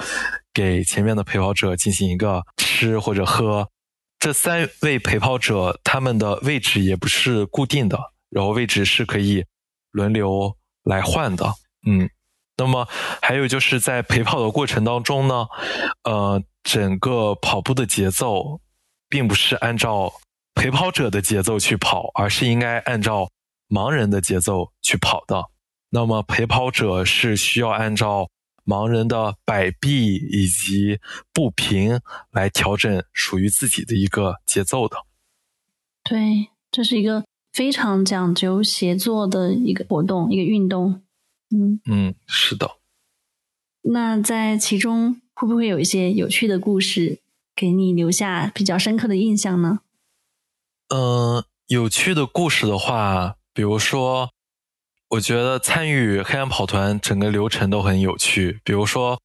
[0.52, 3.66] 给前面的陪跑者进行一个吃或者喝。
[4.18, 7.98] 这三位陪跑者他们的位置也不是固定的，
[8.28, 9.42] 然后位置是可以
[9.90, 11.54] 轮流来换的。
[11.86, 12.08] 嗯，
[12.56, 12.86] 那么
[13.22, 15.46] 还有就是在陪跑的过程当中呢，
[16.04, 18.60] 呃，整个跑步的节奏。
[19.10, 20.12] 并不是按照
[20.54, 23.30] 陪跑者的节奏去跑，而是应该按照
[23.66, 25.46] 盲人的节奏去跑的。
[25.88, 28.28] 那么陪跑者是需要按照
[28.66, 31.00] 盲人的摆臂以及
[31.32, 31.98] 步频
[32.32, 34.98] 来调整属于自己的一个节奏的。
[36.04, 37.24] 对，这是一个
[37.58, 41.02] 非常讲究协作的一个活动，一个运动。
[41.50, 42.76] 嗯嗯，是的。
[43.82, 47.18] 那在其中会不会有一些有趣的故事？
[47.56, 49.80] 给你留下比较深刻的印象呢？
[50.94, 54.30] 嗯，有趣的故事的话，比如说，
[55.08, 58.60] 我觉得参与黑暗跑团整个流程都很有趣。
[58.62, 59.20] 比如说，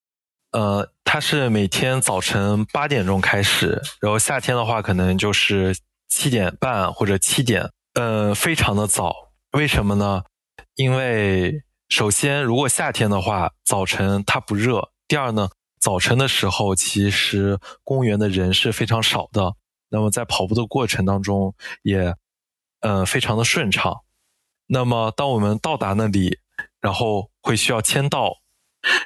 [0.53, 5.77] 呃，它是每天早晨八点钟开始，然后夏天的话可能就是
[6.09, 9.31] 七点半或者七点，呃，非常的早。
[9.51, 10.23] 为什么呢？
[10.75, 15.49] 因为首先，如果夏天的话，早晨它不热；第二呢。
[15.79, 19.55] 早晨的时候，其实公园的人是非常少的。
[19.89, 22.15] 那么在跑步的过程当中，也
[22.79, 23.99] 呃非常的顺畅。
[24.67, 26.39] 那么当我们到达那里，
[26.79, 28.37] 然后会需要签到，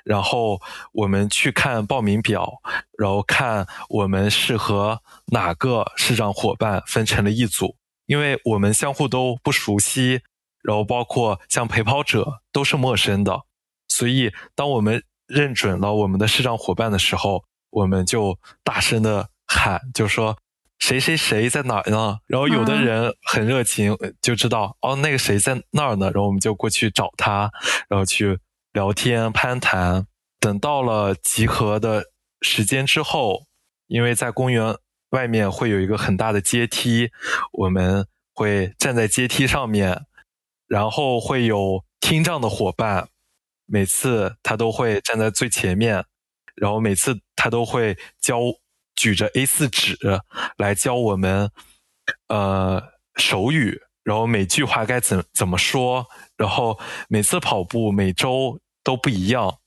[0.06, 0.62] 然后
[0.94, 2.62] 我们去看报名表，
[2.96, 7.76] 然后看我们是和哪个视障伙伴分成了一组，
[8.08, 10.22] 因为我们相互都不熟悉，
[10.64, 13.44] 然后包括像陪跑者都是陌生的，
[13.88, 15.04] 所以当我们。
[15.28, 20.38] 认准了我们的视障伙伴的时候，我们就大声的喊，就说
[20.80, 22.20] 谁谁谁在哪儿呢？
[22.28, 26.06] 然后有的人很热情，就知道哦，那个谁在那儿呢？
[26.12, 27.52] 然后我们就过去找他，
[27.90, 28.40] 然后去
[28.72, 30.08] 聊天攀谈。
[30.40, 32.06] 等到了集合的
[32.40, 33.48] 时间之后，
[33.88, 34.78] 因为在公园
[35.10, 37.12] 外面会有一个很大的阶梯，
[37.52, 40.06] 我们会站在阶梯上面，
[40.68, 43.10] 然后会有听障的伙伴。
[43.70, 46.06] 每次他都会站在最前面，
[46.56, 48.40] 然后每次他都会教
[48.96, 49.98] 举着 A4 纸
[50.56, 51.52] 来教我们，
[52.30, 52.82] 呃，
[53.16, 56.08] 手语，然后每句话该怎怎么说，
[56.38, 56.80] 然后
[57.10, 59.60] 每次跑步每周都不一样，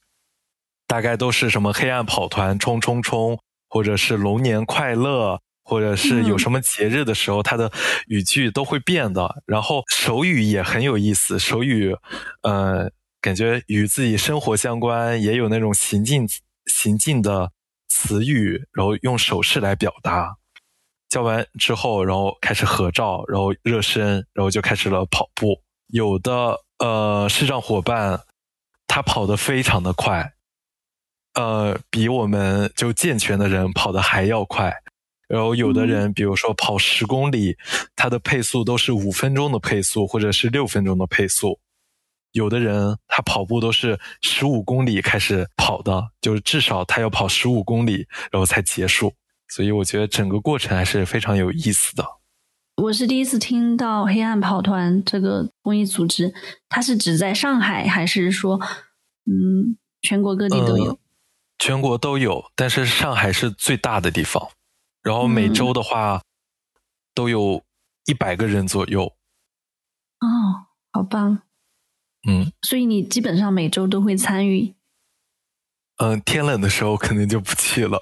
[0.86, 3.38] 大概都是什么黑暗跑团冲冲冲，
[3.70, 5.40] 或者是龙年快乐。
[5.62, 7.70] 或者是有什么节日的时候，它的
[8.08, 9.42] 语句都会变的。
[9.46, 11.94] 然后手语也很有意思，手语，
[12.42, 12.90] 呃，
[13.20, 16.26] 感觉与自己生活相关，也有那种行进
[16.66, 17.52] 行进的
[17.88, 20.38] 词语，然后用手势来表达。
[21.08, 25.62] 教完之后，然后开始合照，然后热身，然后就开始了跑步。
[25.86, 28.20] 有的呃视障伙伴，
[28.88, 30.32] 他跑得非常的快，
[31.34, 34.72] 呃，比我们就健全的人跑得还要快。
[35.28, 37.56] 然后有的人，比如说跑十公里，
[37.94, 41.60] 他的配速都是五分钟的配速，或者是六分钟的配速。
[42.32, 49.14] 有的人他跑步都是十五公里开始跑的，就是至少他要跑十五公里，然后才结束。
[49.48, 52.04] 所以我觉得整个过程还是非常有意思的。
[52.76, 56.32] 我是第一次听到黑暗跑团这个公益组织，
[56.68, 58.58] 它是只在上海，还是说，
[59.26, 60.98] 嗯，全国各地都有？
[61.60, 64.48] 全国都有，但是上海是最大的地方。
[65.02, 66.22] 然后每周的话，
[67.14, 67.62] 都有
[68.06, 69.04] 一百个人左右。
[70.20, 70.26] 哦，
[70.90, 71.42] 好棒！
[72.26, 74.74] 嗯，所以你基本上每周都会参与。
[75.98, 77.98] 嗯，天冷的时候肯定就不去了。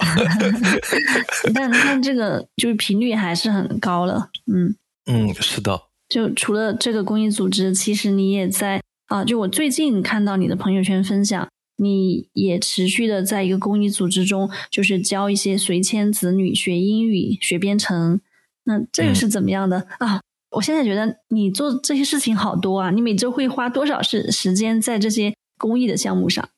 [1.53, 4.31] 但但这个就是频率还是很高了。
[4.47, 4.77] 嗯
[5.07, 5.89] 嗯，是的。
[6.09, 9.25] 就除了这个公益组织，其实你也在啊。
[9.25, 11.49] 就我最近看到你的朋友圈分享。
[11.81, 18.21] 你也持续的在一个公益组织中，就是教一些随迁子女学英语、学编程。
[18.65, 20.21] 那这个是怎么样的啊？
[20.51, 22.91] 我现在觉得你做这些事情好多啊！
[22.91, 26.49] 你每周会花多少时时间在这些公益的项目上？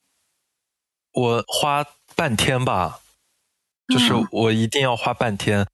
[1.12, 1.84] 我花
[2.16, 3.00] 半天吧，
[3.88, 5.66] 就是我一定要花半天，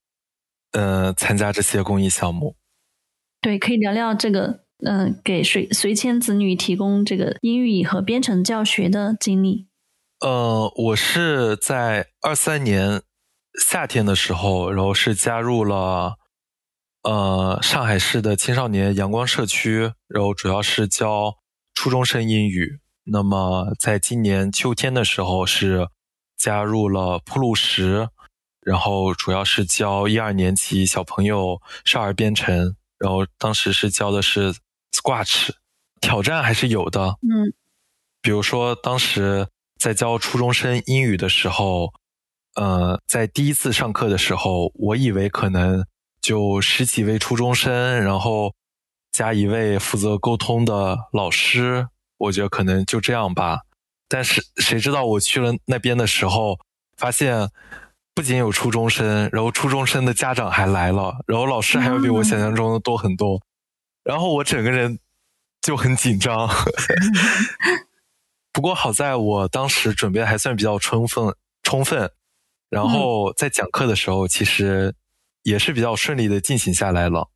[0.72, 2.56] 呃，参加这些公益项目。
[3.40, 4.65] 对，可以聊聊这个。
[4.84, 9.68] 嗯，给随随迁子女提供这个英语和编程教学的经历。
[10.20, 13.00] 呃，我是在二三年
[13.58, 16.16] 夏天的时候，然后是加入了
[17.02, 21.36] 呃上海市的青少年阳光社区，然后主要是教
[21.74, 22.78] 初中生英语。
[23.04, 25.88] 那么在今年秋天的时候是
[26.36, 28.10] 加入了铺路石，
[28.60, 34.54] 然后主要是教一二年级小朋友少儿编程，然后当时是教的是。
[34.96, 35.50] Squash
[36.00, 37.52] 挑战还是有的，嗯，
[38.22, 39.48] 比如说当时
[39.78, 41.92] 在教初中生英语的时候，
[42.54, 45.84] 呃，在第一次上课的时候，我以为可能
[46.22, 48.54] 就十几位初中生，然后
[49.12, 53.60] 加一位负责沟通的老师，我觉得可能就这样吧。
[54.08, 56.58] 但是谁知道我去了那边的时候，
[56.96, 57.50] 发现
[58.14, 63.42] 不仅有初中生，然后初中生的家长还来了，然后老师还要比我想象中的多很多。
[64.06, 65.00] 然后我整个人
[65.60, 66.48] 就很紧张，
[68.52, 71.34] 不过好在我当时准备还算比较充分，
[71.64, 72.12] 充分。
[72.70, 74.94] 然后在讲课的时候，其实
[75.42, 77.30] 也是比较顺利的进行下来了。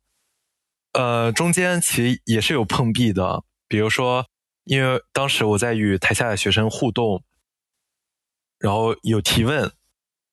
[0.93, 4.25] 呃，中间其实也是有碰壁的，比如说，
[4.63, 7.21] 因为当时我在与台下的学生互动，
[8.59, 9.73] 然后有提问，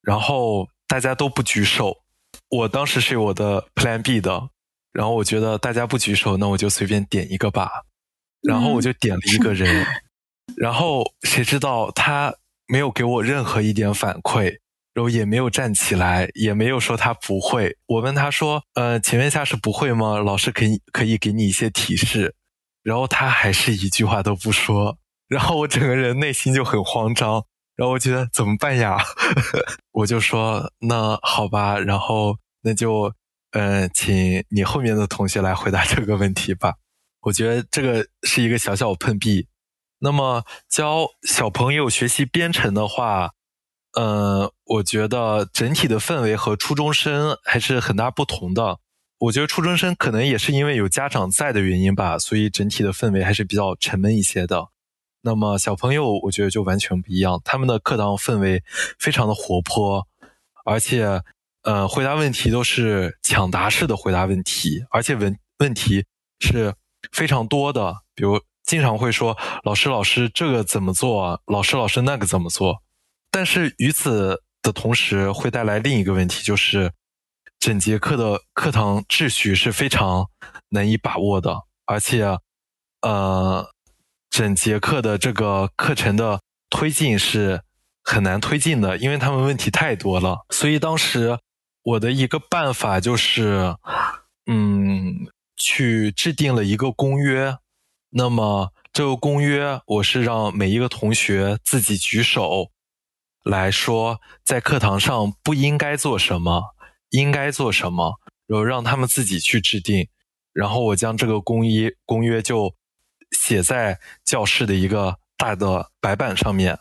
[0.03, 1.97] 然后大家都不举手，
[2.49, 4.51] 我当时是有我的 Plan B 的。
[4.99, 7.71] 然后我觉得大家不举手，那我就随便点一个吧。
[8.43, 9.87] 然后我就点了一个人，
[10.59, 12.35] 然后谁知道他
[12.67, 14.59] 没有给我任何一点反馈，
[14.93, 17.77] 然后也没有站起来，也没有说他不会。
[17.87, 20.19] 我问他说：“呃，请问一下是不会吗？
[20.19, 22.35] 老师可以可以给你一些提示。”
[22.83, 24.99] 然后他还是一句话都不说。
[25.31, 27.45] 然后我整个人内心就很慌张，
[27.77, 28.97] 然后我觉得怎么办呀？
[29.93, 33.15] 我就说：“那好吧，然后那就。”
[33.53, 36.75] 嗯，请你后面的同学来回答这个问题吧。
[37.23, 39.49] 我觉得这个是一个小小碰壁。
[40.01, 43.33] 那么教小朋友学习编程的话，
[43.99, 48.81] 嗯，我觉得整体的氛围和初中生还是很大不同的。
[49.19, 54.69] 我觉得初中生可能也是因为有家长在的原因吧，所以整体的氛围还是比较沉闷一些的。
[55.23, 58.63] 那么小朋友，我觉得就完全不一样，他们的课堂氛围
[58.99, 60.07] 非常的活泼，
[60.67, 61.23] 而且。
[61.69, 66.03] 呃，回答问题都是抢答式的回答问题，而且问问题
[66.41, 66.75] 是
[67.13, 67.95] 非常多的。
[68.15, 72.83] 比如，经常会说：“老师，老师，这个怎么做？”“老师，老师，那个怎么做？”
[73.31, 76.91] 但是与此的同时，会带来另一个问题，就是
[77.61, 80.31] 整节课的课堂秩序是非常
[80.71, 81.55] 难以把握的，
[81.85, 82.25] 而且，
[83.03, 83.69] 呃，
[84.31, 86.41] 整节课的这个课程的
[86.71, 87.61] 推进是
[88.03, 90.47] 很难推进的，因为他们问题太多了。
[90.49, 91.39] 所以当时
[91.89, 93.75] 我的一个办法就是，
[94.47, 97.57] 嗯，去制定了一个公约。
[98.11, 102.71] 那么这个公约，我是让每一个同学自己举手
[103.43, 106.75] 来说，在课堂上不应该做什么，
[107.11, 110.09] 应该做什么，然后让他们自己去制定。
[110.53, 112.75] 然后我将这个公约公约就
[113.31, 116.79] 写在教室的一个大的白板上面。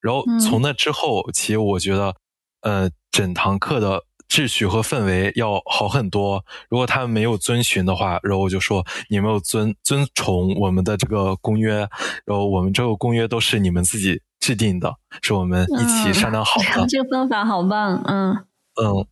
[0.00, 2.14] 然后从那之后，其实我觉得，
[2.60, 6.44] 呃，整堂课的秩序和氛围要好很多。
[6.68, 11.88] 如果他们没有遵循的话，然后我就说你没有遵遵从我们的这个公约，
[12.24, 16.86] 然后我们这个公约都是你们自己制定的，是我们一起商量好的。
[16.88, 18.36] 这个方法好棒，嗯
[18.80, 19.06] 嗯。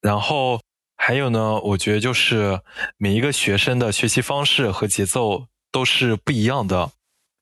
[0.00, 0.60] 然后
[0.96, 2.60] 还有呢，我觉得就是
[2.98, 6.90] 每一个学生的学习方式和节奏都是不一样的。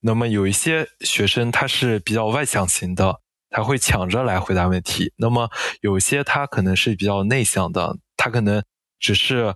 [0.05, 3.21] 那么有一些学生他是比较外向型的，
[3.53, 5.13] 他会抢着来回答问题。
[5.17, 5.49] 那么
[5.83, 8.65] 有些他可能是比较内向的，他可能
[8.99, 9.55] 只是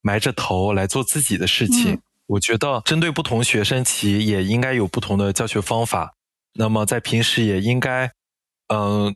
[0.00, 2.00] 埋着头来做自己的事情。
[2.26, 6.14] 我觉得针对不同学生，其也应该有不同的教学方法。
[6.54, 8.10] 那么在平时也应该，
[8.68, 9.14] 嗯，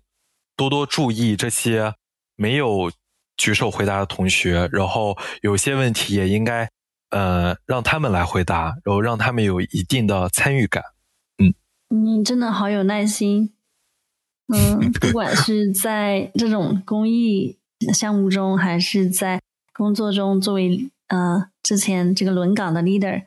[0.54, 1.94] 多多注意这些
[2.36, 2.92] 没有
[3.36, 6.68] 举手回答的同学，然后有些问题也应该。
[7.10, 10.82] 呃，让他们来回答，然后让他们有一定的参与感。
[11.38, 11.54] 嗯，
[11.88, 13.54] 你真的好有耐心。
[14.52, 17.56] 嗯，不管是在这种公益
[17.92, 19.40] 项目中，还是在
[19.74, 23.24] 工作中，作为呃之前这个轮岗的 leader，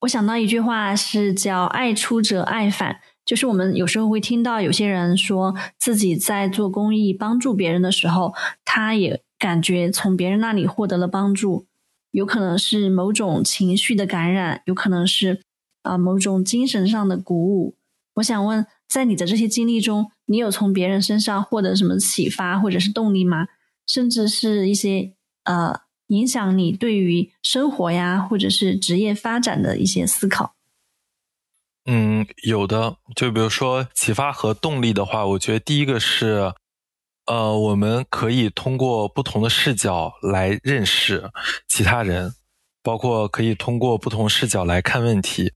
[0.00, 8.34] 我想到一句话是叫“爱出者爱返”，就是我们有时候会听到有些人说自己在做公益、帮助别人的时候，
[8.64, 11.66] 他也感觉从别人那里获得了帮助。
[12.12, 15.40] 有可能是某种情绪的感染，有可能是
[15.82, 17.74] 啊某种精神上的鼓舞。
[18.16, 23.48] 我想问，在你的这些经历中，你有从别人身上获得什么启发或者是动力吗？
[23.86, 30.54] 甚至是一些呃影响你对于生活呀或者是职业发展的一些思考？
[31.86, 32.96] 嗯，有的。
[33.16, 36.52] 就比如说启发和动力的话，我觉得第一个是。
[37.26, 41.30] 呃，我们可以通过不同的视角来认识
[41.68, 42.34] 其他人，
[42.82, 45.52] 包括可以通过不同视角来看问题。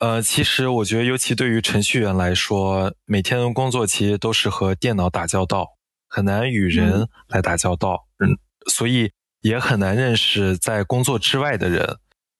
[0.00, 5.68] 呃，其实我觉得，尤其对于程序员来说，每天的工作其实都是和电脑打交道，
[6.08, 8.36] 很难与人来打交道，嗯，
[8.66, 9.12] 所以
[9.42, 11.98] 也很难认识在工作之外的人。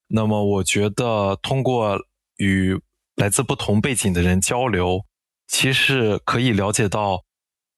[0.08, 1.98] 那么，我觉得通过
[2.38, 2.80] 与
[3.14, 5.04] 来自不同背景的人交流，
[5.46, 7.24] 其实可以了解到。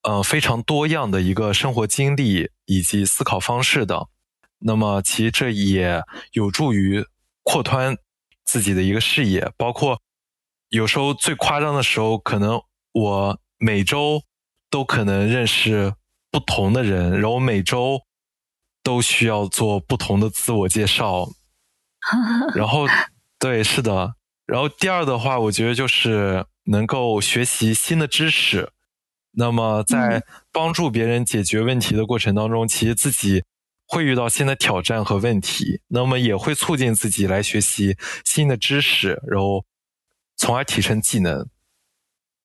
[0.04, 4.08] 呃，非常多样的一个生活经历以及思考方式的，
[4.58, 6.02] 那么其实这也
[6.32, 7.06] 有助于
[7.44, 7.96] 扩宽
[8.44, 9.52] 自己的一个视野。
[9.56, 10.00] 包括
[10.68, 12.60] 有时候最夸张的时候，可能
[12.92, 14.22] 我每周
[14.70, 15.94] 都可能认识
[16.30, 18.00] 不同的人，然后每周
[18.82, 21.28] 都需要做不同的自我介绍。
[22.56, 22.86] 然后，
[23.38, 24.14] 对，是的。
[24.46, 28.72] 然后第二的话，我觉得就是能够学习新的知识。
[29.34, 33.44] 那么，在帮助别人解决问题的过程当中，其实自己
[33.92, 39.66] 会遇到新的挑战和问题，那么也会促进自己来学习新的知识，然后
[40.34, 41.46] 从而提升技能。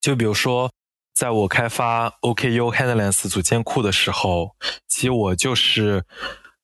[0.01, 0.69] 就比如说，
[1.13, 4.57] 在我开发 OKU Handlers 组件库的时候，
[4.89, 6.03] 其实我就是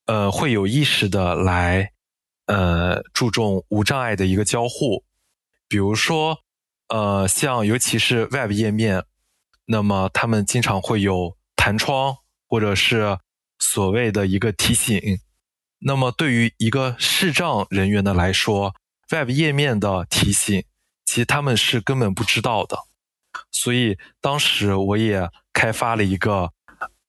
[0.06, 1.94] 呃会有意识的来
[2.48, 5.06] 呃注重无障碍的一个交互，
[5.70, 6.40] 比如说
[6.90, 9.06] 呃像尤其是 Web 页面。
[9.66, 12.18] 那么他们经常会有弹窗，
[12.50, 13.18] 或者是
[13.60, 15.00] 所谓的一个提醒。
[15.80, 18.74] 那么对于一个视障人员的来说
[19.12, 20.64] ，Web 页面的提醒，
[21.06, 22.78] 其实他们是根本不知道的。
[23.52, 26.52] 所以当时我也开发了一个，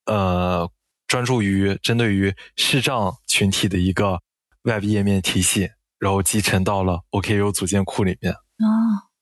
[0.07, 0.71] 呃，
[1.07, 4.21] 专注于针对于视障群体的一个
[4.63, 5.69] Web 页面提醒，
[5.99, 8.33] 然后集成到了 OKU 组件库里面。
[8.33, 8.39] 哦，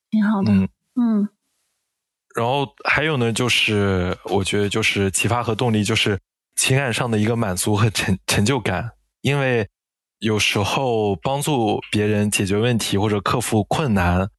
[0.09, 0.51] 挺好的。
[0.51, 1.29] 嗯嗯。
[2.35, 6.19] 然后还有呢，就是我觉得就是启发和动力，就是
[6.55, 8.91] 情感上的一个满足和成成就感。
[9.21, 9.69] 因为
[10.19, 14.29] 有时候帮助别人解决问题或者克服困难，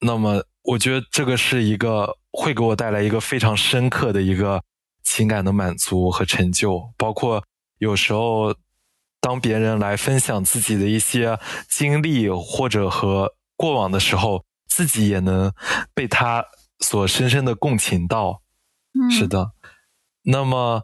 [0.00, 4.62] 那么我觉得这个是一个会给我带来一个非常深刻的一个
[5.02, 6.92] 情感的满足和成就。
[6.96, 7.44] 包括
[7.78, 8.54] 有时候
[9.20, 11.38] 当别人来分享自己的一些
[11.68, 15.52] 经历或者和过往的时候，自己也能
[15.94, 16.44] 被他。
[16.82, 18.40] 所深深的共情到，
[19.10, 19.52] 是的。
[20.22, 20.82] 那么，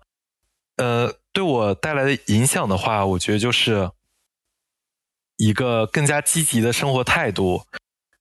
[0.76, 3.90] 呃，对我带来的影响的话，我觉得就是
[5.36, 7.62] 一个更加积极的生活态度。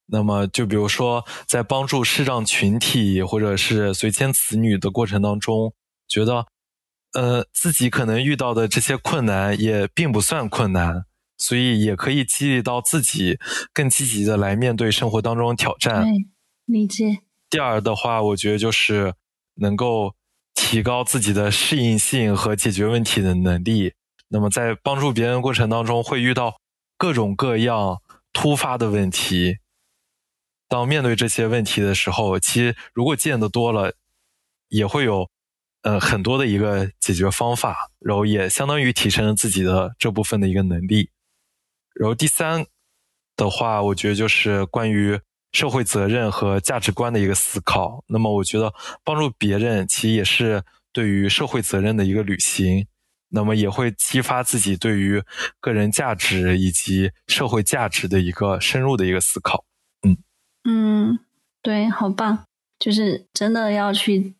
[0.08, 5.74] 那么，就比如说在帮助视障群体或者是随迁子女的过程当中，
[6.06, 6.46] 觉得，
[7.12, 11.06] 呃，自己可能遇到的这些困难也并不算困难，
[11.36, 13.40] 所以也可以激励到自己
[13.72, 16.04] 更积极的来面对生活当中的挑战。
[16.04, 16.12] 对，
[16.66, 17.18] 理解。
[17.50, 19.14] 第二的话，我觉得就是
[19.56, 20.14] 能够
[20.56, 23.92] 提高自己的适应性和解决问题的能力。
[24.26, 26.56] 那么在帮助别人过程当中，会遇到
[26.98, 28.02] 各种各样
[28.32, 29.58] 突发的问题。
[30.68, 33.94] 当面对这些问题的时候，其实如果见得多了，
[34.68, 35.30] 也会有
[35.82, 41.10] 呃很多的一个解决方法，然后也相当于提升了自己的这部分的一个能力。
[41.94, 42.66] 然后第三
[43.36, 45.20] 的话，我觉得就是关于
[45.56, 48.04] 社会责任和价值观的一个思考。
[48.08, 48.70] 那么我觉得
[49.02, 50.62] 帮助别人，其实也是
[50.92, 52.86] 对于社会责任的一个履行。
[53.30, 55.22] 那么也会激发自己对于
[55.58, 59.64] 个人价值以及社会价值的一个深入的一个思考。
[60.02, 60.18] 嗯
[60.64, 61.18] 嗯，
[61.62, 62.44] 对，好棒！
[62.78, 64.34] 就是真的要去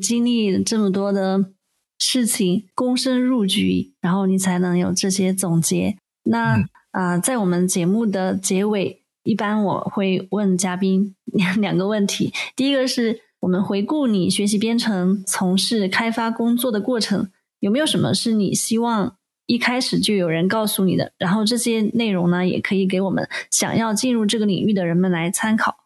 [0.00, 1.50] 经历这么多的
[1.98, 5.96] 事情，躬身入局，然后你才能有这些总结。
[6.22, 6.56] 那
[6.92, 12.32] 啊，在我们节目的结尾，一般我会问嘉宾 两两个问题。
[12.56, 17.30] 第一个是我们回顾你学习编程、从事开发工作的过程。
[17.60, 21.12] 有没有什么是你希望一开始就有人告诉你的？
[21.18, 25.76] 然后这些内容呢，也可以给我们想要进入这个领域的人们来参考。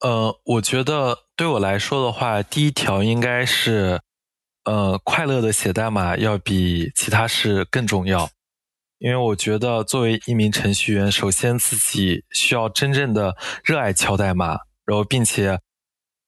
[0.00, 4.00] 呃，我觉得对我来说的话，第一条应该是，
[4.64, 8.30] 呃，快乐的写代码要比其他事更重要。
[9.00, 15.58] 因为我觉得作为一名程序员，首先自己需要真正的热爱敲代码，然后并且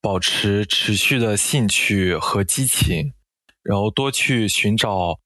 [0.01, 3.13] 保持持续的兴趣和激情。
[3.63, 5.19] 然后多去寻找，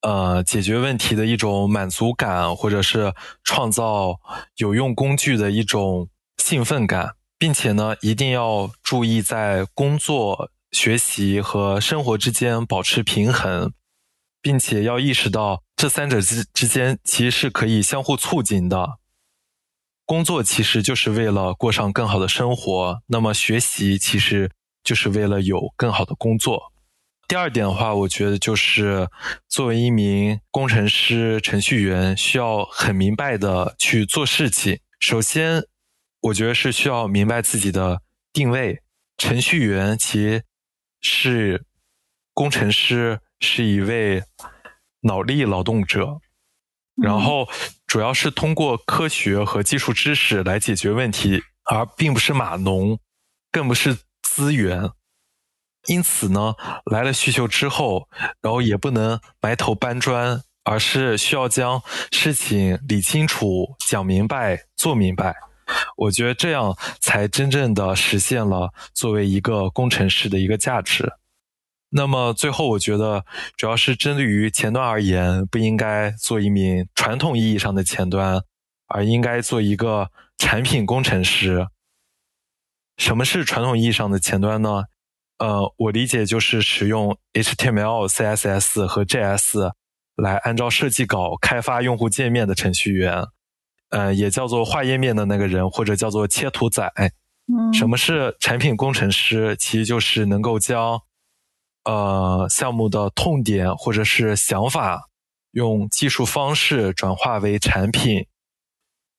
[0.00, 3.12] 呃，解决问题的一种满足感，或者是
[3.44, 4.18] 创造
[4.56, 6.08] 有用工具的一种
[6.38, 13.72] 兴奋感，并且呢，一定要注意在工作、学习和生活之间保持平衡，
[14.40, 18.98] 并且要意识到这三者之之间其实是可以相互促进的。
[20.04, 24.50] 工作其实就是为了过上更好的生活，那么学习其实
[24.82, 26.72] 就是为了有更好的工作。
[27.26, 29.10] 第二点的话，我觉得就是
[29.48, 34.80] 作为一名工程师、程序员，需要很明白的去做事情。
[34.98, 35.62] 首先，
[36.22, 38.00] 我觉得是需要明白自己的
[38.32, 38.82] 定位。
[39.18, 40.44] 程序员其实
[41.02, 41.66] 是
[42.32, 44.22] 工程师，是一位
[45.02, 46.20] 脑力劳动者，
[47.00, 47.48] 然后
[47.86, 52.98] 主要是通过科学和技术知识来解决问题，而并不是码农，
[53.52, 54.90] 更不是资源。
[55.86, 56.54] 因此呢，
[56.90, 58.08] 来了需求之后，
[58.42, 65.34] 然后也不能埋头搬砖，而是需要将事情理清楚、讲明白、做明白。
[65.96, 71.10] 我觉得这样才真正的实现了作为一个工程师的一个价值。
[71.90, 73.24] 那么最后，我觉得
[73.56, 78.42] 主要是针对于前端而言，不应该做一名传统意义上的前端，
[78.86, 81.68] 而应该做一个产品工程师。
[82.98, 84.84] 什么是传统意义上的前端呢？
[85.38, 89.70] 呃，我理解就是使用 HTML、CSS 和 JS
[90.16, 93.24] 来按照设计稿开发用户界面的程序员，
[93.90, 96.92] 呃，也叫做画页面的那个人，或者叫做切图仔。
[97.46, 99.56] 嗯，什么是产品工程师？
[99.56, 101.00] 其实就是能够将
[101.88, 105.08] 呃项目的痛点或者是想法，
[105.52, 108.26] 用技术方式转化为产品。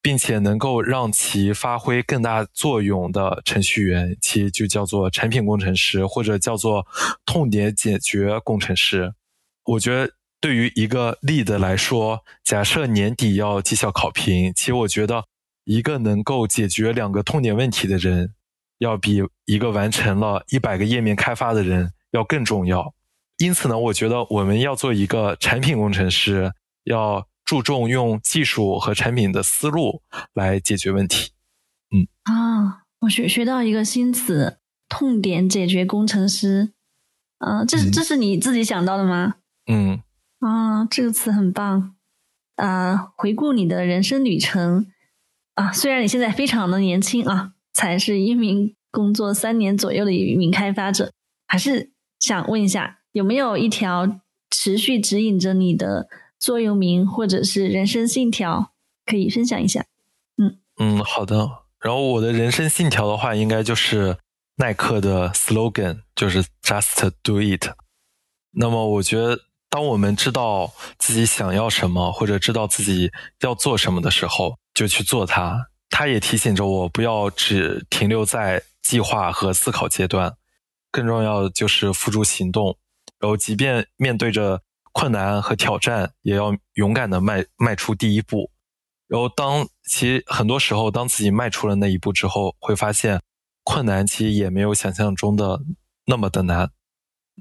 [0.02, 6.88] 并且能够让其发挥更大作用的程序员，其实就叫做产品工程师，或者叫做
[7.26, 9.14] 痛点解决工程师。
[9.66, 15.26] 我觉得对于一个 lead 来说，假设年底要绩效考评，其实我觉得
[15.66, 18.34] 一个能够解决两个痛点问题的人，
[18.78, 22.94] 要比一个完成了一百个页面开发的人要更重要。
[23.38, 26.54] 因此呢，我觉得我们要做一个产品工程师，
[26.84, 27.28] 要。
[27.46, 30.04] 注重用技术和产品的思路
[30.36, 31.32] 来解决问题。
[31.90, 36.74] 嗯啊，我学学到一个新词“痛点解决工程师”。
[37.40, 39.38] 啊，这是这是你自己想到的吗？
[39.66, 40.00] 嗯
[40.42, 41.96] 啊，这个词很棒。
[42.58, 44.86] 啊，回顾你的人生旅程
[45.56, 51.12] 啊，虽然你现在非常的年轻啊，才是一名工作三年左右的一名开发者，
[51.48, 51.90] 还是
[52.20, 54.20] 想问一下，有没有一条
[54.52, 56.08] 持续指引着你的？
[56.42, 58.72] 座右铭或者是人生信条，
[59.06, 59.86] 可以分享一下。
[60.38, 61.36] 嗯嗯，好的。
[61.82, 64.18] 然后我的人生信条的话，应该就是
[64.56, 67.68] 耐克的 slogan，就是 Just Do It。
[68.52, 69.38] 那么我觉得，
[69.70, 75.68] 当我们知道自己想要什么，或者知道自己要做什么的时候，就去做它。
[75.90, 80.38] 它也提醒着我不要只停留在计划和思考阶段，
[80.92, 82.78] 更重要的就是付诸行动。
[83.20, 84.62] 然后，即便面对着
[84.94, 88.50] 困难和挑战，也要勇敢的迈迈出第一步。
[89.08, 93.22] 然后，当其实很多时候，当自己迈出了那一步之后，会发现
[93.64, 95.60] 困难其实也没有想象中的
[96.06, 96.72] 那么的难。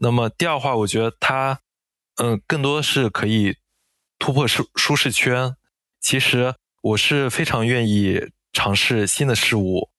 [0.00, 1.60] 那么第二话，我觉得它，
[2.16, 3.56] 嗯，更多是可以
[4.18, 5.56] 突破舒舒适圈。
[6.00, 9.90] 其实我是非常愿意尝试新的事物。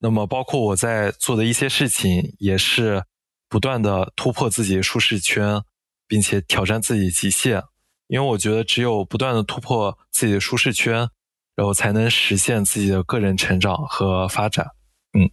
[0.00, 3.04] 那么包括我在做的一些事情，也是
[3.48, 5.62] 不断的突破自己的舒适圈，
[6.06, 7.62] 并且挑战自己极限。
[8.06, 11.10] 因为我觉得，只有不断的突破自己的舒适圈，
[11.54, 14.68] 然后才能实现自己的个人成长和发展。
[15.12, 15.30] 嗯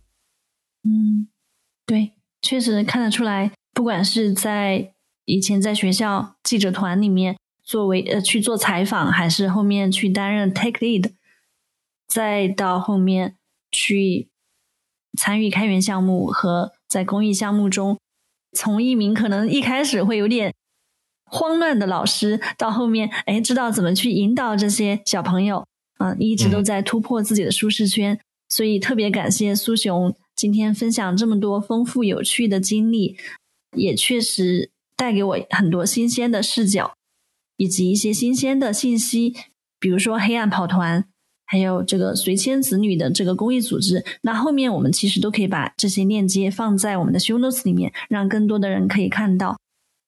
[0.84, 1.28] 嗯，
[1.86, 2.12] 对，
[2.42, 4.94] 确实看得出来，不管是在
[5.24, 11.14] 以前在学校记者团里面作为呃去做采访，还是后面去担任 take lead，
[12.08, 13.38] 再到后面
[13.72, 14.30] 去
[15.16, 17.98] 参与开源项目和在公益项目中，
[18.58, 20.54] 从一名可能一开始会有点。
[21.28, 25.66] 慌乱的老师到后面，哎，知道怎么去引导这些小朋友，
[25.98, 33.18] 嗯，一直都在突破自己的舒适圈，所以特别感谢苏雄今天分享这么多丰富有趣的经历，
[33.76, 36.94] 也确实带给我很多新鲜的视角，
[37.58, 39.36] 以及一些新鲜的信息，
[39.80, 41.06] 比如说黑暗跑团，
[41.46, 49.58] 还有这个随迁子女的这个公益组织，那后面我们其实都可以把这些链接放在我们的 show notes 里面，让更多的人可以看到。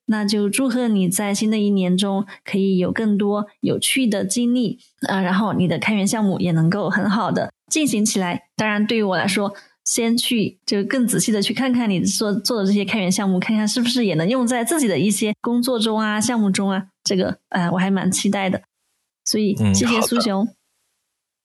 [0.10, 8.44] 那就祝贺你在新的一年中可以有更多有趣的经历啊，然后你的开源项目也能够很好的进行起来。
[8.56, 9.54] 当然，对于我来说，
[9.84, 16.86] 先去就更仔细的去看看你做做的这些开源项目，看看是不是也能用在自己的一些工作中啊、项目中啊。
[17.04, 18.62] 这个，呃，我还蛮期待的。
[19.26, 20.48] 所以，谢谢苏雄。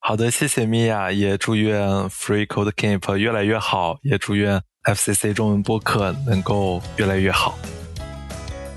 [0.05, 7.57] 好的，谢谢米娅，也祝愿 Free Code Camp 越来越好，也祝愿 FCC 中文播客能够越来越好。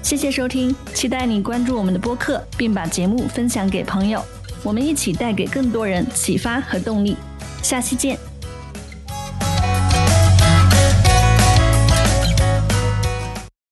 [0.03, 4.23] 谢谢收听，期待你关注我们的播客，并把节目分享给朋友，
[4.61, 7.17] 我们一起带给更多人启发和动力。
[7.63, 8.34] 下期见。